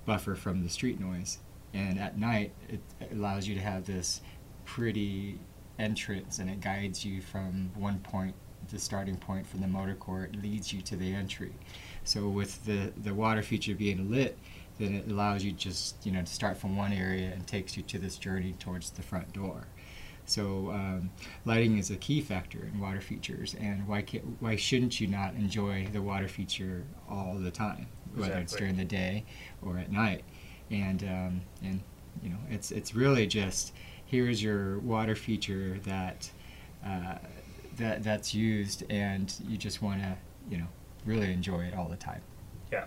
buffer 0.05 0.35
from 0.35 0.63
the 0.63 0.69
street 0.69 0.99
noise. 0.99 1.37
And 1.73 1.99
at 1.99 2.17
night, 2.17 2.51
it 2.67 2.81
allows 3.11 3.47
you 3.47 3.55
to 3.55 3.61
have 3.61 3.85
this 3.85 4.21
pretty 4.65 5.39
entrance 5.77 6.39
and 6.39 6.49
it 6.49 6.59
guides 6.59 7.05
you 7.05 7.21
from 7.21 7.71
one 7.75 7.99
point 7.99 8.35
the 8.69 8.79
starting 8.79 9.17
point 9.17 9.47
from 9.47 9.61
the 9.61 9.67
motor 9.67 9.95
court 9.95 10.35
leads 10.35 10.73
you 10.73 10.81
to 10.81 10.95
the 10.95 11.13
entry. 11.13 11.53
So 12.03 12.27
with 12.27 12.65
the 12.65 12.91
the 13.01 13.13
water 13.13 13.41
feature 13.41 13.75
being 13.75 14.09
lit 14.11 14.37
then 14.79 14.95
it 14.95 15.11
allows 15.11 15.43
you 15.43 15.51
just 15.51 16.03
you 16.05 16.11
know 16.11 16.21
to 16.21 16.33
start 16.33 16.57
from 16.57 16.75
one 16.75 16.93
area 16.93 17.31
and 17.31 17.45
takes 17.45 17.77
you 17.77 17.83
to 17.83 17.99
this 17.99 18.17
journey 18.17 18.55
towards 18.59 18.89
the 18.91 19.01
front 19.03 19.31
door. 19.33 19.67
So 20.25 20.71
um, 20.71 21.09
lighting 21.45 21.77
is 21.77 21.89
a 21.91 21.97
key 21.97 22.21
factor 22.21 22.69
in 22.71 22.79
water 22.79 23.01
features 23.01 23.55
and 23.59 23.87
why 23.87 24.03
can't, 24.03 24.23
why 24.39 24.55
shouldn't 24.55 25.01
you 25.01 25.07
not 25.07 25.33
enjoy 25.33 25.87
the 25.91 26.01
water 26.01 26.27
feature 26.27 26.83
all 27.09 27.35
the 27.35 27.51
time 27.51 27.87
whether 28.15 28.37
it's 28.37 28.55
during 28.55 28.77
the 28.77 28.85
day 28.85 29.25
or 29.61 29.77
at 29.77 29.91
night? 29.91 30.23
And 30.71 31.03
um, 31.03 31.41
and 31.63 31.81
you 32.23 32.29
know 32.29 32.37
it's 32.49 32.71
it's 32.71 32.95
really 32.95 33.27
just 33.27 33.73
here's 34.05 34.41
your 34.41 34.79
water 34.79 35.15
feature 35.15 35.79
that 35.83 36.29
uh, 36.85 37.15
that 37.79 38.03
that's 38.03 38.33
used, 38.33 38.83
and 38.89 39.33
you 39.47 39.57
just 39.57 39.81
want 39.81 40.01
to 40.01 40.15
you 40.49 40.57
know 40.57 40.67
really 41.05 41.33
enjoy 41.33 41.61
it 41.61 41.73
all 41.75 41.87
the 41.87 41.97
time. 41.97 42.21
Yeah. 42.71 42.85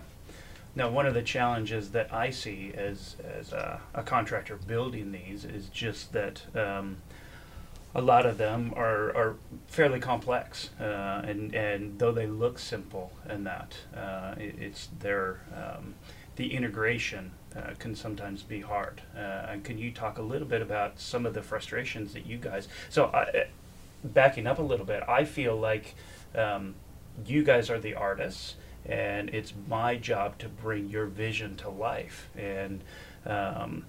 Now, 0.75 0.89
one 0.89 1.05
of 1.05 1.13
the 1.13 1.21
challenges 1.21 1.91
that 1.91 2.11
I 2.11 2.31
see 2.31 2.71
as 2.75 3.15
as 3.23 3.51
a, 3.53 3.79
a 3.93 4.03
contractor 4.03 4.55
building 4.55 5.11
these 5.11 5.45
is 5.45 5.67
just 5.67 6.13
that 6.13 6.41
um, 6.55 6.97
a 7.95 8.01
lot 8.01 8.25
of 8.25 8.37
them 8.37 8.73
are, 8.75 9.15
are 9.15 9.35
fairly 9.67 9.99
complex, 9.99 10.71
uh, 10.79 11.21
and 11.25 11.53
and 11.53 11.99
though 11.99 12.11
they 12.11 12.25
look 12.25 12.57
simple 12.57 13.11
and 13.27 13.45
that 13.45 13.77
uh, 13.95 14.33
it, 14.37 14.55
it's 14.59 14.89
their 14.99 15.41
um, 15.55 15.93
the 16.35 16.53
integration 16.53 17.31
uh, 17.55 17.73
can 17.77 17.95
sometimes 17.95 18.41
be 18.41 18.61
hard. 18.61 19.01
Uh, 19.15 19.55
can 19.63 19.77
you 19.77 19.91
talk 19.91 20.17
a 20.17 20.21
little 20.23 20.47
bit 20.47 20.61
about 20.61 20.99
some 20.99 21.27
of 21.27 21.35
the 21.35 21.43
frustrations 21.43 22.13
that 22.13 22.25
you 22.25 22.37
guys? 22.37 22.67
So, 22.89 23.05
I, 23.13 23.45
backing 24.03 24.47
up 24.47 24.59
a 24.59 24.63
little 24.63 24.85
bit, 24.85 25.03
I 25.07 25.23
feel 25.25 25.55
like 25.55 25.95
um, 26.35 26.75
you 27.25 27.43
guys 27.43 27.69
are 27.69 27.79
the 27.79 27.95
artists, 27.95 28.55
and 28.85 29.29
it's 29.29 29.53
my 29.67 29.95
job 29.95 30.37
to 30.39 30.49
bring 30.49 30.89
your 30.89 31.05
vision 31.05 31.55
to 31.57 31.69
life. 31.69 32.29
And 32.35 32.81
um, 33.25 33.85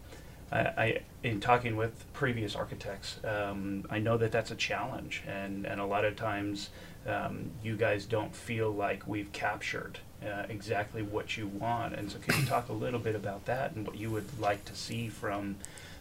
I, 0.53 0.59
I, 0.59 1.01
in 1.23 1.41
talking 1.41 1.77
with 1.77 2.13
previous 2.13 2.55
architects, 2.55 3.19
um, 3.25 3.85
I 3.91 3.99
know 3.99 4.17
that 4.17 4.31
that's 4.31 4.51
a 4.51 4.57
challenge, 4.57 5.23
and, 5.27 5.67
and 5.67 5.81
a 5.81 5.87
lot 5.87 6.05
of 6.05 6.17
times 6.17 6.71
um, 7.07 7.51
you 7.63 7.77
guys 7.77 8.07
don't 8.07 8.35
feel 8.35 8.71
like 8.71 9.07
we've 9.07 9.33
captured 9.33 9.99
uh, 10.25 10.45
exactly 10.49 11.03
what 11.03 11.37
you 11.37 11.47
want. 11.47 11.95
And 11.95 12.11
so, 12.11 12.19
can 12.19 12.41
you 12.41 12.47
talk 12.47 12.69
a 12.69 12.73
little 12.73 13.01
bit 13.01 13.15
about 13.15 13.45
that 13.47 13.73
and 13.73 13.87
what 13.87 13.97
you 13.97 14.11
would 14.11 14.41
like 14.41 14.65
to 14.67 14.75
see 14.75 15.09
from, 15.09 15.57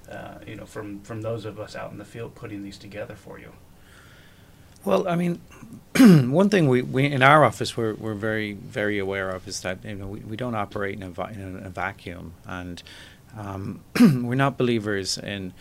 uh, 0.10 0.36
you 0.48 0.56
know, 0.56 0.66
from 0.66 1.02
from 1.02 1.22
those 1.22 1.46
of 1.46 1.60
us 1.60 1.76
out 1.76 1.92
in 1.92 1.98
the 1.98 2.06
field 2.06 2.36
putting 2.36 2.64
these 2.64 2.78
together 2.78 3.16
for 3.16 3.40
you? 3.40 3.52
Well, 4.86 5.08
I 5.08 5.16
mean, 5.16 5.40
one 6.32 6.50
thing 6.50 6.68
we, 6.68 6.82
we 6.82 7.06
in 7.06 7.22
our 7.22 7.46
office 7.46 7.78
we're, 7.78 7.94
we're 7.94 8.16
very 8.16 8.54
very 8.54 9.00
aware 9.00 9.30
of 9.30 9.48
is 9.48 9.62
that 9.62 9.84
you 9.86 9.96
know 9.96 10.08
we, 10.08 10.20
we 10.20 10.36
don't 10.36 10.56
operate 10.56 10.96
in 10.96 11.04
a, 11.04 11.24
in 11.32 11.62
a 11.64 11.70
vacuum, 11.70 12.34
and 12.46 12.84
um, 13.38 13.82
we're 14.00 14.36
not 14.36 14.58
believers 14.58 15.18
in 15.18 15.54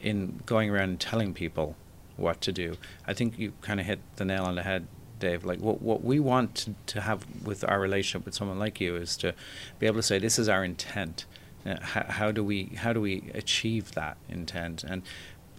in 0.00 0.40
going 0.46 0.70
around 0.70 0.90
and 0.90 1.00
telling 1.00 1.32
people 1.32 1.76
what 2.16 2.40
to 2.42 2.52
do. 2.52 2.76
I 3.06 3.14
think 3.14 3.38
you 3.38 3.52
kind 3.62 3.80
of 3.80 3.86
hit 3.86 4.00
the 4.16 4.24
nail 4.24 4.44
on 4.44 4.56
the 4.56 4.62
head, 4.62 4.86
Dave. 5.18 5.44
Like 5.44 5.60
what 5.60 5.82
what 5.82 6.04
we 6.04 6.20
want 6.20 6.54
to, 6.56 6.74
to 6.86 7.00
have 7.00 7.24
with 7.44 7.64
our 7.68 7.80
relationship 7.80 8.26
with 8.26 8.34
someone 8.34 8.58
like 8.58 8.80
you 8.80 8.94
is 8.96 9.16
to 9.18 9.34
be 9.78 9.86
able 9.86 9.96
to 9.96 10.02
say 10.02 10.18
this 10.18 10.38
is 10.38 10.48
our 10.48 10.64
intent. 10.64 11.24
Uh, 11.64 11.76
how, 11.80 12.04
how 12.08 12.32
do 12.32 12.42
we 12.44 12.64
how 12.76 12.92
do 12.92 13.00
we 13.00 13.30
achieve 13.34 13.92
that 13.92 14.16
intent 14.28 14.82
and 14.82 15.02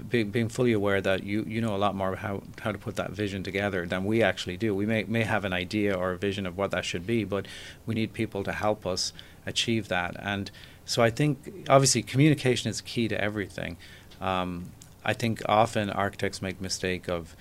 be, 0.10 0.24
being 0.24 0.50
fully 0.50 0.74
aware 0.74 1.02
that 1.02 1.24
you, 1.24 1.44
you 1.48 1.62
know 1.62 1.76
a 1.76 1.78
lot 1.78 1.96
more 1.96 2.10
about 2.10 2.20
how, 2.20 2.44
how 2.62 2.72
to 2.72 2.78
put 2.78 2.96
that 2.96 3.12
vision 3.12 3.44
together 3.44 3.86
than 3.86 4.06
we 4.06 4.24
actually 4.24 4.58
do. 4.58 4.74
We 4.74 4.86
may, 4.86 5.04
may 5.04 5.24
have 5.24 5.46
an 5.46 5.54
idea 5.54 5.94
or 5.94 6.12
a 6.12 6.18
vision 6.18 6.46
of 6.46 6.58
what 6.58 6.72
that 6.72 6.86
should 6.86 7.06
be, 7.06 7.24
but 7.24 7.48
we 7.86 7.96
need 7.96 8.14
people 8.14 8.44
to 8.44 8.52
help 8.52 8.86
us 8.86 9.14
achieve 9.46 9.88
that. 9.90 10.16
And 10.20 10.50
so 10.86 11.02
I 11.02 11.10
think 11.10 11.66
obviously 11.70 12.02
communication 12.02 12.70
is 12.70 12.82
key 12.82 13.08
to 13.08 13.22
everything. 13.22 13.78
Um, 14.20 14.72
I 15.06 15.14
think 15.14 15.42
often 15.48 15.90
architects 15.90 16.42
make 16.42 16.62
mistake 16.62 17.08
of 17.08 17.36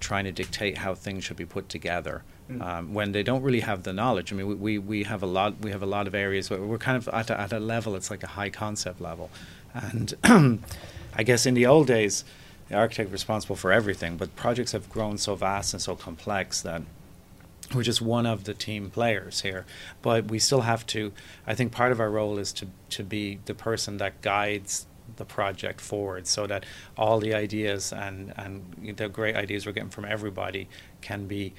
trying 0.00 0.24
to 0.24 0.32
dictate 0.32 0.78
how 0.78 0.94
things 0.94 1.24
should 1.24 1.36
be 1.36 1.46
put 1.46 1.68
together. 1.68 2.22
Mm. 2.50 2.62
Um, 2.62 2.94
when 2.94 3.12
they 3.12 3.22
don't 3.22 3.42
really 3.42 3.60
have 3.60 3.84
the 3.84 3.94
knowledge. 3.94 4.30
I 4.30 4.36
mean, 4.36 4.46
we, 4.46 4.54
we, 4.54 4.78
we 4.78 5.02
have 5.04 5.22
a 5.22 5.26
lot 5.26 5.60
we 5.60 5.70
have 5.70 5.82
a 5.82 5.86
lot 5.86 6.06
of 6.06 6.14
areas 6.14 6.50
where 6.50 6.60
we're 6.60 6.76
kind 6.76 6.98
of 6.98 7.08
at 7.08 7.30
a, 7.30 7.40
at 7.40 7.54
a 7.54 7.58
level. 7.58 7.96
It's 7.96 8.10
like 8.10 8.22
a 8.22 8.26
high 8.26 8.50
concept 8.50 9.00
level, 9.00 9.30
and 9.72 10.12
I 11.16 11.22
guess 11.22 11.46
in 11.46 11.54
the 11.54 11.66
old 11.66 11.86
days, 11.86 12.24
the 12.68 12.76
architect 12.76 13.10
was 13.10 13.20
responsible 13.20 13.56
for 13.56 13.72
everything. 13.72 14.16
But 14.16 14.34
projects 14.36 14.72
have 14.72 14.88
grown 14.88 15.18
so 15.18 15.34
vast 15.34 15.74
and 15.74 15.82
so 15.82 15.94
complex 15.94 16.60
that 16.62 16.82
we're 17.74 17.82
just 17.82 18.02
one 18.02 18.26
of 18.26 18.44
the 18.44 18.54
team 18.54 18.90
players 18.90 19.40
here. 19.40 19.64
But 20.02 20.26
we 20.26 20.38
still 20.38 20.62
have 20.62 20.86
to. 20.88 21.12
I 21.46 21.54
think 21.54 21.72
part 21.72 21.92
of 21.92 22.00
our 22.00 22.10
role 22.10 22.38
is 22.38 22.52
to 22.54 22.66
to 22.90 23.02
be 23.02 23.38
the 23.44 23.54
person 23.54 23.98
that 23.98 24.20
guides 24.22 24.86
the 25.16 25.24
project 25.24 25.80
forward, 25.80 26.26
so 26.26 26.46
that 26.46 26.64
all 26.96 27.20
the 27.20 27.34
ideas 27.34 27.92
and 27.92 28.32
and 28.36 28.96
the 28.96 29.08
great 29.08 29.36
ideas 29.36 29.66
we're 29.66 29.72
getting 29.72 29.90
from 29.90 30.04
everybody 30.04 30.68
can 31.00 31.26
be, 31.26 31.52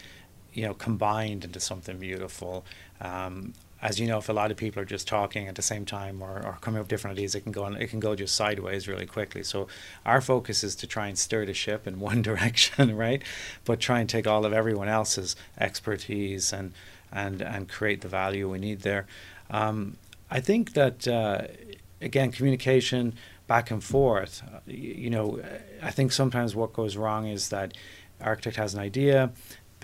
you 0.54 0.64
know, 0.64 0.74
combined 0.74 1.44
into 1.46 1.60
something 1.60 1.98
beautiful. 1.98 2.66
Um, 3.02 3.54
as 3.82 4.00
you 4.00 4.08
know, 4.08 4.18
if 4.18 4.30
a 4.30 4.34
lot 4.34 4.52
of 4.52 4.58
people 4.58 4.82
are 4.82 4.86
just 4.86 5.08
talking 5.08 5.48
at 5.48 5.56
the 5.56 5.62
same 5.62 5.86
time 5.86 6.22
or, 6.22 6.42
or 6.46 6.58
coming 6.62 6.80
up 6.80 6.84
with 6.84 6.90
different 6.90 7.18
ideas, 7.18 7.36
it 7.36 7.42
can 7.42 7.52
go 7.52 7.64
on, 7.64 7.76
it 7.76 7.90
can 7.90 8.00
go 8.00 8.16
just 8.16 8.36
sideways 8.36 8.88
really 8.88 9.06
quickly. 9.06 9.44
So 9.44 9.68
our 10.06 10.22
focus 10.22 10.64
is 10.64 10.76
to 10.78 10.88
try 10.88 11.08
and 11.08 11.18
steer 11.18 11.46
the 11.46 11.54
ship 11.54 11.86
in 11.86 12.00
one 12.12 12.22
direction, 12.22 12.96
right? 12.96 13.22
But 13.66 13.80
try 13.80 14.00
and 14.00 14.10
take 14.10 14.28
all 14.28 14.46
of 14.46 14.54
everyone 14.54 14.88
else's 14.88 15.36
expertise 15.60 16.54
and 16.54 16.74
and 17.12 17.42
and 17.42 17.70
create 17.70 18.02
the 18.02 18.08
value 18.08 18.50
we 18.50 18.60
need 18.60 18.82
there. 18.82 19.06
Um, 19.50 19.98
I 20.30 20.40
think 20.40 20.74
that 20.74 21.08
uh, 21.08 21.44
again, 22.02 22.32
communication 22.32 23.14
back 23.48 23.72
and 23.72 23.84
forth. 23.84 24.42
Uh, 24.44 24.60
you 24.66 25.10
know, 25.10 25.42
I 25.82 25.92
think 25.92 26.12
sometimes 26.12 26.56
what 26.56 26.74
goes 26.74 26.98
wrong 26.98 27.28
is 27.28 27.50
that 27.50 27.74
architect 28.22 28.56
has 28.56 28.74
an 28.74 28.80
idea, 28.80 29.32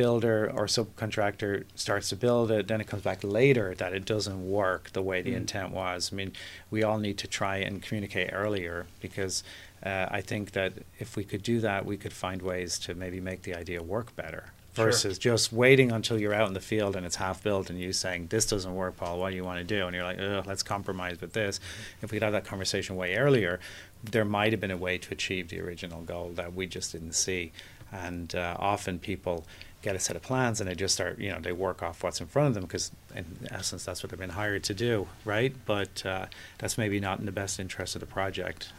builder 0.02 0.52
or 0.58 0.66
subcontractor 0.66 1.64
starts 1.76 2.10
to 2.10 2.16
build 2.16 2.50
it, 2.52 2.68
then 2.68 2.82
it 2.82 2.88
comes 2.88 3.04
back 3.04 3.20
later 3.24 3.76
that 3.76 3.94
it 3.94 4.04
doesn't 4.06 4.50
work 4.50 4.84
the 4.94 5.02
way 5.10 5.22
the 5.22 5.34
Mm. 5.34 5.38
intent 5.44 5.72
was. 5.72 6.10
I 6.12 6.16
mean, 6.16 6.32
we 6.72 6.82
all 6.84 6.98
need 6.98 7.18
to 7.20 7.28
try 7.28 7.58
and 7.58 7.82
communicate 7.82 8.30
earlier 8.34 8.88
because 9.00 9.44
uh, 9.84 10.08
I 10.20 10.22
think 10.22 10.52
that 10.52 10.74
if 11.00 11.16
we 11.16 11.24
could 11.24 11.44
do 11.44 11.60
that, 11.62 11.86
we 11.86 11.98
could 11.98 12.14
find 12.14 12.42
ways 12.42 12.78
to 12.86 12.94
maybe 12.94 13.20
make 13.20 13.42
the 13.44 13.56
idea 13.56 13.82
work 13.82 14.16
better. 14.16 14.46
Sure. 14.76 14.86
Versus 14.86 15.18
just 15.20 15.52
waiting 15.52 15.92
until 15.92 16.18
you're 16.22 16.34
out 16.34 16.48
in 16.48 16.54
the 16.54 16.62
field 16.74 16.96
and 16.96 17.06
it's 17.06 17.18
half 17.18 17.44
built 17.44 17.70
and 17.70 17.78
you 17.80 17.92
saying, 17.92 18.28
This 18.30 18.46
doesn't 18.46 18.74
work, 18.74 18.96
Paul, 18.98 19.20
what 19.20 19.32
do 19.32 19.36
you 19.36 19.44
want 19.44 19.58
to 19.60 19.66
do? 19.78 19.86
And 19.86 19.94
you're 19.96 20.06
like, 20.06 20.20
Ugh, 20.20 20.46
let's 20.48 20.64
compromise 20.64 21.20
with 21.20 21.34
this. 21.34 21.60
If 22.02 22.12
we 22.12 22.16
could 22.18 22.24
have 22.24 22.32
that 22.34 22.46
conversation 22.46 22.96
way 22.96 23.16
earlier, 23.18 23.60
there 24.04 24.24
might 24.38 24.52
have 24.54 24.62
been 24.62 24.72
a 24.80 24.84
way 24.88 24.98
to 24.98 25.10
achieve 25.12 25.50
the 25.50 25.60
original 25.60 26.02
goal 26.04 26.32
that 26.36 26.54
we 26.54 26.68
just 26.68 26.92
didn't 26.94 27.14
see. 27.16 27.52
And 27.92 28.34
uh, 28.36 28.56
often 28.60 29.00
people 29.00 29.46
get 29.82 29.96
a 29.96 30.00
set 30.00 30.16
of 30.16 30.22
plans 30.22 30.62
and 30.62 30.70
they 30.70 30.76
just 30.76 30.94
start, 30.94 31.20
you 31.20 31.30
know, 31.32 31.40
they 31.40 31.52
work 31.52 31.82
off 31.82 32.04
what's 32.04 32.22
in 32.22 32.28
front 32.28 32.50
of 32.50 32.54
them 32.54 32.64
because, 32.64 32.92
in 33.16 33.26
essence, 33.50 33.84
that's 33.84 34.04
what 34.04 34.12
they've 34.12 34.20
been 34.20 34.30
hired 34.30 34.64
to 34.66 34.74
do, 34.74 35.08
right? 35.26 35.54
But 35.66 36.06
uh, 36.06 36.28
that's 36.60 36.78
maybe 36.78 37.00
not 37.00 37.20
in 37.20 37.26
the 37.26 37.32
best 37.32 37.60
interest 37.60 37.96
of 37.96 38.00
the 38.00 38.06
project. 38.06 38.72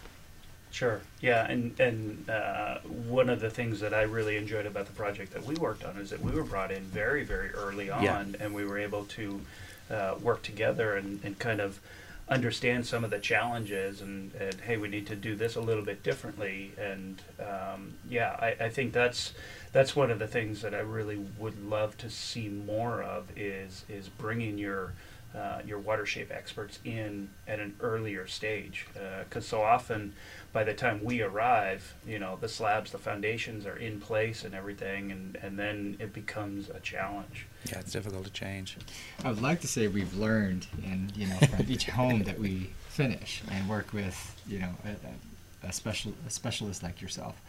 Sure. 0.71 1.03
Yeah, 1.21 1.45
and 1.51 1.79
and 1.79 2.31
uh, 2.31 2.79
one 3.07 3.29
of 3.29 3.41
the 3.41 3.51
things 3.51 3.81
that 3.81 3.93
I 3.93 4.03
really 4.03 4.39
enjoyed 4.39 4.65
about 4.65 4.87
the 4.87 4.93
project 4.93 5.35
that 5.35 5.45
we 5.45 5.55
worked 5.57 5.85
on 5.85 5.99
is 5.99 6.09
that 6.09 6.21
we 6.23 6.33
were 6.33 6.45
brought 6.45 6.71
in 6.73 6.83
very 6.85 7.25
very 7.25 7.51
early 7.51 7.91
on, 7.91 8.03
Yeah. 8.03 8.25
and 8.41 8.55
we 8.55 8.65
were 8.65 8.79
able 8.79 9.05
to 9.05 9.41
uh, 9.91 10.15
work 10.23 10.41
together 10.43 10.97
and, 10.97 11.23
and 11.25 11.39
kind 11.39 11.61
of 11.61 11.79
understand 12.33 12.87
some 12.87 13.05
of 13.05 13.11
the 13.11 13.19
challenges 13.19 14.01
and, 14.01 14.33
and 14.35 14.55
hey 14.61 14.77
we 14.77 14.89
need 14.89 15.07
to 15.07 15.17
do 15.17 15.35
this 15.35 15.57
a 15.57 15.61
little 15.61 15.85
bit 15.85 16.03
differently. 16.03 16.73
And 16.79 17.23
um, 17.41 17.95
yeah 18.09 18.37
I, 18.39 18.65
I 18.65 18.69
think 18.69 18.93
that's 18.93 19.33
that's 19.73 19.95
one 19.95 20.11
of 20.11 20.19
the 20.19 20.27
things 20.27 20.63
that 20.63 20.75
I 20.75 20.81
really 20.81 21.17
would 21.39 21.65
love 21.65 21.97
to 21.99 22.11
see 22.11 22.49
more 22.49 23.03
of 23.03 23.27
is 23.37 23.85
is 23.89 24.09
bringing 24.09 24.59
your 24.59 24.93
uh, 25.35 25.61
your 25.65 25.79
water 25.79 26.05
shape 26.05 26.31
experts 26.31 26.79
in 26.85 27.31
at 27.49 27.59
an 27.59 27.75
earlier 27.81 28.27
stage. 28.27 28.87
Because 29.25 29.47
so 29.47 29.63
often 29.63 30.13
by 30.53 30.63
the 30.65 30.75
time 30.75 31.03
we 31.03 31.23
arrive 31.23 31.95
you 32.07 32.19
know 32.19 32.37
the 32.41 32.49
slabs 32.49 32.93
the 32.93 32.99
foundations 32.99 33.67
are 33.67 33.77
in 33.77 34.01
place 34.01 34.45
and 34.45 34.55
everything 34.55 35.11
and, 35.11 35.37
and 35.37 35.59
then 35.59 35.97
it 35.99 36.13
becomes 36.13 36.69
a 36.69 36.81
challenge 36.81 37.47
Yeah, 37.67 37.79
it's 37.79 37.93
difficult 37.93 38.25
to 38.25 38.33
change. 38.33 38.77
I 39.25 39.29
would 39.29 39.41
like 39.41 39.61
to 39.61 39.69
say 39.69 39.87
we've 39.87 40.15
learned, 40.17 40.67
and 40.85 41.17
you 41.17 41.27
know, 41.29 41.37
from 41.37 41.67
each 41.69 41.85
home 42.01 42.25
that 42.25 42.39
we 42.39 42.71
finish 42.89 43.43
and 43.51 43.69
work 43.69 43.93
with, 43.93 44.41
you 44.47 44.59
know, 44.59 44.75
a, 44.85 45.69
a, 45.69 45.73
special 45.73 46.13
a 46.27 46.31
specialist 46.31 46.83
like 46.83 47.01
yourself, 47.01 47.41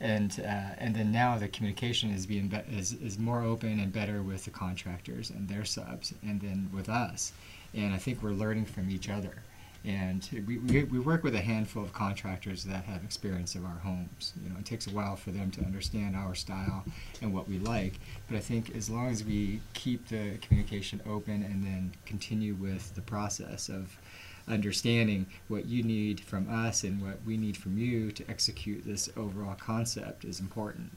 and 0.00 0.40
uh, 0.40 0.74
and 0.78 0.94
then 0.96 1.12
now 1.12 1.38
the 1.38 1.48
communication 1.48 2.10
is 2.10 2.26
being 2.26 2.48
be- 2.48 2.76
is 2.76 2.92
is 2.94 3.18
more 3.18 3.42
open 3.42 3.78
and 3.78 3.92
better 3.92 4.22
with 4.22 4.44
the 4.44 4.50
contractors 4.50 5.30
and 5.30 5.48
their 5.48 5.64
subs, 5.64 6.12
and 6.22 6.40
then 6.40 6.68
with 6.74 6.88
us, 6.88 7.32
and 7.72 7.94
I 7.94 7.98
think 7.98 8.22
we're 8.22 8.30
learning 8.32 8.66
from 8.66 8.90
each 8.90 9.08
other. 9.08 9.42
And 9.84 10.28
we, 10.46 10.58
we, 10.58 10.84
we 10.84 10.98
work 11.00 11.24
with 11.24 11.34
a 11.34 11.40
handful 11.40 11.82
of 11.82 11.92
contractors 11.92 12.62
that 12.64 12.84
have 12.84 13.02
experience 13.02 13.56
of 13.56 13.64
our 13.64 13.78
homes. 13.82 14.32
You 14.42 14.50
know, 14.50 14.56
it 14.58 14.64
takes 14.64 14.86
a 14.86 14.90
while 14.90 15.16
for 15.16 15.32
them 15.32 15.50
to 15.52 15.64
understand 15.64 16.14
our 16.14 16.34
style 16.34 16.84
and 17.20 17.34
what 17.34 17.48
we 17.48 17.58
like. 17.58 17.94
But 18.28 18.36
I 18.36 18.40
think 18.40 18.76
as 18.76 18.88
long 18.88 19.08
as 19.08 19.24
we 19.24 19.60
keep 19.74 20.06
the 20.08 20.38
communication 20.40 21.00
open 21.06 21.42
and 21.42 21.64
then 21.64 21.92
continue 22.06 22.54
with 22.54 22.94
the 22.94 23.00
process 23.00 23.68
of 23.68 23.98
understanding 24.48 25.26
what 25.48 25.66
you 25.66 25.82
need 25.82 26.20
from 26.20 26.48
us 26.48 26.82
and 26.82 27.00
what 27.00 27.18
we 27.24 27.36
need 27.36 27.56
from 27.56 27.78
you 27.78 28.10
to 28.12 28.24
execute 28.28 28.84
this 28.84 29.08
overall 29.16 29.54
concept 29.54 30.24
is 30.24 30.38
important. 30.38 30.90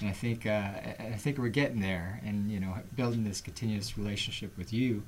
And 0.00 0.08
I 0.08 0.12
think 0.12 0.46
uh, 0.46 0.70
I 1.00 1.16
think 1.16 1.38
we're 1.38 1.48
getting 1.48 1.80
there, 1.80 2.20
and 2.24 2.50
you 2.50 2.60
know, 2.60 2.74
building 2.94 3.24
this 3.24 3.40
continuous 3.40 3.98
relationship 3.98 4.56
with 4.56 4.72
you 4.72 5.02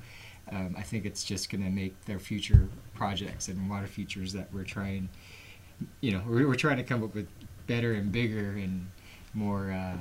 um, 0.51 0.75
I 0.77 0.81
think 0.81 1.05
it's 1.05 1.23
just 1.23 1.49
going 1.49 1.63
to 1.63 1.69
make 1.69 2.05
their 2.05 2.19
future 2.19 2.69
projects 2.95 3.47
and 3.47 3.69
water 3.69 3.87
features 3.87 4.33
that 4.33 4.51
we're 4.53 4.63
trying, 4.63 5.09
you 6.01 6.11
know, 6.11 6.21
we're, 6.27 6.47
we're 6.47 6.55
trying 6.55 6.77
to 6.77 6.83
come 6.83 7.03
up 7.03 7.13
with 7.13 7.27
better 7.67 7.93
and 7.93 8.11
bigger 8.11 8.51
and 8.51 8.87
more, 9.33 9.71
uh, 9.71 9.97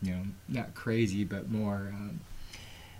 you 0.00 0.12
know, 0.12 0.22
not 0.48 0.74
crazy, 0.74 1.24
but 1.24 1.50
more 1.50 1.92
um, 1.92 2.20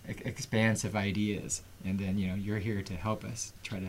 e- 0.09 0.15
expansive 0.25 0.95
ideas. 0.97 1.63
And 1.85 1.99
then, 1.99 2.19
you 2.19 2.29
know, 2.29 2.35
you're 2.35 2.59
here 2.59 2.83
to 2.83 2.95
help 2.95 3.25
us 3.25 3.53
try 3.63 3.79
to 3.79 3.89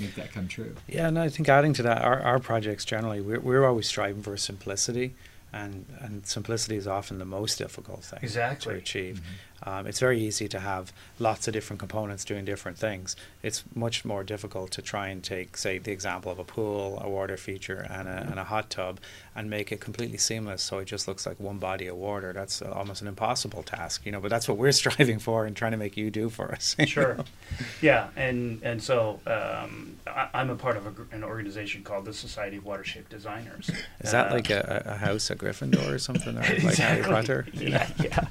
make 0.00 0.14
that 0.14 0.32
come 0.32 0.48
true. 0.48 0.74
Yeah, 0.88 1.08
and 1.08 1.18
I 1.18 1.28
think 1.28 1.48
adding 1.48 1.72
to 1.74 1.82
that, 1.82 2.02
our, 2.02 2.20
our 2.20 2.38
projects 2.38 2.84
generally, 2.84 3.20
we're, 3.20 3.40
we're 3.40 3.66
always 3.66 3.86
striving 3.86 4.22
for 4.22 4.36
simplicity, 4.36 5.14
and, 5.52 5.86
and 6.00 6.26
simplicity 6.26 6.76
is 6.76 6.86
often 6.86 7.18
the 7.18 7.24
most 7.24 7.58
difficult 7.58 8.04
thing 8.04 8.18
Exactly. 8.22 8.74
to 8.74 8.78
achieve. 8.78 9.22
Um, 9.62 9.86
it's 9.86 10.00
very 10.00 10.20
easy 10.20 10.48
to 10.48 10.60
have 10.60 10.92
lots 11.18 11.48
of 11.48 11.54
different 11.54 11.80
components 11.80 12.24
doing 12.24 12.44
different 12.44 12.78
things. 12.78 13.16
It's 13.42 13.64
much 13.74 14.04
more 14.04 14.22
difficult 14.22 14.70
to 14.72 14.82
try 14.82 15.08
and 15.08 15.22
take, 15.24 15.56
say, 15.56 15.78
the 15.78 15.92
example 15.92 16.30
of 16.30 16.38
a 16.38 16.44
pool, 16.44 17.00
a 17.02 17.08
water 17.08 17.36
feature, 17.36 17.86
and 17.90 18.06
a, 18.08 18.26
and 18.30 18.38
a 18.38 18.44
hot 18.44 18.70
tub, 18.70 19.00
and 19.34 19.48
make 19.48 19.72
it 19.72 19.80
completely 19.80 20.18
seamless 20.18 20.62
so 20.62 20.78
it 20.78 20.84
just 20.86 21.08
looks 21.08 21.26
like 21.26 21.40
one 21.40 21.58
body 21.58 21.86
of 21.86 21.96
water. 21.96 22.32
That's 22.32 22.60
uh, 22.62 22.70
almost 22.70 23.02
an 23.02 23.08
impossible 23.08 23.62
task, 23.62 24.04
you 24.04 24.12
know. 24.12 24.20
But 24.20 24.30
that's 24.30 24.48
what 24.48 24.58
we're 24.58 24.72
striving 24.82 25.18
for 25.18 25.46
and 25.46 25.56
trying 25.56 25.72
to 25.72 25.78
make 25.78 25.96
you 25.96 26.10
do 26.10 26.28
for 26.28 26.52
us. 26.52 26.76
Sure. 26.86 27.14
know. 27.16 27.24
Yeah, 27.82 28.08
and 28.16 28.60
and 28.62 28.82
so 28.82 29.20
um, 29.26 29.96
I, 30.06 30.28
I'm 30.34 30.50
a 30.50 30.56
part 30.56 30.76
of 30.76 30.86
a, 30.86 31.14
an 31.14 31.24
organization 31.24 31.82
called 31.82 32.04
the 32.04 32.12
Society 32.12 32.58
of 32.58 32.64
Watershape 32.64 33.08
Designers. 33.08 33.70
Is 34.00 34.12
that 34.12 34.30
Uh, 34.30 34.34
like 34.34 34.50
a, 34.50 34.82
a 34.86 34.96
house 34.96 35.30
at 35.30 35.38
Gryffindor 35.38 35.92
or 35.92 35.98
something, 35.98 36.36
or 36.36 36.40
like 36.40 36.76
Harry 36.76 37.02
Potter? 37.12 37.46
Yeah, 37.54 37.88
yeah, 38.02 38.26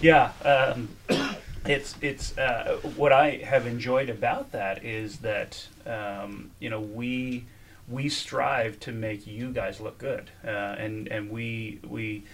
yeah. 0.00 0.32
Um, 0.44 0.88
it's 1.66 1.94
it's 2.00 2.36
uh, 2.38 2.78
what 2.96 3.12
I 3.12 3.42
have 3.44 3.66
enjoyed 3.66 4.08
about 4.08 4.52
that 4.52 4.84
is 4.84 5.18
that 5.18 5.66
um, 5.86 6.50
you 6.58 6.70
know 6.70 6.80
we 6.80 7.44
we 7.88 8.08
strive 8.08 8.78
to 8.80 8.92
make 8.92 9.26
you 9.26 9.50
guys 9.50 9.80
look 9.80 9.98
good, 9.98 10.30
uh, 10.44 10.48
and 10.50 11.08
and 11.08 11.30
we 11.30 11.80
we. 11.86 12.24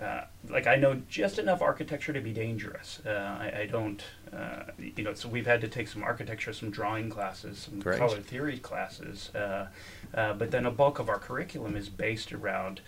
Uh, 0.00 0.24
like 0.48 0.66
I 0.66 0.76
know 0.76 1.02
just 1.10 1.38
enough 1.38 1.60
architecture 1.60 2.14
to 2.14 2.20
be 2.22 2.32
dangerous. 2.32 3.02
Uh, 3.04 3.10
I, 3.38 3.60
I 3.60 3.66
don't, 3.66 4.02
uh, 4.32 4.62
you 4.78 5.04
know. 5.04 5.12
So 5.12 5.28
we've 5.28 5.44
had 5.44 5.60
to 5.60 5.68
take 5.68 5.86
some 5.86 6.02
architecture, 6.02 6.54
some 6.54 6.70
drawing 6.70 7.10
classes, 7.10 7.58
some 7.58 7.78
Great. 7.78 7.98
color 7.98 8.16
theory 8.20 8.58
classes. 8.58 9.30
Uh, 9.34 9.66
uh, 10.14 10.32
but 10.32 10.50
then 10.50 10.64
a 10.64 10.70
bulk 10.70 10.98
of 10.98 11.10
our 11.10 11.18
curriculum 11.18 11.76
is 11.76 11.90
based 11.90 12.32
around 12.32 12.80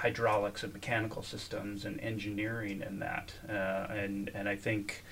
hydraulics 0.00 0.62
and 0.62 0.72
mechanical 0.72 1.22
systems 1.22 1.84
and 1.84 2.00
engineering 2.00 2.82
and 2.82 3.02
that. 3.02 3.32
Uh, 3.48 3.92
and 3.92 4.30
and 4.34 4.48
I 4.48 4.56
think 4.56 5.04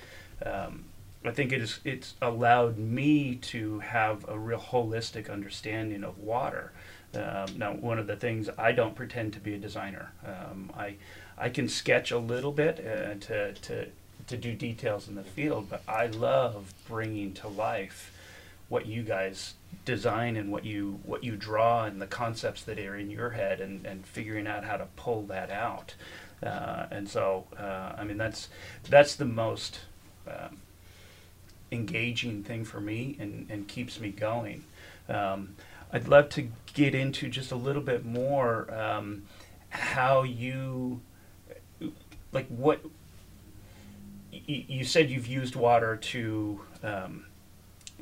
um, 0.45 0.85
I 1.23 1.31
think 1.31 1.51
it 1.51 1.61
is 1.61 1.79
it's 1.83 2.15
allowed 2.21 2.77
me 2.77 3.35
to 3.35 3.79
have 3.79 4.27
a 4.27 4.37
real 4.37 4.59
holistic 4.59 5.31
understanding 5.31 6.03
of 6.03 6.17
water. 6.17 6.71
Um, 7.13 7.57
now, 7.57 7.73
one 7.73 7.97
of 7.99 8.07
the 8.07 8.15
things 8.15 8.49
I 8.57 8.71
don't 8.71 8.95
pretend 8.95 9.33
to 9.33 9.39
be 9.39 9.53
a 9.53 9.57
designer. 9.57 10.11
Um, 10.25 10.71
I 10.75 10.95
I 11.37 11.49
can 11.49 11.67
sketch 11.67 12.11
a 12.11 12.17
little 12.17 12.51
bit 12.51 12.79
uh, 12.79 13.15
to 13.27 13.53
to 13.53 13.87
to 14.27 14.37
do 14.37 14.53
details 14.53 15.07
in 15.07 15.15
the 15.15 15.23
field, 15.23 15.69
but 15.69 15.81
I 15.87 16.07
love 16.07 16.73
bringing 16.87 17.33
to 17.35 17.47
life 17.47 18.11
what 18.69 18.85
you 18.85 19.03
guys 19.03 19.55
design 19.85 20.37
and 20.37 20.51
what 20.51 20.63
you 20.63 20.99
what 21.03 21.23
you 21.23 21.35
draw 21.35 21.85
and 21.85 22.01
the 22.01 22.07
concepts 22.07 22.63
that 22.63 22.79
are 22.79 22.95
in 22.95 23.09
your 23.09 23.31
head 23.31 23.59
and, 23.59 23.85
and 23.85 24.05
figuring 24.05 24.47
out 24.47 24.63
how 24.63 24.77
to 24.77 24.87
pull 24.95 25.23
that 25.23 25.49
out. 25.51 25.95
Uh, 26.41 26.85
and 26.91 27.09
so, 27.09 27.45
uh, 27.57 27.93
I 27.97 28.03
mean, 28.03 28.17
that's 28.17 28.49
that's 28.89 29.15
the 29.15 29.25
most 29.25 29.81
um, 30.27 30.57
engaging 31.71 32.43
thing 32.43 32.63
for 32.63 32.79
me 32.79 33.17
and, 33.19 33.47
and 33.49 33.67
keeps 33.67 33.99
me 33.99 34.09
going. 34.09 34.63
Um, 35.07 35.55
I'd 35.91 36.07
love 36.07 36.29
to 36.29 36.49
get 36.73 36.93
into 36.93 37.29
just 37.29 37.51
a 37.51 37.55
little 37.55 37.81
bit 37.81 38.05
more 38.05 38.71
um, 38.73 39.23
how 39.69 40.23
you 40.23 41.01
like 42.31 42.47
what 42.47 42.81
you 44.31 44.83
said 44.83 45.09
you've 45.09 45.27
used 45.27 45.55
water 45.55 45.95
to 45.95 46.61
um, 46.83 47.25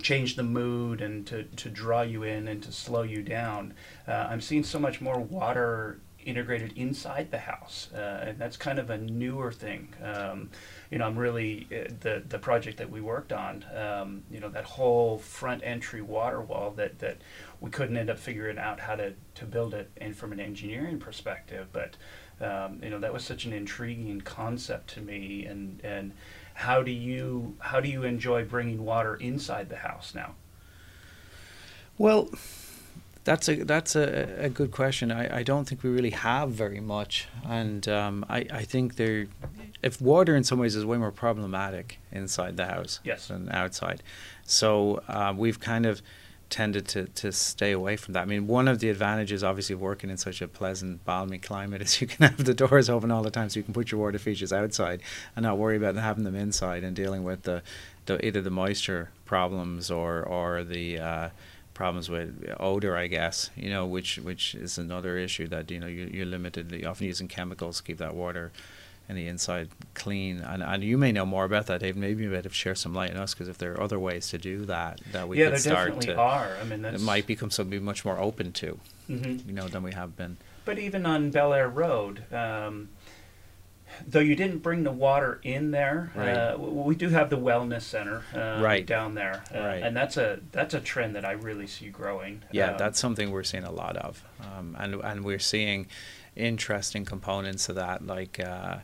change 0.01 0.35
the 0.35 0.43
mood 0.43 1.01
and 1.01 1.25
to, 1.27 1.43
to 1.43 1.69
draw 1.69 2.01
you 2.01 2.23
in 2.23 2.47
and 2.47 2.61
to 2.63 2.71
slow 2.71 3.03
you 3.03 3.21
down. 3.21 3.73
Uh, 4.07 4.27
I'm 4.29 4.41
seeing 4.41 4.63
so 4.63 4.79
much 4.79 5.01
more 5.01 5.19
water 5.19 5.99
integrated 6.27 6.73
inside 6.75 7.31
the 7.31 7.37
house, 7.37 7.89
uh, 7.93 8.25
and 8.27 8.37
that's 8.37 8.57
kind 8.57 8.79
of 8.79 8.89
a 8.89 8.97
newer 8.97 9.49
thing. 9.49 9.93
Um, 10.03 10.49
you 10.91 10.97
know, 10.97 11.05
I'm 11.05 11.17
really 11.17 11.67
uh, 11.71 11.89
the 12.01 12.21
the 12.27 12.37
project 12.37 12.77
that 12.77 12.89
we 12.89 12.99
worked 12.99 13.31
on. 13.31 13.65
Um, 13.73 14.23
you 14.29 14.41
know, 14.41 14.49
that 14.49 14.65
whole 14.65 15.17
front 15.19 15.61
entry 15.63 16.01
water 16.01 16.41
wall 16.41 16.71
that 16.71 16.99
that 16.99 17.19
we 17.61 17.71
couldn't 17.71 17.95
end 17.95 18.09
up 18.09 18.19
figuring 18.19 18.57
out 18.57 18.81
how 18.81 18.95
to 18.95 19.13
to 19.35 19.45
build 19.45 19.73
it, 19.73 19.89
and 19.97 20.15
from 20.15 20.33
an 20.33 20.39
engineering 20.39 20.99
perspective, 20.99 21.67
but 21.71 21.95
um, 22.41 22.79
you 22.83 22.89
know 22.89 22.99
that 22.99 23.13
was 23.13 23.23
such 23.23 23.45
an 23.45 23.53
intriguing 23.53 24.19
concept 24.21 24.89
to 24.95 25.01
me, 25.01 25.45
and 25.45 25.79
and 25.83 26.11
how 26.65 26.81
do 26.81 26.89
you 26.91 27.55
how 27.59 27.79
do 27.79 27.87
you 27.87 28.03
enjoy 28.03 28.43
bringing 28.43 28.83
water 28.83 29.15
inside 29.15 29.69
the 29.69 29.77
house 29.77 30.13
now? 30.15 30.33
Well, 31.99 32.29
that's 33.23 33.47
a 33.49 33.63
that's 33.63 33.95
a, 33.95 34.35
a 34.39 34.49
good 34.49 34.71
question. 34.71 35.11
I, 35.11 35.39
I 35.39 35.43
don't 35.43 35.67
think 35.67 35.83
we 35.83 35.89
really 35.89 36.11
have 36.11 36.51
very 36.51 36.79
much, 36.79 37.27
and 37.47 37.87
um, 37.87 38.25
I 38.29 38.45
I 38.51 38.63
think 38.63 38.95
there, 38.95 39.27
if 39.83 40.01
water 40.01 40.35
in 40.35 40.43
some 40.43 40.57
ways 40.59 40.75
is 40.75 40.83
way 40.85 40.97
more 40.97 41.11
problematic 41.11 41.99
inside 42.11 42.57
the 42.57 42.65
house 42.65 43.01
Yes. 43.03 43.27
than 43.27 43.49
outside, 43.51 44.01
so 44.43 45.01
uh, 45.07 45.33
we've 45.37 45.59
kind 45.59 45.85
of 45.85 46.01
tended 46.49 46.87
to, 46.89 47.05
to 47.05 47.31
stay 47.31 47.71
away 47.71 47.97
from 47.97 48.13
that. 48.13 48.21
I 48.21 48.25
mean, 48.25 48.47
one 48.47 48.67
of 48.67 48.79
the 48.79 48.89
advantages, 48.89 49.43
obviously, 49.43 49.73
of 49.73 49.81
working 49.81 50.09
in 50.09 50.17
such 50.17 50.41
a 50.41 50.47
pleasant, 50.47 51.03
balmy 51.05 51.37
climate 51.37 51.81
is 51.83 52.01
you 52.01 52.07
can 52.07 52.29
have 52.29 52.43
the 52.43 52.53
doors 52.53 52.89
open 52.89 53.11
all 53.11 53.23
the 53.23 53.31
time, 53.31 53.49
so 53.49 53.59
you 53.59 53.63
can 53.63 53.73
put 53.73 53.91
your 53.91 54.01
water 54.01 54.19
features 54.19 54.53
outside 54.53 55.01
and 55.35 55.43
not 55.43 55.57
worry 55.57 55.77
about 55.77 55.95
having 55.95 56.23
them 56.23 56.35
inside 56.35 56.83
and 56.83 56.95
dealing 56.95 57.23
with 57.23 57.43
the, 57.43 57.61
the 58.05 58.25
either 58.25 58.41
the 58.41 58.49
moisture 58.49 59.09
problems 59.25 59.91
or 59.91 60.23
or 60.23 60.63
the 60.63 60.99
uh, 60.99 61.29
problems 61.73 62.09
with 62.09 62.53
odor, 62.59 62.97
I 62.97 63.07
guess. 63.07 63.49
You 63.55 63.69
know, 63.69 63.85
which 63.85 64.17
which 64.17 64.55
is 64.55 64.77
another 64.77 65.17
issue 65.17 65.47
that 65.47 65.69
you 65.69 65.79
know 65.79 65.87
you, 65.87 66.09
you're 66.11 66.25
limited. 66.25 66.71
You're 66.71 66.89
often 66.89 67.07
using 67.07 67.27
chemicals 67.27 67.77
to 67.77 67.83
keep 67.83 67.97
that 67.97 68.15
water 68.15 68.51
in 69.09 69.15
the 69.15 69.27
inside 69.27 69.69
clean. 69.93 70.39
And 70.39 70.61
and 70.61 70.83
you 70.83 70.97
may 70.97 71.11
know 71.11 71.25
more 71.25 71.45
about 71.45 71.67
that, 71.67 71.79
Dave. 71.81 71.95
Maybe 71.95 72.23
you 72.23 72.31
might 72.31 72.53
shed 72.53 72.77
some 72.77 72.93
light 72.93 73.11
on 73.11 73.17
us 73.17 73.33
because 73.33 73.47
if 73.47 73.57
there 73.57 73.73
are 73.73 73.81
other 73.81 73.99
ways 73.99 74.29
to 74.29 74.37
do 74.37 74.65
that, 74.65 74.99
that 75.11 75.27
we 75.27 75.37
yeah, 75.39 75.45
could 75.45 75.53
there 75.53 75.59
start 75.59 75.87
definitely 75.89 76.07
to. 76.07 76.19
are. 76.19 76.57
I 76.61 76.63
mean, 76.65 76.81
that's 76.81 77.01
It 77.01 77.05
might 77.05 77.27
become 77.27 77.49
something 77.51 77.83
much 77.83 78.03
more 78.05 78.19
open 78.19 78.51
to, 78.53 78.79
Mhm. 79.09 79.45
you 79.47 79.53
know, 79.53 79.67
than 79.67 79.83
we 79.83 79.93
have 79.93 80.15
been. 80.15 80.37
But 80.65 80.79
even 80.79 81.05
on 81.05 81.31
Bel 81.31 81.53
Air 81.53 81.69
Road, 81.69 82.23
um, 82.33 82.89
though 84.05 84.19
you 84.19 84.35
didn't 84.35 84.57
bring 84.59 84.83
the 84.83 84.91
water 84.91 85.39
in 85.43 85.71
there, 85.71 86.11
Right. 86.13 86.33
uh, 86.33 86.57
we 86.59 86.93
do 86.93 87.07
have 87.09 87.29
the 87.29 87.37
wellness 87.37 87.83
center 87.83 88.23
uh, 88.35 88.61
Right. 88.61 88.85
down 88.85 89.15
there, 89.15 89.43
uh, 89.55 89.59
Right. 89.59 89.81
and 89.83 89.95
that's 89.95 90.17
a 90.17 90.41
that's 90.51 90.73
a 90.73 90.81
trend 90.81 91.15
that 91.15 91.23
I 91.23 91.31
really 91.31 91.67
see 91.67 91.87
growing. 91.87 92.41
Yeah, 92.51 92.71
Um, 92.71 92.77
that's 92.77 92.99
something 92.99 93.31
we're 93.31 93.43
seeing 93.43 93.63
a 93.63 93.71
lot 93.71 93.95
of, 93.95 94.23
um, 94.41 94.75
and 94.77 94.95
and 94.95 95.23
we're 95.23 95.39
seeing 95.39 95.87
interesting 96.37 97.05
components 97.05 97.69
of 97.69 97.75
that, 97.75 98.05
like 98.05 98.39
uh, 98.39 98.77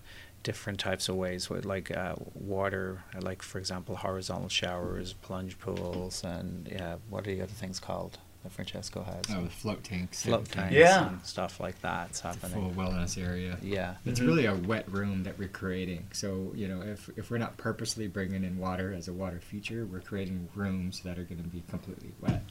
different 0.43 0.79
types 0.79 1.07
of 1.09 1.15
ways, 1.15 1.49
with 1.49 1.65
like 1.65 1.89
uh, 1.95 2.15
water, 2.33 3.03
uh, 3.15 3.21
like 3.21 3.41
for 3.41 3.59
example, 3.59 3.95
horizontal 3.95 4.49
showers, 4.49 5.13
plunge 5.13 5.57
pools, 5.59 6.23
and 6.23 6.67
yeah, 6.71 6.95
what 7.09 7.27
are 7.27 7.31
the 7.35 7.41
other 7.41 7.51
things 7.53 7.79
called 7.79 8.17
that 8.43 8.51
Francesco 8.51 9.03
has? 9.03 9.23
Oh, 9.33 9.43
the 9.43 9.49
float 9.49 9.85
tanks. 9.85 10.23
Float 10.23 10.49
tanks 10.49 10.73
Yeah. 10.75 11.07
and 11.07 11.21
stuff 11.25 11.61
like 11.61 11.79
that. 11.81 12.19
happening. 12.21 12.65
It's 12.67 12.75
full 12.75 12.83
wellness 12.85 13.17
area. 13.17 13.57
Yeah. 13.61 13.95
It's 14.05 14.19
Mhm. 14.19 14.27
really 14.27 14.45
a 14.47 14.55
wet 14.55 14.91
room 14.91 15.23
that 15.23 15.39
we're 15.39 15.47
creating. 15.47 16.07
So, 16.11 16.51
you 16.53 16.67
know, 16.67 16.81
if, 16.81 17.09
if 17.15 17.31
we're 17.31 17.37
not 17.37 17.55
purposely 17.55 18.07
bringing 18.07 18.43
in 18.43 18.57
water 18.57 18.93
as 18.93 19.07
a 19.07 19.13
water 19.13 19.39
feature, 19.39 19.85
we're 19.85 20.01
creating 20.01 20.49
rooms 20.55 20.99
that 21.03 21.17
are 21.17 21.23
going 21.23 21.41
to 21.41 21.47
be 21.47 21.63
completely 21.69 22.11
wet. 22.19 22.43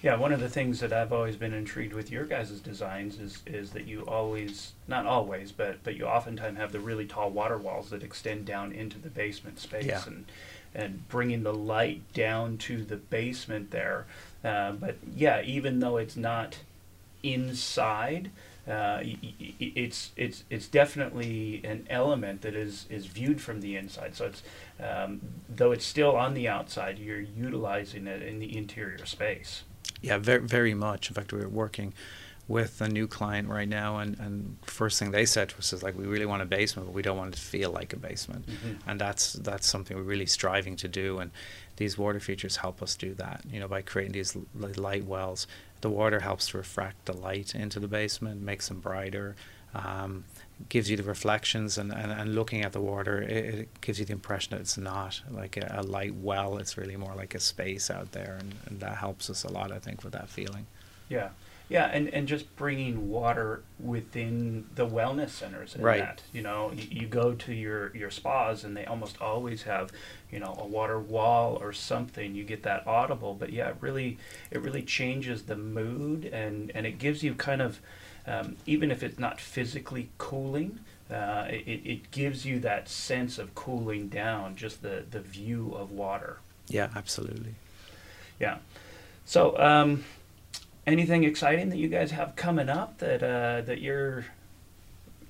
Yeah, 0.00 0.14
one 0.16 0.32
of 0.32 0.38
the 0.38 0.48
things 0.48 0.78
that 0.80 0.92
I've 0.92 1.12
always 1.12 1.34
been 1.36 1.52
intrigued 1.52 1.92
with 1.92 2.10
your 2.10 2.24
guys' 2.24 2.60
designs 2.60 3.18
is 3.18 3.42
is 3.46 3.70
that 3.72 3.86
you 3.86 4.02
always, 4.06 4.72
not 4.86 5.06
always, 5.06 5.50
but 5.50 5.82
but 5.82 5.96
you 5.96 6.06
oftentimes 6.06 6.56
have 6.58 6.70
the 6.72 6.78
really 6.80 7.04
tall 7.04 7.30
water 7.30 7.58
walls 7.58 7.90
that 7.90 8.02
extend 8.04 8.44
down 8.46 8.70
into 8.72 8.98
the 8.98 9.08
basement 9.10 9.58
space 9.58 9.86
Yeah. 9.86 10.02
and 10.06 10.24
and 10.74 11.08
bringing 11.08 11.42
the 11.42 11.52
light 11.54 12.02
down 12.12 12.58
to 12.58 12.84
the 12.84 12.96
basement 12.96 13.70
there. 13.72 14.06
Uh, 14.44 14.72
but 14.72 14.96
yeah, 15.16 15.42
even 15.42 15.80
though 15.80 15.96
it's 15.96 16.16
not 16.16 16.58
inside, 17.24 18.30
uh, 18.68 19.00
it's 19.58 20.12
it's 20.16 20.44
it's 20.48 20.68
definitely 20.68 21.60
an 21.64 21.86
element 21.90 22.42
that 22.42 22.54
is 22.54 22.86
is 22.88 23.06
viewed 23.06 23.40
from 23.40 23.60
the 23.60 23.76
inside. 23.76 24.14
So 24.14 24.26
it's 24.26 24.42
um, 24.80 25.20
though 25.48 25.72
it's 25.72 25.84
still 25.84 26.14
on 26.14 26.34
the 26.34 26.46
outside, 26.46 27.00
you're 27.00 27.18
utilizing 27.20 28.06
it 28.06 28.22
in 28.22 28.38
the 28.38 28.56
interior 28.56 29.04
space. 29.06 29.64
Yeah, 30.00 30.18
very, 30.18 30.40
very 30.40 30.74
much. 30.74 31.08
In 31.08 31.14
fact, 31.14 31.32
we're 31.32 31.48
working 31.48 31.92
with 32.46 32.80
a 32.80 32.88
new 32.88 33.06
client 33.06 33.46
right 33.48 33.68
now, 33.68 33.98
and, 33.98 34.18
and 34.18 34.56
first 34.62 34.98
thing 34.98 35.10
they 35.10 35.26
said 35.26 35.50
to 35.50 35.58
us 35.58 35.72
is 35.74 35.82
like, 35.82 35.98
we 35.98 36.06
really 36.06 36.24
want 36.24 36.40
a 36.40 36.46
basement, 36.46 36.88
but 36.88 36.94
we 36.94 37.02
don't 37.02 37.18
want 37.18 37.34
it 37.34 37.36
to 37.36 37.42
feel 37.42 37.70
like 37.70 37.92
a 37.92 37.96
basement, 37.98 38.46
Mhm. 38.46 38.78
and 38.86 38.98
that's 38.98 39.34
that's 39.34 39.66
something 39.66 39.94
we're 39.96 40.02
really 40.02 40.24
striving 40.24 40.74
to 40.76 40.88
do. 40.88 41.18
And 41.18 41.30
these 41.76 41.98
water 41.98 42.20
features 42.20 42.56
help 42.56 42.82
us 42.82 42.96
do 42.96 43.12
that. 43.14 43.42
You 43.50 43.60
know, 43.60 43.68
by 43.68 43.82
creating 43.82 44.12
these 44.12 44.34
l- 44.34 44.46
light 44.76 45.04
wells, 45.04 45.46
the 45.82 45.90
water 45.90 46.20
helps 46.20 46.48
to 46.48 46.56
refract 46.56 47.04
the 47.04 47.12
light 47.12 47.54
into 47.54 47.78
the 47.80 47.88
basement, 47.88 48.40
makes 48.40 48.68
them 48.68 48.80
brighter. 48.80 49.36
Um, 49.74 50.24
gives 50.68 50.90
you 50.90 50.96
the 50.96 51.02
reflections 51.02 51.78
and, 51.78 51.92
and, 51.92 52.10
and 52.12 52.34
looking 52.34 52.62
at 52.62 52.72
the 52.72 52.80
water 52.80 53.20
it, 53.22 53.30
it 53.54 53.80
gives 53.80 53.98
you 54.00 54.04
the 54.04 54.12
impression 54.12 54.50
that 54.50 54.60
it's 54.60 54.76
not 54.78 55.20
like 55.30 55.56
a, 55.56 55.74
a 55.78 55.82
light 55.82 56.14
well 56.14 56.58
it's 56.58 56.76
really 56.76 56.96
more 56.96 57.14
like 57.14 57.34
a 57.34 57.40
space 57.40 57.90
out 57.90 58.12
there 58.12 58.36
and, 58.40 58.54
and 58.66 58.80
that 58.80 58.96
helps 58.96 59.30
us 59.30 59.44
a 59.44 59.52
lot 59.52 59.70
i 59.72 59.78
think 59.78 60.02
with 60.02 60.12
that 60.12 60.28
feeling 60.28 60.66
Yeah, 61.08 61.28
yeah, 61.70 61.86
and, 61.86 62.08
and 62.08 62.26
just 62.26 62.54
bringing 62.56 63.08
water 63.10 63.62
within 63.78 64.66
the 64.74 64.86
wellness 64.86 65.30
centers 65.30 65.74
and 65.74 65.84
Right. 65.84 66.00
that. 66.00 66.22
You 66.32 66.42
know, 66.42 66.72
you, 66.72 67.00
you 67.02 67.06
go 67.06 67.34
to 67.34 67.52
your, 67.52 67.94
your 67.94 68.10
spas 68.10 68.64
and 68.64 68.74
they 68.76 68.86
almost 68.86 69.20
always 69.20 69.62
have, 69.64 69.90
you 70.30 70.38
know, 70.38 70.56
a 70.58 70.66
water 70.66 70.98
wall 70.98 71.58
or 71.60 71.72
something. 71.74 72.34
You 72.34 72.44
get 72.44 72.62
that 72.62 72.86
audible, 72.86 73.34
but 73.34 73.52
yeah, 73.52 73.68
it 73.68 73.76
really 73.80 74.16
it 74.50 74.60
really 74.62 74.82
changes 74.82 75.42
the 75.42 75.56
mood 75.56 76.24
and, 76.24 76.72
and 76.74 76.86
it 76.86 76.98
gives 76.98 77.22
you 77.22 77.34
kind 77.34 77.60
of 77.62 77.80
um, 78.28 78.56
even 78.66 78.90
if 78.90 79.02
it's 79.02 79.18
not 79.18 79.40
physically 79.40 80.10
cooling. 80.18 80.80
Uh, 81.10 81.46
it, 81.48 81.80
it 81.86 82.10
gives 82.10 82.44
you 82.44 82.60
that 82.60 82.86
sense 82.86 83.38
of 83.38 83.54
cooling 83.54 84.08
down, 84.08 84.54
just 84.54 84.82
the, 84.82 85.04
the 85.10 85.20
view 85.20 85.74
of 85.74 85.90
water. 85.90 86.36
yeah 86.68 86.90
absolutely 86.94 87.54
Yeah. 88.38 88.58
So, 89.24 89.58
um, 89.58 90.04
anything 90.86 91.24
exciting 91.24 91.70
that 91.70 91.78
you 91.78 91.88
guys 91.88 92.10
have 92.10 92.36
coming 92.36 92.68
up 92.68 92.98
that 92.98 93.22
uh, 93.22 93.62
that 93.62 93.80
you're, 93.80 94.26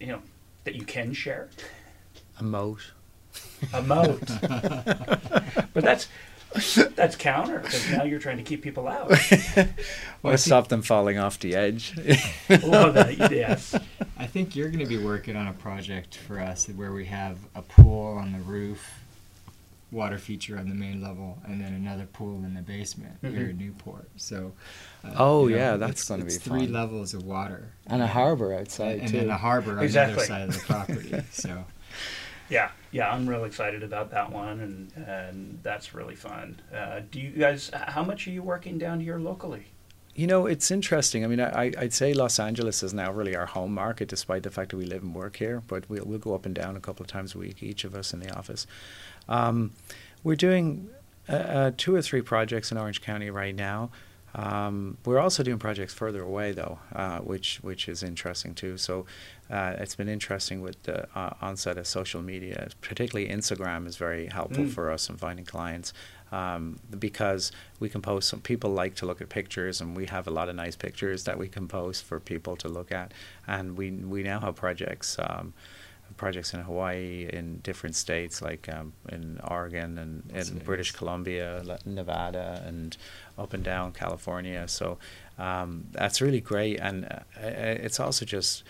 you 0.01 0.09
know, 0.09 0.23
that 0.65 0.75
you 0.75 0.85
can 0.85 1.13
share? 1.13 1.49
a 2.39 2.43
moat 2.43 2.93
A 3.73 3.83
moat. 3.83 4.23
but 4.41 5.83
that's 5.83 6.09
that's 6.97 7.17
counter 7.17 7.59
because 7.61 7.91
now 7.91 8.05
you're 8.05 8.19
trying 8.19 8.37
to 8.39 8.43
keep 8.43 8.63
people 8.63 8.89
out. 8.89 9.11
or 10.23 10.37
stop 10.37 10.69
them 10.69 10.83
falling 10.83 11.19
off 11.19 11.39
the 11.39 11.55
edge 11.55 11.95
Love 12.63 12.95
that. 12.95 13.31
Yes. 13.33 13.75
I 14.19 14.27
think 14.27 14.57
you're 14.57 14.69
going 14.69 14.81
to 14.81 14.87
be 14.87 14.99
working 15.03 15.37
on 15.37 15.47
a 15.49 15.53
project 15.53 16.17
for 16.17 16.41
us 16.41 16.67
where 16.69 16.93
we 16.93 17.07
have 17.07 17.39
a 17.55 17.63
pool 17.63 18.17
on 18.19 18.33
the 18.33 18.39
roof, 18.41 19.01
water 19.91 20.19
feature 20.19 20.59
on 20.59 20.69
the 20.69 20.75
main 20.75 21.01
level, 21.03 21.39
and 21.47 21.61
then 21.61 21.73
another 21.73 22.07
pool 22.07 22.37
in 22.45 22.55
the 22.55 22.61
basement 22.63 23.17
here 23.23 23.49
in 23.51 23.59
Newport. 23.59 24.09
So, 24.17 24.53
uh, 25.05 25.13
Oh, 25.17 25.47
you 25.47 25.57
know, 25.57 25.63
yeah, 25.63 25.77
that's 25.77 26.07
gonna 26.09 26.25
be 26.25 26.31
three 26.33 26.65
fun. 26.67 26.73
levels 26.73 27.15
of 27.15 27.25
water 27.25 27.69
and 27.87 28.03
a 28.03 28.07
harbor 28.07 28.53
outside 28.53 28.99
and 29.01 29.09
too 29.09 29.19
then 29.21 29.31
a 29.31 29.37
harbor 29.37 29.79
on 29.79 29.85
Exactly. 29.85 30.15
the 30.17 30.21
other 30.21 30.27
side 30.27 30.49
of 30.49 30.55
the 30.55 30.61
property. 30.67 31.23
So, 31.31 31.65
Yeah. 32.49 32.71
Yeah. 32.91 33.11
I'm 33.11 33.29
real 33.29 33.45
excited 33.45 33.83
about 33.83 34.11
that 34.11 34.31
one, 34.31 34.61
and 34.61 35.09
and 35.09 35.59
that's 35.63 35.95
really 35.95 36.15
fun. 36.15 36.61
Uh, 36.75 37.01
do 37.11 37.21
you 37.21 37.31
guys? 37.31 37.71
How 37.73 38.03
much 38.03 38.27
are 38.27 38.31
you 38.31 38.43
working 38.43 38.79
down 38.79 39.01
here 39.01 39.19
locally? 39.19 39.67
You 40.15 40.27
know, 40.27 40.47
it's 40.47 40.73
interesting. 40.73 41.25
I 41.25 41.29
mean, 41.29 41.41
I, 41.41 41.73
I'd 41.79 41.93
say 41.93 42.13
Los 42.13 42.41
Angeles 42.41 42.83
is 42.83 42.93
now 42.93 43.13
really 43.13 43.37
our 43.37 43.47
home 43.47 43.73
market, 43.73 44.09
despite 44.09 44.43
the 44.43 44.51
fact 44.51 44.73
that 44.73 44.77
we 44.77 44.85
live 44.85 45.05
and 45.05 45.15
work 45.15 45.37
here. 45.37 45.63
But 45.69 45.89
we'll, 45.89 46.05
we'll 46.05 46.19
go 46.19 46.35
up 46.35 46.45
and 46.45 46.55
down 46.57 46.77
a 46.77 46.81
couple 46.81 47.05
of 47.05 47.09
times 47.09 47.37
a 47.37 47.39
week, 47.39 47.63
each 47.63 47.85
of 47.85 47.95
us 47.95 48.13
in 48.13 48.19
the 48.19 48.37
office. 48.37 48.67
Um, 49.29 49.71
we're 50.25 50.35
doing 50.35 50.89
uh, 51.29 51.33
uh, 51.33 51.71
two 51.77 51.95
or 51.95 52.03
three 52.03 52.21
projects 52.21 52.73
in 52.73 52.79
Orange 52.79 53.01
County 53.01 53.31
right 53.31 53.55
now. 53.55 53.91
Um, 54.39 54.99
we're 55.05 55.19
also 55.19 55.43
doing 55.43 55.59
projects 55.59 55.93
further 55.93 56.23
away, 56.23 56.53
though, 56.53 56.79
uh, 56.95 57.19
which 57.19 57.59
which 57.63 57.89
is 57.89 58.03
interesting 58.03 58.55
too. 58.55 58.77
So 58.79 59.05
uh, 59.51 59.75
it's 59.79 59.97
been 59.97 60.09
interesting 60.09 60.61
with 60.61 60.81
the 60.85 60.99
uh, 61.19 61.31
onset 61.43 61.77
of 61.77 61.87
social 61.87 62.23
media, 62.23 62.69
particularly 62.81 63.29
Instagram 63.39 63.87
is 63.87 63.97
very 63.97 64.27
helpful 64.27 64.65
Mm. 64.65 64.71
for 64.71 64.91
us 64.93 65.09
in 65.11 65.17
finding 65.17 65.45
clients 65.45 65.93
um, 66.31 66.79
because 66.99 67.51
we 67.81 67.89
can 67.89 68.01
post. 68.01 68.29
Some 68.29 68.41
people 68.41 68.71
like 68.71 68.95
to 68.97 69.07
look 69.07 69.21
at 69.21 69.29
pictures, 69.29 69.81
and 69.81 69.97
we 69.97 70.07
have 70.07 70.29
a 70.29 70.31
lot 70.31 70.49
of 70.49 70.55
nice 70.55 70.77
pictures 70.77 71.25
that 71.25 71.37
we 71.39 71.49
can 71.49 71.67
post 71.67 72.05
for 72.05 72.21
people 72.21 72.55
to 72.57 72.69
look 72.69 72.93
at. 72.93 73.13
And 73.47 73.77
we 73.77 73.91
we 73.91 74.23
now 74.23 74.39
have 74.41 74.55
projects. 74.55 75.17
Um, 75.19 75.53
projects 76.17 76.55
in 76.55 76.61
Hawaii, 76.61 77.29
in 77.33 77.59
different 77.59 77.95
states 77.97 78.43
like 78.43 78.69
um, 78.73 78.93
in 79.11 79.41
Oregon 79.49 79.99
and 79.99 80.23
in. 80.35 80.59
British 80.59 80.93
Columbia, 80.93 81.63
Nevada, 81.85 82.63
and 82.67 82.97
up 83.39 83.53
and 83.55 83.63
down 83.63 83.93
California. 83.93 84.67
So 84.69 84.99
um, 85.39 85.85
that's 85.93 86.21
really 86.21 86.41
great, 86.41 86.81
and 86.81 87.05
uh, 87.05 87.21
it's 87.43 88.01
also 88.01 88.25
just 88.25 88.65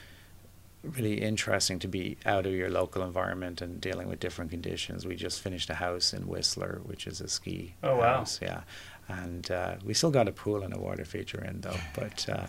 really 0.83 1.21
interesting 1.21 1.79
to 1.81 1.89
be 1.89 2.17
out 2.25 2.47
of 2.47 2.53
your 2.53 2.71
local 2.71 3.03
environment 3.03 3.61
and 3.61 3.81
dealing 3.81 4.09
with 4.09 4.21
different 4.21 4.51
conditions. 4.51 5.05
We 5.07 5.17
just 5.17 5.41
finished 5.41 5.71
a 5.71 5.75
house 5.75 6.13
in 6.13 6.29
Whistler, 6.29 6.81
which 6.85 7.07
is 7.07 7.21
a 7.21 7.29
ski 7.29 7.75
Oh, 7.83 7.97
wow. 7.97 8.19
house, 8.19 8.39
yeah, 8.43 8.61
and 9.09 9.51
uh, 9.51 9.77
we 9.85 9.95
still 9.95 10.11
got 10.11 10.29
a 10.29 10.33
pool 10.33 10.63
and 10.63 10.75
a 10.75 10.79
water 10.79 11.05
feature 11.05 11.43
in 11.45 11.61
though, 11.63 11.77
but. 11.95 12.29
Uh, 12.29 12.47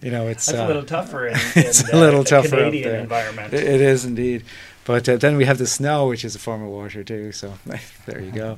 you 0.00 0.10
know, 0.10 0.26
it's 0.28 0.46
That's 0.46 0.58
uh, 0.58 0.64
a 0.64 0.68
little 0.68 0.84
tougher 0.84 1.26
in, 1.28 1.34
in 1.56 1.62
it's 1.66 1.84
uh, 1.84 1.96
a 1.96 1.98
little 1.98 2.22
the 2.22 2.30
tougher 2.30 2.48
Canadian 2.48 2.96
environment. 2.96 3.52
It, 3.54 3.62
it 3.64 3.80
is 3.80 4.04
indeed. 4.04 4.44
But 4.84 5.08
uh, 5.08 5.16
then 5.16 5.36
we 5.36 5.46
have 5.46 5.58
the 5.58 5.66
snow, 5.66 6.06
which 6.06 6.24
is 6.24 6.36
a 6.36 6.38
form 6.38 6.62
of 6.62 6.68
water 6.68 7.02
too. 7.02 7.32
So 7.32 7.54
there 8.06 8.20
you 8.20 8.30
go. 8.30 8.56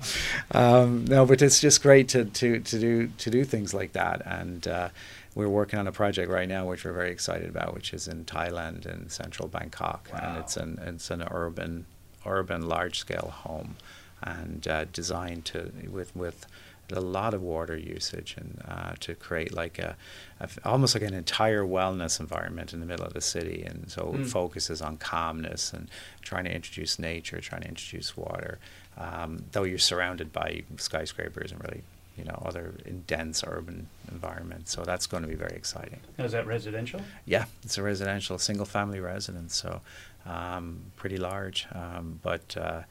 Um, 0.53 1.07
no, 1.07 1.24
but 1.24 1.41
it's 1.41 1.59
just 1.59 1.82
great 1.82 2.09
to, 2.11 2.26
to, 2.26 2.61
to 2.61 2.78
do 2.78 3.07
to 3.07 3.30
do 3.30 3.45
things 3.45 3.72
like 3.72 3.93
that. 3.93 4.20
And 4.26 4.68
uh, 4.68 4.89
we're 5.34 5.49
working 5.49 5.78
on 5.78 5.86
a 5.86 5.93
project 5.93 6.30
right 6.30 6.49
now, 6.49 6.66
which 6.66 6.84
we're 6.84 6.93
very 6.93 7.11
excited 7.11 7.49
about, 7.49 7.72
which 7.74 7.95
is 7.95 8.09
in 8.09 8.24
Thailand 8.26 8.84
in 8.84 9.09
central 9.09 9.49
Bangkok, 9.49 10.09
Wow. 10.12 10.18
and 10.22 10.39
it's 10.39 10.57
an 10.59 10.78
it's 10.84 11.11
an 11.11 11.22
urban 11.30 11.86
urban 12.26 12.68
large 12.68 12.99
scale 12.99 13.32
home, 13.45 13.76
and 14.22 14.68
uh, 14.68 14.84
designed 14.93 15.47
to 15.47 15.72
with 15.91 16.14
with 16.14 16.47
a 16.93 17.01
lot 17.01 17.34
of 17.34 17.43
water 17.43 17.76
usage 17.76 18.34
and 18.39 18.62
uh, 18.66 18.93
to 19.01 19.14
create 19.14 19.53
like 19.53 19.78
a, 19.78 19.97
a 20.41 20.49
almost 20.64 20.95
like 20.95 21.03
an 21.05 21.14
entire 21.14 21.62
wellness 21.62 22.18
environment 22.20 22.72
in 22.72 22.80
the 22.80 22.86
middle 22.86 23.05
of 23.05 23.12
the 23.12 23.20
city 23.20 23.62
and 23.66 23.91
so 23.91 24.03
Mm. 24.05 24.20
it 24.20 24.26
focuses 24.28 24.80
on 24.80 24.97
calmness 24.97 25.72
and 25.72 25.89
trying 26.22 26.45
to 26.45 26.55
introduce 26.55 26.99
nature 26.99 27.41
trying 27.41 27.62
to 27.62 27.68
introduce 27.68 28.16
water 28.16 28.59
um, 28.97 29.45
though 29.53 29.64
you're 29.64 29.78
surrounded 29.78 30.32
by 30.32 30.62
skyscrapers 30.78 31.53
and 31.53 31.62
really 31.62 31.82
you 32.16 32.24
know 32.24 32.43
other 32.45 32.74
in 32.86 33.03
dense 33.07 33.45
urban 33.47 33.86
environments 34.11 34.72
so 34.72 34.82
that's 34.82 35.07
going 35.07 35.22
to 35.22 35.28
be 35.28 35.34
very 35.36 35.55
exciting 35.57 36.01
Is 36.18 36.32
that 36.32 36.47
residential? 36.47 37.01
yeah, 37.26 37.45
it's 37.62 37.76
a 37.78 37.82
residential 37.82 38.39
single 38.39 38.66
family 38.66 38.99
residence, 39.01 39.55
so 39.55 39.80
um, 40.26 40.80
pretty 40.97 41.16
large. 41.16 41.66
Um, 41.72 42.18
but 42.22 42.57
uh, 42.57 42.82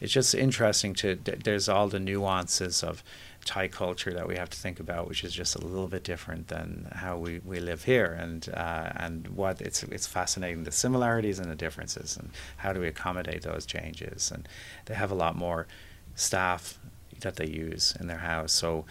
it's 0.00 0.12
just 0.12 0.34
interesting 0.34 0.94
to. 0.94 1.14
There's 1.16 1.68
all 1.68 1.88
the 1.88 2.00
nuances 2.00 2.82
of 2.82 3.04
Thai 3.44 3.68
culture 3.68 4.12
that 4.12 4.28
we 4.28 4.36
have 4.36 4.50
to 4.50 4.58
think 4.58 4.78
about, 4.80 5.08
which 5.08 5.24
is 5.24 5.32
just 5.32 5.56
a 5.56 5.60
little 5.60 5.88
bit 5.88 6.04
different 6.04 6.48
than 6.48 6.88
how 6.92 7.16
we, 7.16 7.40
we 7.44 7.58
live 7.58 7.84
here, 7.84 8.06
and 8.06 8.48
uh, 8.54 8.92
and 8.96 9.28
what 9.28 9.60
it's 9.60 9.82
it's 9.84 10.06
fascinating 10.06 10.64
the 10.64 10.72
similarities 10.72 11.38
and 11.38 11.50
the 11.50 11.56
differences, 11.56 12.16
and 12.16 12.30
how 12.58 12.72
do 12.72 12.80
we 12.80 12.86
accommodate 12.86 13.42
those 13.42 13.66
changes? 13.66 14.30
And 14.30 14.48
they 14.86 14.94
have 14.94 15.10
a 15.10 15.14
lot 15.14 15.36
more 15.36 15.66
staff 16.14 16.78
that 17.20 17.36
they 17.36 17.46
use 17.46 17.96
in 18.00 18.06
their 18.06 18.18
house, 18.18 18.52
so. 18.52 18.84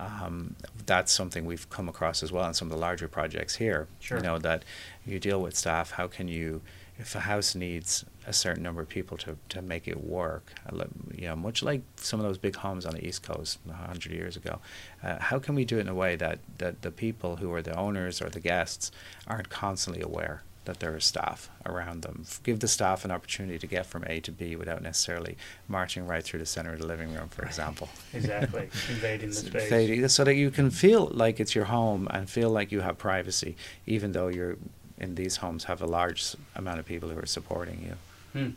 Um, 0.00 0.54
that's 0.86 1.10
something 1.10 1.44
we've 1.44 1.68
come 1.70 1.88
across 1.88 2.22
as 2.22 2.30
well 2.30 2.46
in 2.46 2.54
some 2.54 2.68
of 2.68 2.70
the 2.70 2.78
larger 2.78 3.08
projects 3.08 3.56
here. 3.56 3.88
Sure. 3.98 4.18
You 4.18 4.22
know 4.22 4.38
that 4.38 4.64
you 5.04 5.18
deal 5.18 5.42
with 5.42 5.56
staff. 5.56 5.90
How 5.90 6.06
can 6.06 6.28
you 6.28 6.62
if 6.98 7.14
a 7.14 7.20
house 7.20 7.54
needs 7.54 8.04
a 8.26 8.32
certain 8.32 8.62
number 8.62 8.82
of 8.82 8.88
people 8.88 9.16
to, 9.16 9.36
to 9.48 9.62
make 9.62 9.86
it 9.86 10.04
work, 10.04 10.52
uh, 10.68 10.84
you 11.14 11.28
know, 11.28 11.36
much 11.36 11.62
like 11.62 11.82
some 11.96 12.18
of 12.18 12.26
those 12.26 12.38
big 12.38 12.56
homes 12.56 12.84
on 12.84 12.94
the 12.94 13.06
East 13.06 13.22
Coast 13.22 13.58
a 13.68 13.72
hundred 13.72 14.12
years 14.12 14.36
ago, 14.36 14.58
uh, 15.02 15.18
how 15.18 15.38
can 15.38 15.54
we 15.54 15.64
do 15.64 15.78
it 15.78 15.82
in 15.82 15.88
a 15.88 15.94
way 15.94 16.16
that, 16.16 16.40
that 16.58 16.82
the 16.82 16.90
people 16.90 17.36
who 17.36 17.52
are 17.52 17.62
the 17.62 17.76
owners 17.76 18.20
or 18.20 18.28
the 18.28 18.40
guests 18.40 18.90
aren't 19.26 19.48
constantly 19.48 20.02
aware 20.02 20.42
that 20.64 20.80
there 20.80 20.94
are 20.94 21.00
staff 21.00 21.48
around 21.64 22.02
them? 22.02 22.24
Give 22.42 22.58
the 22.58 22.68
staff 22.68 23.04
an 23.04 23.12
opportunity 23.12 23.60
to 23.60 23.66
get 23.66 23.86
from 23.86 24.04
A 24.08 24.18
to 24.20 24.32
B 24.32 24.56
without 24.56 24.82
necessarily 24.82 25.36
marching 25.68 26.04
right 26.04 26.22
through 26.22 26.40
the 26.40 26.46
center 26.46 26.72
of 26.72 26.80
the 26.80 26.86
living 26.86 27.14
room, 27.14 27.28
for 27.28 27.44
example. 27.44 27.88
Exactly, 28.12 28.68
invading 28.90 29.28
the 29.28 29.34
space. 29.34 30.12
so 30.12 30.24
that 30.24 30.34
you 30.34 30.50
can 30.50 30.70
feel 30.70 31.06
like 31.12 31.38
it's 31.38 31.54
your 31.54 31.66
home 31.66 32.08
and 32.10 32.28
feel 32.28 32.50
like 32.50 32.72
you 32.72 32.80
have 32.80 32.98
privacy, 32.98 33.54
even 33.86 34.10
though 34.12 34.28
you're 34.28 34.56
in 35.00 35.14
these 35.14 35.36
homes 35.36 35.64
have 35.64 35.80
a 35.82 35.86
large 35.86 36.34
amount 36.54 36.78
of 36.78 36.86
people 36.86 37.08
who 37.08 37.18
are 37.18 37.26
supporting 37.26 37.82
you. 37.82 38.40
Hmm. 38.40 38.50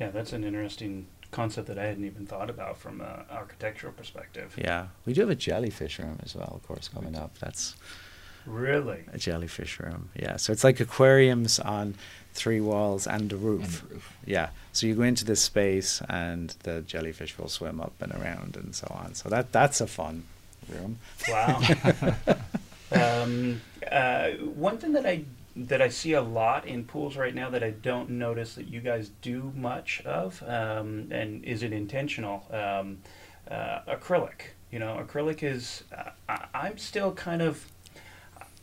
Yeah, 0.00 0.10
that's 0.10 0.32
an 0.32 0.42
interesting 0.44 1.06
concept 1.30 1.66
that 1.68 1.78
I 1.78 1.84
hadn't 1.84 2.04
even 2.04 2.26
thought 2.26 2.50
about 2.50 2.76
from 2.78 3.00
an 3.00 3.24
architectural 3.30 3.92
perspective. 3.92 4.54
Yeah, 4.56 4.86
we 5.06 5.12
do 5.12 5.20
have 5.22 5.30
a 5.30 5.34
jellyfish 5.34 5.98
room 5.98 6.18
as 6.22 6.34
well, 6.34 6.52
of 6.54 6.66
course, 6.66 6.88
coming 6.88 7.16
up. 7.16 7.38
That's 7.38 7.74
Really? 8.46 9.04
a 9.12 9.18
jellyfish 9.18 9.80
room. 9.80 10.10
Yeah, 10.14 10.36
so 10.36 10.52
it's 10.52 10.64
like 10.64 10.78
aquariums 10.80 11.58
on 11.58 11.94
three 12.34 12.60
walls 12.60 13.06
and 13.06 13.32
a 13.32 13.36
roof. 13.36 13.82
And 13.82 13.90
the 13.90 13.94
roof. 13.94 14.12
Yeah, 14.26 14.48
so 14.72 14.86
you 14.86 14.94
go 14.94 15.02
into 15.02 15.24
this 15.24 15.40
space 15.42 16.02
and 16.08 16.50
the 16.64 16.82
jellyfish 16.82 17.38
will 17.38 17.48
swim 17.48 17.80
up 17.80 17.94
and 18.00 18.12
around 18.12 18.56
and 18.56 18.74
so 18.74 18.86
on. 18.90 19.14
So 19.14 19.28
that 19.28 19.50
that's 19.52 19.80
a 19.80 19.86
fun 19.86 20.24
room. 20.68 20.98
Wow. 21.28 21.60
um, 22.94 23.60
uh, 23.90 24.30
one 24.30 24.78
thing 24.78 24.92
that 24.92 25.06
I 25.06 25.24
that 25.56 25.80
I 25.80 25.88
see 25.88 26.14
a 26.14 26.22
lot 26.22 26.66
in 26.66 26.84
pools 26.84 27.16
right 27.16 27.34
now 27.34 27.48
that 27.50 27.62
I 27.62 27.70
don't 27.70 28.10
notice 28.10 28.56
that 28.56 28.66
you 28.66 28.80
guys 28.80 29.10
do 29.22 29.52
much 29.54 30.02
of, 30.04 30.42
um, 30.46 31.08
and 31.12 31.44
is 31.44 31.62
it 31.62 31.72
intentional? 31.72 32.44
Um, 32.50 32.98
uh, 33.48 33.80
acrylic. 33.88 34.52
You 34.70 34.78
know, 34.78 35.04
acrylic 35.06 35.42
is. 35.42 35.84
Uh, 35.96 36.38
I'm 36.52 36.78
still 36.78 37.12
kind 37.12 37.42
of. 37.42 37.66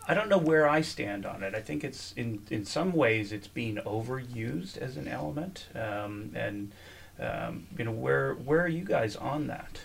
I 0.07 0.13
don't 0.13 0.29
know 0.29 0.37
where 0.37 0.67
I 0.67 0.81
stand 0.81 1.25
on 1.25 1.43
it. 1.43 1.53
I 1.55 1.61
think 1.61 1.83
it's 1.83 2.13
in 2.13 2.41
in 2.49 2.65
some 2.65 2.91
ways 2.91 3.31
it's 3.31 3.47
being 3.47 3.75
overused 3.77 4.77
as 4.77 4.97
an 4.97 5.07
element, 5.07 5.67
um, 5.75 6.31
and 6.35 6.71
um, 7.19 7.67
you 7.77 7.85
know 7.85 7.91
where 7.91 8.33
where 8.33 8.61
are 8.61 8.67
you 8.67 8.83
guys 8.83 9.15
on 9.15 9.47
that? 9.47 9.79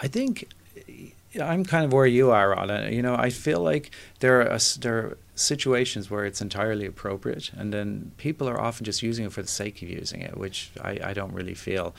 I 0.00 0.08
think 0.08 0.48
I'm 1.40 1.64
kind 1.64 1.84
of 1.84 1.92
where 1.92 2.06
you 2.06 2.30
are 2.32 2.54
on 2.58 2.70
it. 2.70 2.92
You 2.92 3.02
know, 3.02 3.14
I 3.14 3.30
feel 3.30 3.60
like 3.60 3.90
there 4.20 4.40
are 4.42 4.52
s- 4.54 4.76
there 4.76 4.96
are 4.98 5.18
situations 5.36 6.10
where 6.10 6.24
it's 6.24 6.40
entirely 6.40 6.86
appropriate, 6.86 7.50
and 7.56 7.72
then 7.72 8.10
people 8.16 8.48
are 8.48 8.60
often 8.60 8.84
just 8.84 9.02
using 9.02 9.24
it 9.26 9.32
for 9.32 9.42
the 9.42 9.48
sake 9.48 9.80
of 9.82 9.88
using 9.88 10.20
it, 10.22 10.36
which 10.36 10.70
I, 10.82 10.98
I 11.04 11.12
don't 11.12 11.32
really 11.32 11.54
feel 11.54 11.94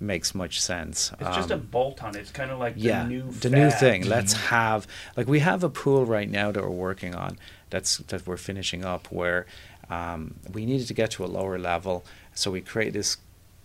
makes 0.00 0.34
much 0.34 0.60
sense. 0.60 1.12
It's 1.20 1.36
just 1.36 1.50
a 1.50 1.54
Um, 1.54 1.68
bolt 1.70 2.02
on 2.02 2.14
it. 2.16 2.20
It's 2.20 2.30
kind 2.30 2.50
of 2.50 2.58
like 2.58 2.74
yeah, 2.76 3.02
the 3.02 3.08
new 3.08 3.30
the 3.32 3.50
new 3.50 3.70
thing. 3.70 4.04
Let's 4.06 4.32
have 4.50 4.86
like 5.16 5.26
we 5.28 5.40
have 5.40 5.62
a 5.64 5.68
pool 5.68 6.06
right 6.06 6.30
now 6.30 6.52
that 6.52 6.62
we're 6.62 6.70
working 6.70 7.14
on. 7.14 7.38
That's 7.70 7.98
that 7.98 8.26
we're 8.26 8.36
finishing 8.36 8.84
up 8.84 9.08
where 9.10 9.46
um, 9.90 10.34
we 10.52 10.64
needed 10.64 10.86
to 10.88 10.94
get 10.94 11.10
to 11.12 11.24
a 11.24 11.26
lower 11.38 11.58
level, 11.58 12.04
so 12.34 12.50
we 12.50 12.60
create 12.60 12.92
this 12.92 13.16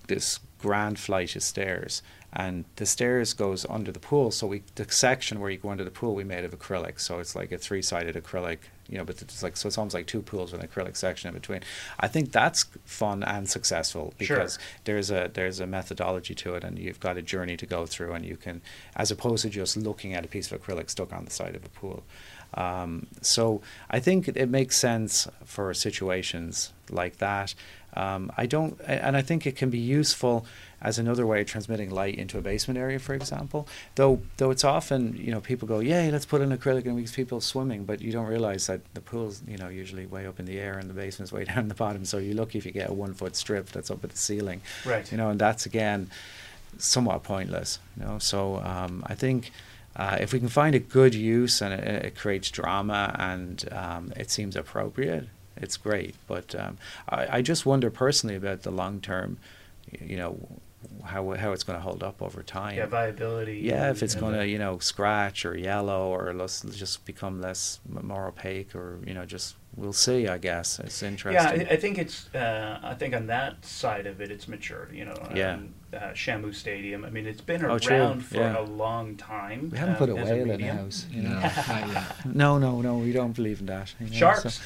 this 0.08 0.40
grand 0.60 0.98
flight 1.00 1.36
of 1.36 1.44
stairs, 1.44 2.02
and 2.34 2.66
the 2.76 2.86
stairs 2.86 3.34
goes 3.34 3.66
under 3.70 3.92
the 3.92 4.00
pool. 4.00 4.32
So 4.32 4.48
we 4.48 4.64
the 4.76 4.86
section 4.90 5.40
where 5.40 5.50
you 5.50 5.58
go 5.58 5.70
under 5.70 5.84
the 5.84 5.92
pool 5.92 6.14
we 6.14 6.24
made 6.24 6.44
of 6.46 6.58
acrylic. 6.58 7.00
So 7.00 7.20
it's 7.20 7.36
like 7.36 7.52
a 7.52 7.58
three 7.58 7.82
sided 7.82 8.16
acrylic. 8.16 8.60
You 8.90 8.98
know, 8.98 9.04
but 9.04 9.22
it's 9.22 9.44
like 9.44 9.58
so 9.58 9.68
it's 9.68 9.78
almost 9.78 9.94
like 9.94 10.08
two 10.08 10.22
pools 10.22 10.54
with 10.54 10.62
an 10.62 10.68
acrylic 10.68 10.96
section 10.96 11.28
in 11.28 11.34
between. 11.34 11.60
I 12.00 12.08
think 12.08 12.32
that's 12.32 12.66
fun 12.86 13.22
and 13.24 13.50
successful 13.50 14.14
Sure. 14.22 14.38
because 14.38 14.60
there's 14.86 15.12
a 15.12 15.30
there's 15.34 15.60
a 15.60 15.68
methodology 15.68 16.34
to 16.36 16.56
it 16.56 16.64
and 16.64 16.80
you've 16.80 17.00
got 17.02 17.18
a 17.18 17.22
journey 17.22 17.58
to 17.58 17.66
go 17.66 17.86
through 17.86 18.14
and 18.14 18.26
you 18.26 18.38
can 18.38 18.62
as 18.96 19.12
opposed 19.12 19.44
to 19.44 19.50
just 19.50 19.76
looking 19.76 20.14
at 20.14 20.24
a 20.24 20.28
piece 20.30 20.50
of 20.52 20.62
acrylic 20.62 20.90
stuck 20.90 21.12
on 21.12 21.26
the 21.26 21.32
side 21.32 21.54
of 21.56 21.66
a 21.66 21.70
pool 21.70 22.04
um, 22.54 23.08
so 23.22 23.62
I 23.90 24.00
think 24.00 24.28
it, 24.28 24.38
it 24.38 24.50
makes 24.50 24.78
sense 24.78 25.28
for 25.46 25.74
situations 25.74 26.74
like 26.90 27.18
that 27.18 27.54
um, 27.94 28.32
I 28.38 28.46
don't 28.46 28.80
and 28.86 29.18
I 29.18 29.22
think 29.22 29.46
it 29.48 29.56
can 29.56 29.70
be 29.70 29.80
useful 29.80 30.46
as 30.80 31.00
another 31.00 31.26
way 31.26 31.42
of 31.42 31.48
transmitting 31.48 31.90
light 31.90 32.16
into 32.16 32.38
a 32.38 32.42
basement 32.42 32.78
area 32.78 33.00
for 33.00 33.16
example 33.16 33.68
though 33.96 34.22
though 34.38 34.52
it's 34.52 34.64
often 34.64 35.18
you 35.18 35.32
know 35.32 35.42
people 35.42 35.68
go 35.68 35.80
yay 35.80 36.12
let's 36.12 36.26
put 36.26 36.40
in 36.42 36.50
acrylic 36.56 36.86
and 36.86 36.96
we 36.96 37.02
use 37.02 37.12
people 37.12 37.42
swimming 37.42 37.84
but 37.84 38.00
you 38.00 38.12
don't 38.12 38.28
realize 38.28 38.68
that 38.68 38.82
the 38.94 39.02
pool's 39.02 39.42
you 39.48 39.58
know 39.58 39.68
usually 39.70 40.06
way 40.06 40.28
up 40.28 40.40
in 40.40 40.46
the 40.46 40.60
air 40.60 40.78
and 40.78 40.90
the 40.90 40.94
basement's 40.94 41.32
way 41.34 41.44
down 41.52 41.68
the 41.68 41.76
bottom 41.76 42.06
so 42.06 42.18
you're 42.20 42.36
lucky 42.36 42.58
if 42.58 42.66
you 42.66 42.72
get 42.72 42.90
a 42.90 42.94
one 42.94 43.14
foot 43.14 43.36
strip 43.36 43.68
that's 43.70 43.90
up 43.90 44.04
at 44.04 44.12
the 44.12 44.18
ceiling 44.18 44.62
Right. 44.86 45.12
you 45.12 45.18
know, 45.18 45.30
and 45.32 45.40
that's 45.40 45.66
again 45.66 46.10
somewhat 46.78 47.24
pointless. 47.24 47.80
You 48.00 48.06
know, 48.06 48.20
so 48.20 48.58
um, 48.58 49.04
I 49.08 49.16
think 49.16 49.52
uh, 49.98 50.18
if 50.22 50.32
we 50.32 50.40
can 50.40 50.48
find 50.48 50.76
a 50.76 50.80
good 50.80 51.16
use 51.16 51.62
and 51.62 51.74
it, 51.74 52.06
it 52.06 52.16
creates 52.16 52.52
drama 52.52 53.16
and 53.18 53.68
um, 53.72 54.14
it 54.16 54.30
seems 54.30 54.56
appropriate, 54.56 55.28
it's 55.58 55.76
great. 55.76 56.16
But 56.28 56.54
um, 56.56 56.78
I, 57.10 57.38
I 57.38 57.42
just 57.42 57.66
wonder 57.66 57.90
personally 57.90 58.36
about 58.36 58.62
the 58.62 58.72
long 58.72 59.02
term, 59.02 59.40
you 60.00 60.16
know, 60.16 60.38
how 61.06 61.32
how 61.34 61.52
it's 61.52 61.64
going 61.64 61.78
to 61.78 61.84
hold 61.84 62.04
up 62.04 62.22
over 62.22 62.44
time. 62.44 62.76
Yeah, 62.78 62.86
viability. 62.86 63.60
Yeah, 63.64 63.90
if 63.92 64.04
it's 64.04 64.16
going 64.16 64.34
to, 64.36 64.48
you 64.48 64.58
know, 64.58 64.80
scratch 64.80 65.46
or 65.46 65.58
yellow 65.58 66.08
or 66.14 66.34
less, 66.34 66.62
just 66.62 67.06
become 67.06 67.42
less 67.42 67.80
more 67.88 68.28
opaque 68.28 68.76
or, 68.76 69.00
you 69.06 69.14
know, 69.14 69.26
just 69.26 69.56
we'll 69.76 69.94
see, 69.94 70.28
I 70.28 70.38
guess. 70.38 70.80
It's 70.80 71.02
Yeah, 71.02 71.08
interesting. 71.10 71.68
I, 71.68 71.72
I 71.72 71.76
think 71.78 71.98
it's. 71.98 72.34
Uh, 72.34 72.80
I 72.84 72.94
think 72.96 73.16
on 73.16 73.28
that 73.28 73.64
side 73.66 74.08
of 74.08 74.22
it, 74.22 74.32
it's 74.32 74.48
matured. 74.48 74.94
You 74.94 75.06
know, 75.06 75.30
Yeah. 75.36 75.54
um, 75.54 75.74
uh, 75.94 75.98
Shamu 76.14 76.54
Stadium. 76.54 77.06
I 77.06 77.10
mean, 77.10 77.26
it's 77.28 77.42
been 77.42 77.64
Oh, 77.64 77.78
around 77.88 78.22
for 78.26 78.38
yeah. 78.38 78.60
a 78.60 78.64
long 78.64 79.16
time. 79.16 79.70
we 79.72 79.78
haven't 79.78 79.96
um, 79.96 80.00
put 80.00 80.10
a 80.10 80.18
as 80.18 80.26
whale 80.30 80.36
in 80.42 80.50
a 80.50 80.58
medium. 80.58 80.78
house. 80.78 81.06
You 81.12 81.22
No, 81.24 81.30
know? 81.40 81.40
yet. 81.40 82.16
No, 82.26 82.58
no, 82.58 82.82
no, 82.82 82.98
we 82.98 83.12
don't 83.12 83.34
believe 83.34 83.60
in 83.62 83.68
that. 83.68 83.94
you 84.00 84.08
know, 84.08 84.12
so- 84.14 84.18
Sharks. 84.20 84.62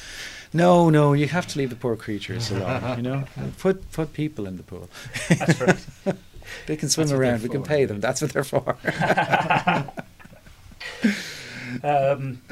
No, 0.52 0.90
no, 0.90 1.12
you 1.14 1.28
have 1.28 1.46
to 1.48 1.58
leave 1.58 1.70
the 1.70 1.76
poor 1.76 1.96
creatures 1.96 2.50
alone. 2.50 2.96
You 2.96 3.02
know, 3.02 3.24
put 3.58 3.90
put 3.92 4.12
people 4.12 4.46
in 4.46 4.56
the 4.56 4.62
pool. 4.62 4.88
That's 5.28 5.60
right. 5.60 6.16
they 6.66 6.76
can 6.76 6.88
swim 6.88 7.08
That's 7.08 7.18
around. 7.18 7.42
We 7.42 7.48
can 7.48 7.62
pay 7.62 7.84
them. 7.86 8.00
That's 8.00 8.20
what 8.20 8.32
they're 8.32 8.44
for. 8.44 8.76
Um, 11.82 12.42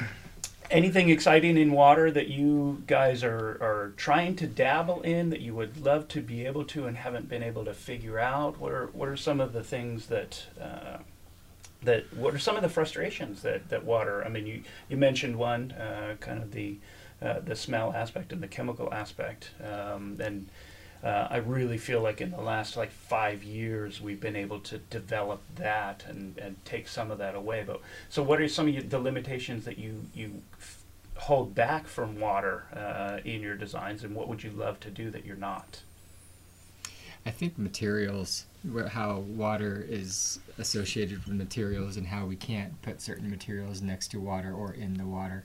anything 0.71 1.11
exciting 1.11 1.57
in 1.57 1.73
water 1.73 2.11
that 2.11 2.29
you 2.29 2.83
guys 2.87 3.25
are, 3.25 3.59
are 3.61 3.93
trying 3.97 4.37
to 4.37 4.47
dabble 4.47 5.03
in 5.03 5.31
that 5.31 5.41
you 5.41 5.55
would 5.55 5.85
love 5.85 6.09
to 6.09 6.21
be 6.21 6.47
able 6.47 6.65
to 6.67 6.87
and 6.87 6.97
haven't 6.97 7.29
been 7.29 7.43
able 7.43 7.65
to 7.65 7.75
figure 7.75 8.19
out? 8.19 8.59
What 8.59 8.73
are 8.73 8.87
what 8.93 9.09
are 9.09 9.17
some 9.17 9.41
of 9.41 9.53
the 9.53 9.63
things 9.63 10.07
that 10.07 10.47
uh, 10.61 10.99
that 11.83 12.13
what 12.15 12.35
are 12.35 12.39
some 12.39 12.57
of 12.57 12.63
the 12.63 12.69
frustrations 12.69 13.43
that, 13.43 13.69
that 13.69 13.85
water? 13.85 14.25
I 14.25 14.29
mean, 14.29 14.47
you 14.47 14.63
you 14.89 14.97
mentioned 14.97 15.37
one 15.37 15.73
uh, 15.73 16.17
kind 16.21 16.43
of 16.43 16.53
the 16.53 16.77
uh, 17.23 17.41
the 17.41 17.57
smell 17.57 17.93
aspect 17.95 18.33
and 18.33 18.43
the 18.43 18.49
chemical 18.49 18.93
aspect, 18.93 19.51
um, 19.63 20.17
and 20.21 20.49
uh, 21.03 21.29
I 21.31 21.39
really 21.39 21.79
feel 21.79 22.03
like 22.03 22.21
in 22.21 22.31
the 22.31 22.41
last 22.41 22.77
like 22.77 22.91
five 22.91 23.43
years 23.43 24.01
we've 24.01 24.21
been 24.21 24.37
able 24.37 24.61
to 24.61 24.79
develop 24.79 25.41
that 25.57 26.05
and, 26.07 26.37
and 26.39 26.63
take 26.65 26.89
some 26.89 27.11
of 27.11 27.19
that 27.19 27.35
away. 27.35 27.65
But 27.67 27.81
so, 28.11 28.23
what 28.23 28.41
are 28.41 28.49
some 28.49 28.69
of 28.69 28.91
the 28.91 28.99
limitations 28.99 29.65
that 29.65 29.79
you 29.79 30.07
you 30.15 30.43
hold 31.17 31.55
back 31.55 31.87
from 31.87 32.19
water 32.19 32.65
uh, 32.75 33.21
in 33.25 33.41
your 33.41 33.55
designs, 33.55 34.05
and 34.05 34.15
what 34.15 34.29
would 34.29 34.43
you 34.43 34.51
love 34.51 34.81
to 34.81 34.91
do 34.91 35.11
that 35.11 35.25
you're 35.25 35.37
not? 35.37 35.83
I 37.27 37.31
think 37.31 37.59
materials, 37.59 38.47
how 38.89 39.19
water 39.19 39.85
is 39.87 40.41
associated 40.59 41.25
with 41.25 41.35
materials, 41.35 41.97
and 41.97 42.07
how 42.07 42.25
we 42.25 42.37
can't 42.37 42.81
put 42.83 43.03
certain 43.03 43.31
materials 43.31 43.83
next 43.83 44.09
to 44.13 44.21
water 44.21 44.53
or 44.53 44.73
in 44.73 44.95
the 44.95 45.05
water. 45.05 45.45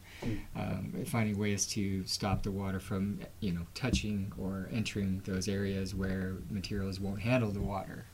Um, 0.56 1.04
finding 1.06 1.38
ways 1.38 1.68
to 1.68 2.04
stop 2.06 2.42
the 2.42 2.50
water 2.50 2.80
from, 2.80 3.20
you 3.42 3.52
know, 3.52 3.68
touching 3.76 4.32
or 4.38 4.70
entering 4.72 5.22
those 5.26 5.48
areas 5.48 5.94
where 5.94 6.38
materials 6.50 7.00
won't 7.00 7.22
handle 7.22 7.52
the 7.52 7.62
water. 7.62 8.06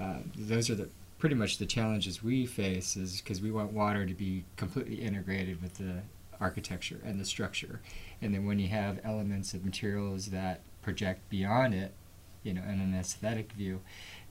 Uh, 0.00 0.18
those 0.36 0.70
are 0.70 0.74
the 0.76 0.88
pretty 1.18 1.34
much 1.34 1.58
the 1.58 1.66
challenges 1.66 2.22
we 2.22 2.46
face, 2.46 2.96
is 2.96 3.20
because 3.20 3.42
we 3.42 3.50
want 3.50 3.72
water 3.72 4.06
to 4.06 4.14
be 4.14 4.44
completely 4.56 4.96
integrated 4.96 5.60
with 5.62 5.74
the 5.74 6.02
architecture 6.40 7.00
and 7.04 7.20
the 7.20 7.24
structure. 7.24 7.80
And 8.20 8.34
then 8.34 8.46
when 8.46 8.58
you 8.58 8.68
have 8.68 8.98
elements 9.04 9.54
of 9.54 9.64
materials 9.64 10.26
that 10.26 10.60
project 10.80 11.28
beyond 11.28 11.74
it, 11.74 11.92
you 12.42 12.54
know, 12.54 12.62
in 12.62 12.80
an 12.80 12.94
aesthetic 12.98 13.52
view, 13.52 13.80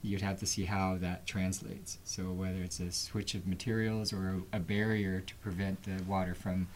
you'd 0.01 0.22
have 0.22 0.39
to 0.39 0.45
see 0.45 0.66
how 0.66 0.97
that 0.99 1.26
translates. 1.26 1.99
So 2.03 2.24
whether 2.24 2.57
it's 2.57 2.80
a 2.80 2.91
switch 2.91 3.36
of 3.36 3.47
materials 3.47 4.12
or 4.12 4.41
a, 4.51 4.57
a 4.57 4.59
barrier 4.59 5.22
to 5.22 5.36
prevent 5.36 5.84
the 5.84 6.03
water 6.03 6.34
from, 6.34 6.68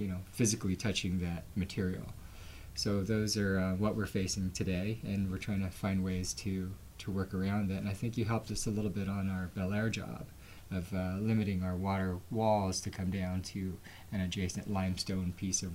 you 0.00 0.08
know, 0.08 0.18
physically 0.32 0.74
touching 0.76 1.20
that 1.20 1.44
material. 1.54 2.06
So 2.74 3.02
those 3.02 3.36
are 3.36 3.58
uh, 3.58 3.74
what 3.74 3.94
we're 3.96 4.06
facing 4.06 4.50
today, 4.52 4.98
and 5.04 5.30
we're 5.30 5.38
trying 5.38 5.62
to 5.62 5.70
find 5.70 6.02
ways 6.02 6.32
to 6.34 6.70
to 6.98 7.10
work 7.10 7.32
around 7.34 7.68
that. 7.68 7.78
And 7.78 7.88
I 7.88 7.92
think 7.94 8.16
you 8.18 8.24
helped 8.24 8.50
us 8.50 8.66
a 8.66 8.70
little 8.70 8.90
bit 8.90 9.08
on 9.08 9.30
our 9.30 9.50
Bel 9.54 9.72
Air 9.72 9.88
job 9.90 10.26
of 10.70 10.92
uh, 10.94 11.16
limiting 11.18 11.62
our 11.62 11.74
water 11.74 12.18
walls 12.30 12.80
to 12.82 12.90
come 12.90 13.10
down 13.10 13.40
to 13.42 13.76
an 14.12 14.20
adjacent 14.20 14.70
limestone 14.70 15.32
piece 15.36 15.62
of 15.62 15.72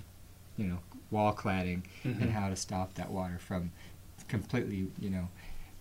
you 0.57 0.65
know, 0.67 0.79
wall 1.11 1.33
cladding 1.35 1.81
Mhm. 2.05 2.21
and 2.21 2.31
how 2.31 2.47
to 2.49 2.55
stop 2.55 2.93
that 2.93 3.11
water 3.11 3.37
from 3.39 3.71
completely, 4.29 4.87
you 5.01 5.09
know, 5.09 5.27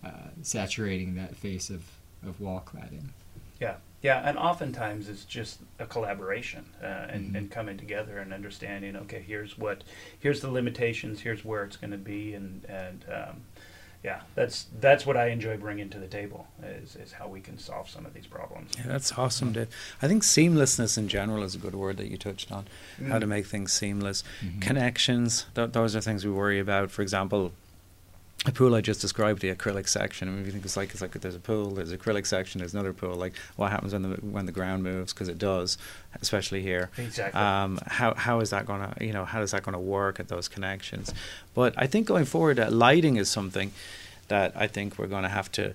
uh, 0.05 0.29
saturating 0.43 1.15
that 1.15 1.37
face 1.37 1.71
of, 1.71 1.83
of 2.27 2.41
wall 2.41 2.63
cladding. 2.67 3.09
Yeah, 3.61 3.77
yeah, 4.03 4.29
and 4.29 4.37
oftentimes 4.37 5.09
it's 5.09 5.25
just 5.25 5.61
a 5.79 5.87
collaboration 5.87 6.65
uh, 6.83 6.87
and, 7.09 7.33
Mhm. 7.33 7.39
and 7.39 7.51
coming 7.51 7.77
together 7.79 8.19
and 8.19 8.33
understanding. 8.33 8.97
Okay, 8.97 9.23
here's 9.27 9.57
what, 9.57 9.85
here's 10.19 10.41
the 10.41 10.51
limitations. 10.51 11.21
Here's 11.21 11.45
where 11.45 11.65
it's 11.65 11.77
going 11.77 11.93
to 11.93 11.97
be, 11.99 12.35
and 12.35 12.65
and 12.69 13.05
um, 13.13 13.43
yeah, 14.03 14.21
that's 14.35 14.67
that's 14.81 15.07
what 15.07 15.17
I 15.17 15.29
enjoy 15.29 15.57
bringing 15.57 15.89
to 15.91 15.99
the 15.99 16.07
table 16.09 16.47
is 16.63 16.97
is 16.97 17.13
how 17.13 17.29
we 17.29 17.41
can 17.41 17.57
solve 17.57 17.89
some 17.89 18.05
of 18.05 18.13
these 18.13 18.27
problems. 18.27 18.73
Yeah, 18.77 18.89
that's 18.89 19.13
awesome, 19.17 19.53
Dave. 19.53 19.69
I 20.03 20.09
think 20.09 20.23
seamlessness 20.25 20.99
in 20.99 21.09
general 21.09 21.43
is 21.43 21.55
a 21.55 21.59
good 21.59 21.75
word 21.75 21.97
that 21.99 22.11
you 22.11 22.19
touched 22.19 22.53
on. 22.53 22.67
How 23.09 23.19
to 23.19 23.25
Mm. 23.27 23.31
make 23.31 23.47
things 23.47 23.73
seamless. 23.73 24.23
Mhm. 24.43 24.61
Connections, 24.61 25.47
th- 25.55 25.73
those 25.73 25.97
are 25.97 26.01
things 26.03 26.25
we 26.27 26.33
worry 26.33 26.59
about. 26.59 26.91
For 26.91 27.01
example, 27.01 27.53
a 28.47 28.53
pool 28.53 28.75
I 28.75 28.81
just 28.81 29.01
described, 29.01 29.41
the 29.41 29.55
acrylic 29.55 29.89
section. 29.89 30.29
I 30.29 30.33
mean, 30.33 30.41
if 30.41 30.47
you 30.47 30.53
think 30.53 30.65
it's 30.65 30.77
like 30.77 30.91
it's 30.91 31.01
like 31.01 31.13
there's 31.13 31.35
a 31.35 31.41
pool, 31.41 31.71
there's 31.71 31.93
an 31.93 31.99
acrylic 31.99 32.27
section, 32.27 32.59
there's 32.59 32.75
another 32.75 32.93
pool. 32.93 33.15
Like 33.15 33.35
what 33.57 33.71
happens 33.71 33.93
when 33.93 34.03
the 34.03 34.17
when 34.17 34.47
the 34.47 34.53
ground 34.53 34.83
moves? 34.83 35.13
Because 35.13 35.29
it 35.29 35.39
does, 35.39 35.79
especially 36.21 36.61
here. 36.61 36.91
Exactly. 36.99 37.41
Um, 37.41 37.81
how 37.87 38.15
how 38.15 38.41
is 38.41 38.51
that 38.51 38.67
gonna 38.67 38.95
you 39.01 39.13
know 39.13 39.25
how 39.25 39.41
is 39.41 39.53
that 39.53 39.63
gonna 39.63 39.81
work 39.81 40.21
at 40.21 40.29
those 40.29 40.49
connections? 40.49 41.13
But 41.55 41.75
I 41.77 41.87
think 41.87 42.07
going 42.07 42.27
forward, 42.27 42.59
uh, 42.59 42.71
lighting 42.71 43.17
is 43.17 43.31
something 43.31 43.73
that 44.29 44.53
I 44.57 44.67
think 44.67 44.99
we're 44.99 45.07
going 45.07 45.23
to 45.23 45.29
have 45.29 45.51
to 45.53 45.75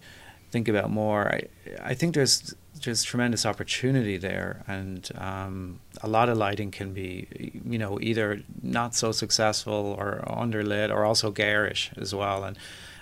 think 0.51 0.67
about 0.67 0.89
more. 0.89 1.27
I 1.27 1.47
I 1.91 1.93
think 1.93 2.15
there's 2.15 2.53
just 2.79 3.07
tremendous 3.07 3.45
opportunity 3.45 4.17
there, 4.17 4.63
and 4.67 5.09
um, 5.15 5.79
a 6.01 6.07
lot 6.07 6.29
of 6.29 6.37
lighting 6.37 6.71
can 6.71 6.93
be, 6.93 7.27
you 7.65 7.77
know, 7.77 7.99
either 8.01 8.41
not 8.61 8.95
so 8.95 9.11
successful 9.11 9.95
or 9.99 10.23
underlit, 10.27 10.89
or 10.89 11.05
also 11.05 11.31
garish 11.31 11.91
as 11.97 12.15
well. 12.15 12.43
And 12.43 12.57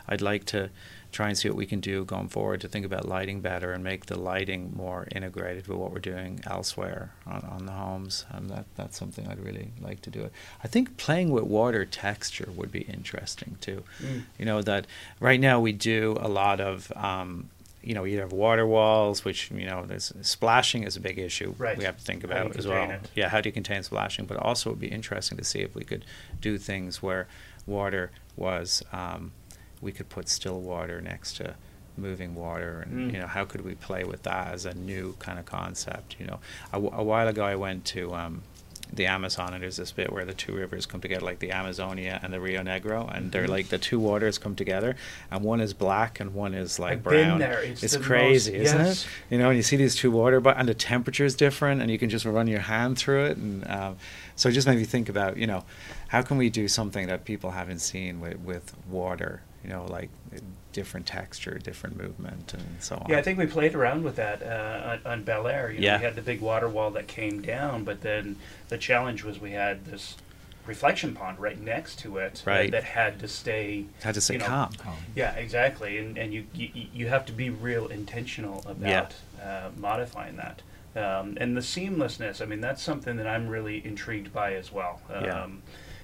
I'd 0.08 0.22
like 0.22 0.46
to 0.46 0.70
try 1.18 1.30
and 1.30 1.36
see 1.36 1.50
what 1.50 1.58
we 1.58 1.66
can 1.66 1.80
do 1.80 2.06
going 2.06 2.28
forward 2.28 2.62
to 2.62 2.68
think 2.68 2.86
about 2.86 3.08
lighting 3.08 3.42
better 3.42 3.74
and 3.74 3.84
make 3.84 4.06
the 4.06 4.16
lighting 4.16 4.72
more 4.76 5.08
integrated 5.12 5.66
with 5.68 5.76
what 5.76 5.92
we're 5.92 5.98
doing 5.98 6.40
elsewhere 6.46 7.12
on, 7.26 7.42
on 7.42 7.66
the 7.66 7.72
homes. 7.72 8.24
And 8.30 8.52
that 8.52 8.66
that's 8.76 9.00
something 9.00 9.28
I'd 9.28 9.44
really 9.44 9.72
like 9.82 10.00
to 10.02 10.12
do. 10.12 10.26
It. 10.26 10.32
I 10.64 10.68
think 10.68 10.96
playing 10.98 11.32
with 11.32 11.46
water 11.46 11.86
texture 11.86 12.50
would 12.56 12.72
be 12.72 12.82
interesting 12.82 13.58
too. 13.62 13.84
Mm. 14.00 14.26
You 14.38 14.46
know 14.46 14.62
that 14.62 14.86
right 15.20 15.40
now 15.40 15.60
we 15.60 15.74
do 15.74 16.18
a 16.20 16.30
lot 16.30 16.62
of. 16.62 16.92
Um, 16.96 17.50
you 17.84 17.94
know, 17.94 18.06
either 18.06 18.24
have 18.24 18.34
water 18.34 18.68
walls, 18.68 19.24
which 19.24 19.50
you 19.50 19.66
know, 19.66 19.86
there's 19.86 20.12
splashing 20.22 20.84
is 20.84 20.98
a 20.98 21.00
big 21.00 21.18
issue. 21.18 21.56
Right. 21.58 21.78
We 21.78 21.86
have 21.86 21.98
to 21.98 22.04
think 22.04 22.26
about 22.26 22.58
as 22.58 22.68
well. 22.68 22.90
it? 22.92 23.10
Yeah, 23.16 23.30
how 23.30 23.40
do 23.40 23.48
you 23.48 23.54
contain 23.54 23.82
splashing? 23.82 24.26
But 24.26 24.38
also, 24.38 24.70
it 24.70 24.74
would 24.74 24.82
be 24.82 24.88
interesting 24.90 25.38
to 25.38 25.44
see 25.46 25.60
if 25.60 25.74
we 25.74 25.86
could 25.86 26.04
do 26.42 26.58
things 26.58 27.02
where 27.02 27.30
water 27.66 28.12
was, 28.36 28.84
um, 28.92 29.32
we 29.82 29.92
could 29.92 30.10
put 30.10 30.28
still 30.30 30.60
water 30.62 31.02
next 31.02 31.38
to 31.38 31.56
moving 31.98 32.36
water, 32.36 32.82
and 32.86 33.10
Mm. 33.10 33.14
you 33.14 33.20
know, 33.20 33.28
how 33.28 33.44
could 33.46 33.62
we 33.62 33.74
play 33.76 34.04
with 34.04 34.24
that 34.24 34.54
as 34.54 34.66
a 34.66 34.74
new 34.76 35.16
kind 35.20 35.40
of 35.40 35.46
concept? 35.46 36.16
You 36.20 36.28
know, 36.28 36.40
a, 36.72 36.78
a 36.78 37.04
while 37.04 37.28
ago, 37.28 37.44
I 37.46 37.56
went 37.56 37.86
to. 37.86 38.14
Um, 38.14 38.44
the 38.94 39.06
Amazon, 39.06 39.54
and 39.54 39.62
there's 39.62 39.76
this 39.76 39.92
bit 39.92 40.14
where 40.14 40.24
the 40.24 40.34
two 40.34 40.54
rivers 40.54 40.86
come 40.86 41.02
together, 41.02 41.26
like 41.26 41.40
the 41.40 41.52
Amazonia 41.52 42.22
and 42.24 42.32
the 42.32 42.40
Rio 42.40 42.64
Negro, 42.64 43.14
and 43.14 43.34
they're 43.34 43.44
Mhm. 43.44 43.50
like 43.50 43.68
the 43.68 43.78
two 43.78 44.00
waters 44.00 44.38
come 44.38 44.56
together, 44.56 44.96
and 45.30 45.44
one 45.44 45.60
is 45.60 45.74
black 45.74 46.22
and 46.22 46.34
one 46.34 46.54
is 46.54 46.80
like 46.80 46.94
I've 46.94 47.04
been 47.04 47.28
brown. 47.28 47.40
there. 47.40 47.60
It's 47.64 47.82
the 47.82 48.00
crazy, 48.00 48.54
most- 48.54 48.62
isn't 48.62 48.80
yes. 48.86 49.04
it? 49.04 49.10
You 49.34 49.40
know, 49.40 49.50
and 49.50 49.58
you 49.58 49.64
see 49.64 49.76
these 49.76 49.94
two 49.94 50.10
water, 50.10 50.40
but 50.40 50.56
and 50.58 50.70
the 50.70 50.74
temperature 50.74 51.26
is 51.26 51.36
different, 51.36 51.82
and 51.82 51.92
you 51.92 51.98
can 52.00 52.10
just 52.10 52.24
run 52.24 52.48
your 52.48 52.62
hand 52.62 52.98
through 52.98 53.26
it, 53.26 53.36
and 53.36 53.68
um, 53.70 53.98
so 54.38 54.48
it 54.48 54.54
just 54.54 54.66
made 54.68 54.78
me 54.78 54.86
think 54.86 55.10
about, 55.10 55.36
you 55.36 55.48
know, 55.48 55.66
how 56.08 56.22
can 56.22 56.38
we 56.38 56.50
do 56.50 56.70
something 56.70 57.08
that 57.08 57.26
people 57.26 57.52
haven't 57.52 57.80
seen 57.80 58.22
with 58.22 58.40
with 58.40 58.74
water, 58.90 59.42
you 59.68 59.74
know, 59.74 59.86
like 59.86 60.10
different 60.72 61.06
texture, 61.06 61.60
different 61.62 61.98
movement, 61.98 62.54
and 62.54 62.64
so 62.80 62.96
on. 62.96 63.06
Yeah, 63.10 63.18
I 63.18 63.22
think 63.22 63.38
we 63.38 63.46
played 63.48 63.76
around 63.76 64.04
with 64.04 64.16
that 64.16 64.42
uh, 64.42 65.00
on, 65.06 65.12
on 65.12 65.24
Bel 65.24 65.48
Air. 65.48 65.72
You 65.72 65.80
know, 65.80 65.86
Yeah. 65.86 65.98
We 65.98 66.04
had 66.06 66.16
the 66.16 66.22
big 66.22 66.40
water 66.40 66.70
wall 66.70 66.92
that 66.92 67.08
came 67.08 67.42
down, 67.42 67.84
but 67.84 68.02
then 68.02 68.38
the 68.70 68.78
challenge 68.78 69.24
was 69.24 69.40
we 69.40 69.52
had 69.52 69.86
this 69.86 70.16
reflection 70.66 71.14
pond 71.16 71.40
right 71.40 71.60
next 71.60 72.00
to 72.00 72.18
it 72.18 72.36
that- 72.36 72.46
Right. 72.46 72.72
that, 72.72 72.84
had 72.84 73.20
to 73.20 73.28
stay. 73.28 73.86
had 74.04 74.16
to 74.16 74.22
stay 74.22 74.36
you 74.36 74.40
know, 74.40 74.46
calm. 74.46 74.96
Yeah, 75.16 75.34
exactly, 75.36 75.98
and 75.98 76.18
and 76.18 76.34
you 76.34 76.46
you, 76.54 76.70
you 76.94 77.08
have 77.08 77.26
to 77.26 77.34
be 77.34 77.50
real 77.50 77.88
intentional 77.88 78.64
about 78.68 79.14
uh, 79.44 79.70
modifying 79.78 80.38
that. 80.38 80.62
Um, 80.96 81.38
and 81.40 81.56
the 81.56 81.62
seamlessness, 81.62 82.42
I 82.42 82.46
mean, 82.46 82.60
that's 82.62 82.82
something 82.82 83.18
that 83.18 83.28
I'm 83.28 83.48
really 83.48 83.86
intrigued 83.86 84.34
by 84.34 84.54
as 84.56 84.72
well. 84.72 85.00
Um, 85.14 85.24
Yeah. 85.24 85.48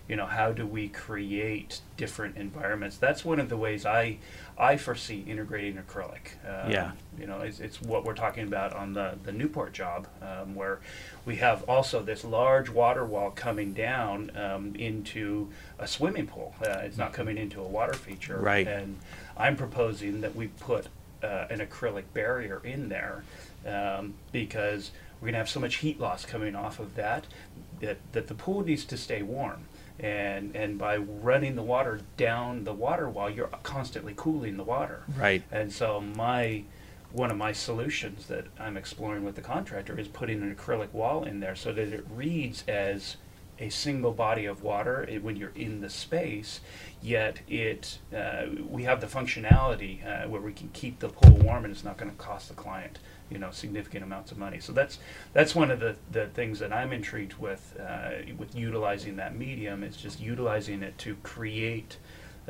You 0.08 0.18
know, 0.18 0.26
how 0.26 0.52
do 0.52 0.68
we 0.68 0.90
create 0.90 1.80
different 1.96 2.36
environments? 2.36 2.98
That's 2.98 3.24
one 3.24 3.40
of 3.40 3.48
the 3.48 3.56
ways 3.56 3.86
I 3.86 4.18
I 4.58 4.76
foresee 4.78 5.24
integrating 5.26 5.82
acrylic. 5.82 6.36
Um, 6.48 6.70
Yeah. 6.72 6.92
You 7.18 7.28
know, 7.28 7.40
it's, 7.40 7.60
it's 7.60 7.82
what 7.82 8.04
we're 8.04 8.14
talking 8.14 8.46
about 8.46 8.74
on 8.74 8.94
the, 8.94 9.18
the 9.24 9.32
Newport 9.32 9.72
job, 9.74 10.08
um, 10.22 10.56
where 10.56 10.80
we 11.26 11.38
have 11.38 11.64
also 11.70 12.02
this 12.04 12.24
large 12.26 12.70
water 12.70 13.06
wall 13.06 13.32
coming 13.32 13.74
down 13.74 14.32
um, 14.36 14.76
into 14.76 15.50
a 15.80 15.88
swimming 15.88 16.28
pool. 16.28 16.54
Uh, 16.62 16.82
it's 16.84 16.98
not 16.98 17.14
coming 17.14 17.38
into 17.38 17.62
a 17.62 17.68
water 17.68 17.94
feature. 17.94 18.38
Right. 18.38 18.68
And 18.68 19.00
I'm 19.38 19.56
proposing 19.56 20.22
that 20.22 20.36
we 20.36 20.48
put 20.48 20.88
uh, 21.24 21.48
an 21.50 21.60
acrylic 21.60 22.04
barrier 22.14 22.62
in 22.66 22.90
there 22.90 23.24
um, 23.66 24.16
because 24.34 24.92
we're 25.22 25.28
going 25.28 25.34
to 25.34 25.40
have 25.40 25.50
so 25.50 25.62
much 25.62 25.76
heat 25.76 26.00
loss 26.00 26.26
coming 26.26 26.56
off 26.56 26.80
of 26.80 26.96
that, 26.96 27.26
that 27.80 27.98
that 28.12 28.28
the 28.28 28.34
pool 28.34 28.64
needs 28.64 28.84
to 28.86 28.98
stay 28.98 29.22
warm. 29.22 29.64
And, 30.00 30.56
and 30.56 30.78
by 30.78 30.98
running 30.98 31.56
the 31.56 31.64
water 31.64 32.02
down 32.18 32.64
the 32.64 32.74
water 32.74 33.10
wall, 33.10 33.30
you're 33.30 33.48
constantly 33.62 34.14
cooling 34.16 34.58
the 34.58 34.64
water. 34.64 35.04
Right. 35.16 35.44
And 35.52 35.72
so 35.72 36.02
my 36.02 36.64
one 37.12 37.30
of 37.30 37.38
my 37.38 37.52
solutions 37.52 38.26
that 38.26 38.48
I'm 38.60 38.76
exploring 38.76 39.24
with 39.24 39.36
the 39.36 39.42
contractor 39.42 40.00
is 40.00 40.08
putting 40.08 40.42
an 40.42 40.54
acrylic 40.54 40.92
wall 40.94 41.24
in 41.24 41.40
there 41.42 41.56
so 41.56 41.72
that 41.72 41.94
it 41.94 42.04
reads 42.10 42.64
as 42.68 43.18
a 43.60 43.70
single 43.70 44.12
body 44.12 44.46
of 44.46 44.64
water 44.64 45.08
when 45.22 45.36
you're 45.36 45.52
in 45.56 45.82
the 45.82 45.90
space, 45.90 46.60
yet 47.02 47.40
it 47.48 48.00
uh, 48.16 48.46
we 48.68 48.84
have 48.84 49.00
the 49.00 49.08
functionality 49.08 50.06
uh, 50.06 50.28
where 50.28 50.42
we 50.42 50.54
can 50.54 50.70
keep 50.70 51.00
the 51.00 51.10
pool 51.10 51.38
warm 51.38 51.64
and 51.66 51.74
it's 51.74 51.84
not 51.84 51.98
going 51.98 52.10
to 52.10 52.18
cost 52.18 52.50
the 52.50 52.56
client 52.56 52.98
you 53.34 53.40
know 53.40 53.52
significant 53.52 54.04
amounts 54.04 54.32
of 54.32 54.38
money. 54.38 54.60
So 54.60 54.72
that's 54.72 55.00
that's 55.34 55.56
one 55.56 55.72
of 55.72 55.80
the, 55.80 55.96
the 56.12 56.28
things 56.28 56.60
that 56.60 56.72
I'm 56.72 56.94
intrigued 56.94 57.34
with 57.34 57.78
uh, 57.80 58.12
with 58.38 58.56
utilizing 58.56 59.16
that 59.18 59.36
medium 59.36 59.84
is 59.84 59.98
just 59.98 60.20
utilizing 60.20 60.84
it 60.84 60.98
to 61.00 61.16
create 61.24 61.98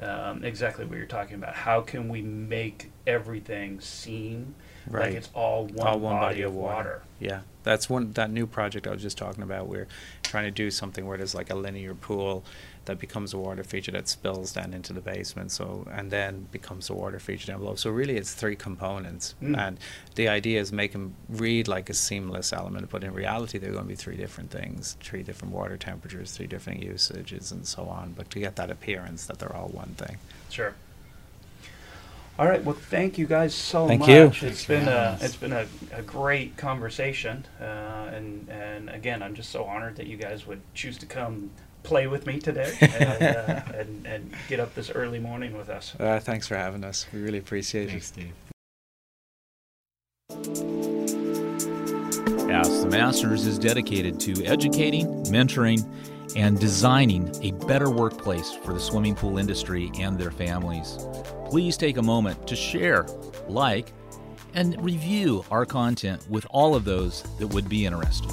um, 0.02 0.44
exactly 0.44 0.86
what 0.86 0.98
you're 0.98 1.08
talking 1.08 1.36
about. 1.36 1.54
How 1.56 1.82
can 1.82 2.10
we 2.10 2.22
make 2.22 2.92
everything 3.08 3.80
seem 3.80 4.56
Right. 4.86 5.06
like 5.06 5.14
it's 5.16 5.30
all 5.34 5.68
one, 5.68 5.88
all 5.88 6.00
one 6.00 6.16
body, 6.18 6.42
of 6.42 6.54
water? 6.54 7.04
Yeah, 7.18 7.42
that's 7.64 7.90
one 7.90 8.12
that 8.14 8.30
new 8.30 8.46
project 8.46 8.86
I 8.86 8.92
was 8.92 9.02
just 9.02 9.18
talking 9.18 9.42
about. 9.42 9.68
We're 9.68 9.88
trying 10.24 10.44
to 10.44 10.52
do 10.52 10.70
something 10.70 11.08
where 11.08 11.18
there's 11.18 11.34
like 11.34 11.50
a 11.50 11.56
linear 11.56 11.96
pool 11.96 12.44
that 12.86 13.00
becomes 13.00 13.34
a 13.34 13.38
water 13.38 13.64
feature 13.64 13.92
that 13.92 14.08
spills 14.10 14.52
down 14.54 14.74
into 14.74 14.94
the 14.94 15.02
basement, 15.02 15.52
so 15.52 15.88
and 15.92 16.12
then 16.12 16.48
becomes 16.52 16.90
a 16.90 16.94
water 16.94 17.20
feature 17.20 17.48
down 17.48 17.60
below. 17.60 17.76
So 17.76 17.90
really, 17.90 18.18
it's 18.18 18.34
three 18.34 18.56
components, 18.56 19.36
Mm. 19.42 19.58
and 19.58 19.80
the 20.16 20.28
idea 20.28 20.60
is 20.60 20.72
make 20.72 20.92
them 20.92 21.16
read 21.30 21.68
like 21.68 21.90
a 21.90 21.94
seamless 21.94 22.52
element, 22.54 22.90
but 22.90 23.04
in 23.04 23.14
reality, 23.14 23.58
they're 23.58 23.72
going 23.72 23.84
to 23.86 23.90
be 23.90 23.96
three 23.96 24.18
different 24.18 24.52
things, 24.52 24.98
three 25.02 25.24
different 25.24 25.54
water 25.54 25.78
temperatures, 25.78 26.32
three 26.32 26.48
different 26.48 26.84
usages, 26.84 27.52
and 27.52 27.66
so 27.66 27.86
on. 27.86 28.14
But 28.14 28.30
to 28.32 28.40
get 28.40 28.56
that 28.58 28.70
appearance 28.70 29.26
that 29.28 29.40
they're 29.40 29.56
all 29.56 29.70
one 29.70 29.96
thing. 29.98 30.18
Sure. 30.50 30.74
All 32.40 32.48
right. 32.48 32.64
Well, 32.64 32.76
thank 32.76 33.20
you 33.20 33.28
guys 33.28 33.54
so 33.54 33.88
Thank 33.88 34.02
much. 34.02 34.10
you. 34.10 34.26
It's 34.26 34.40
Thanks 34.40 34.66
been 34.66 34.86
having 34.86 35.22
a 35.22 35.26
it's 35.26 35.36
been 35.36 35.54
a, 35.54 35.68
a 35.94 36.02
great 36.02 36.58
conversation, 36.58 37.46
uh, 37.62 37.64
and 38.12 38.50
and 38.50 38.90
again, 38.90 39.22
I'm 39.22 39.36
just 39.36 39.52
so 39.52 39.66
honored 39.66 39.98
that 39.98 40.08
you 40.08 40.18
guys 40.18 40.48
would 40.48 40.62
choose 40.74 40.98
to 40.98 41.06
come 41.06 41.52
play 41.84 42.08
with 42.08 42.26
me 42.26 42.40
today 42.40 42.74
and, 42.82 43.24
uh, 43.24 43.62
and 43.76 44.08
and 44.08 44.36
get 44.48 44.60
up 44.60 44.74
this 44.76 44.90
early 44.90 45.20
morning 45.20 45.56
with 45.58 45.70
us. 45.70 45.94
Uh, 46.00 46.20
thanks 46.20 46.48
for 46.48 46.56
having 46.56 46.84
us. 46.84 47.06
We 47.14 47.22
really 47.22 47.40
appreciate 47.40 47.90
Thanks, 47.90 48.12
it. 48.12 48.16
Dave. 48.16 48.34
Ask 52.50 52.82
the 52.82 52.90
Masters 52.90 53.48
is 53.48 53.58
dedicated 53.58 54.20
to 54.22 54.46
educating, 54.46 55.08
mentoring, 55.26 55.84
and 56.36 56.60
designing 56.60 57.34
a 57.42 57.52
better 57.66 57.90
workplace 57.90 58.52
for 58.52 58.74
the 58.74 58.80
swimming 58.80 59.16
pool 59.16 59.38
industry 59.38 59.92
and 60.00 60.18
their 60.18 60.32
families. 60.32 60.98
Please 61.46 61.78
take 61.78 61.98
a 61.98 62.02
moment 62.02 62.48
to 62.48 62.56
share, 62.56 63.06
like, 63.48 63.92
and 64.54 64.80
review 64.84 65.44
our 65.52 65.66
content 65.66 66.26
with 66.30 66.46
all 66.52 66.76
of 66.76 66.86
those 66.86 67.24
that 67.40 67.48
would 67.48 67.68
be 67.68 67.86
interested. 67.86 68.32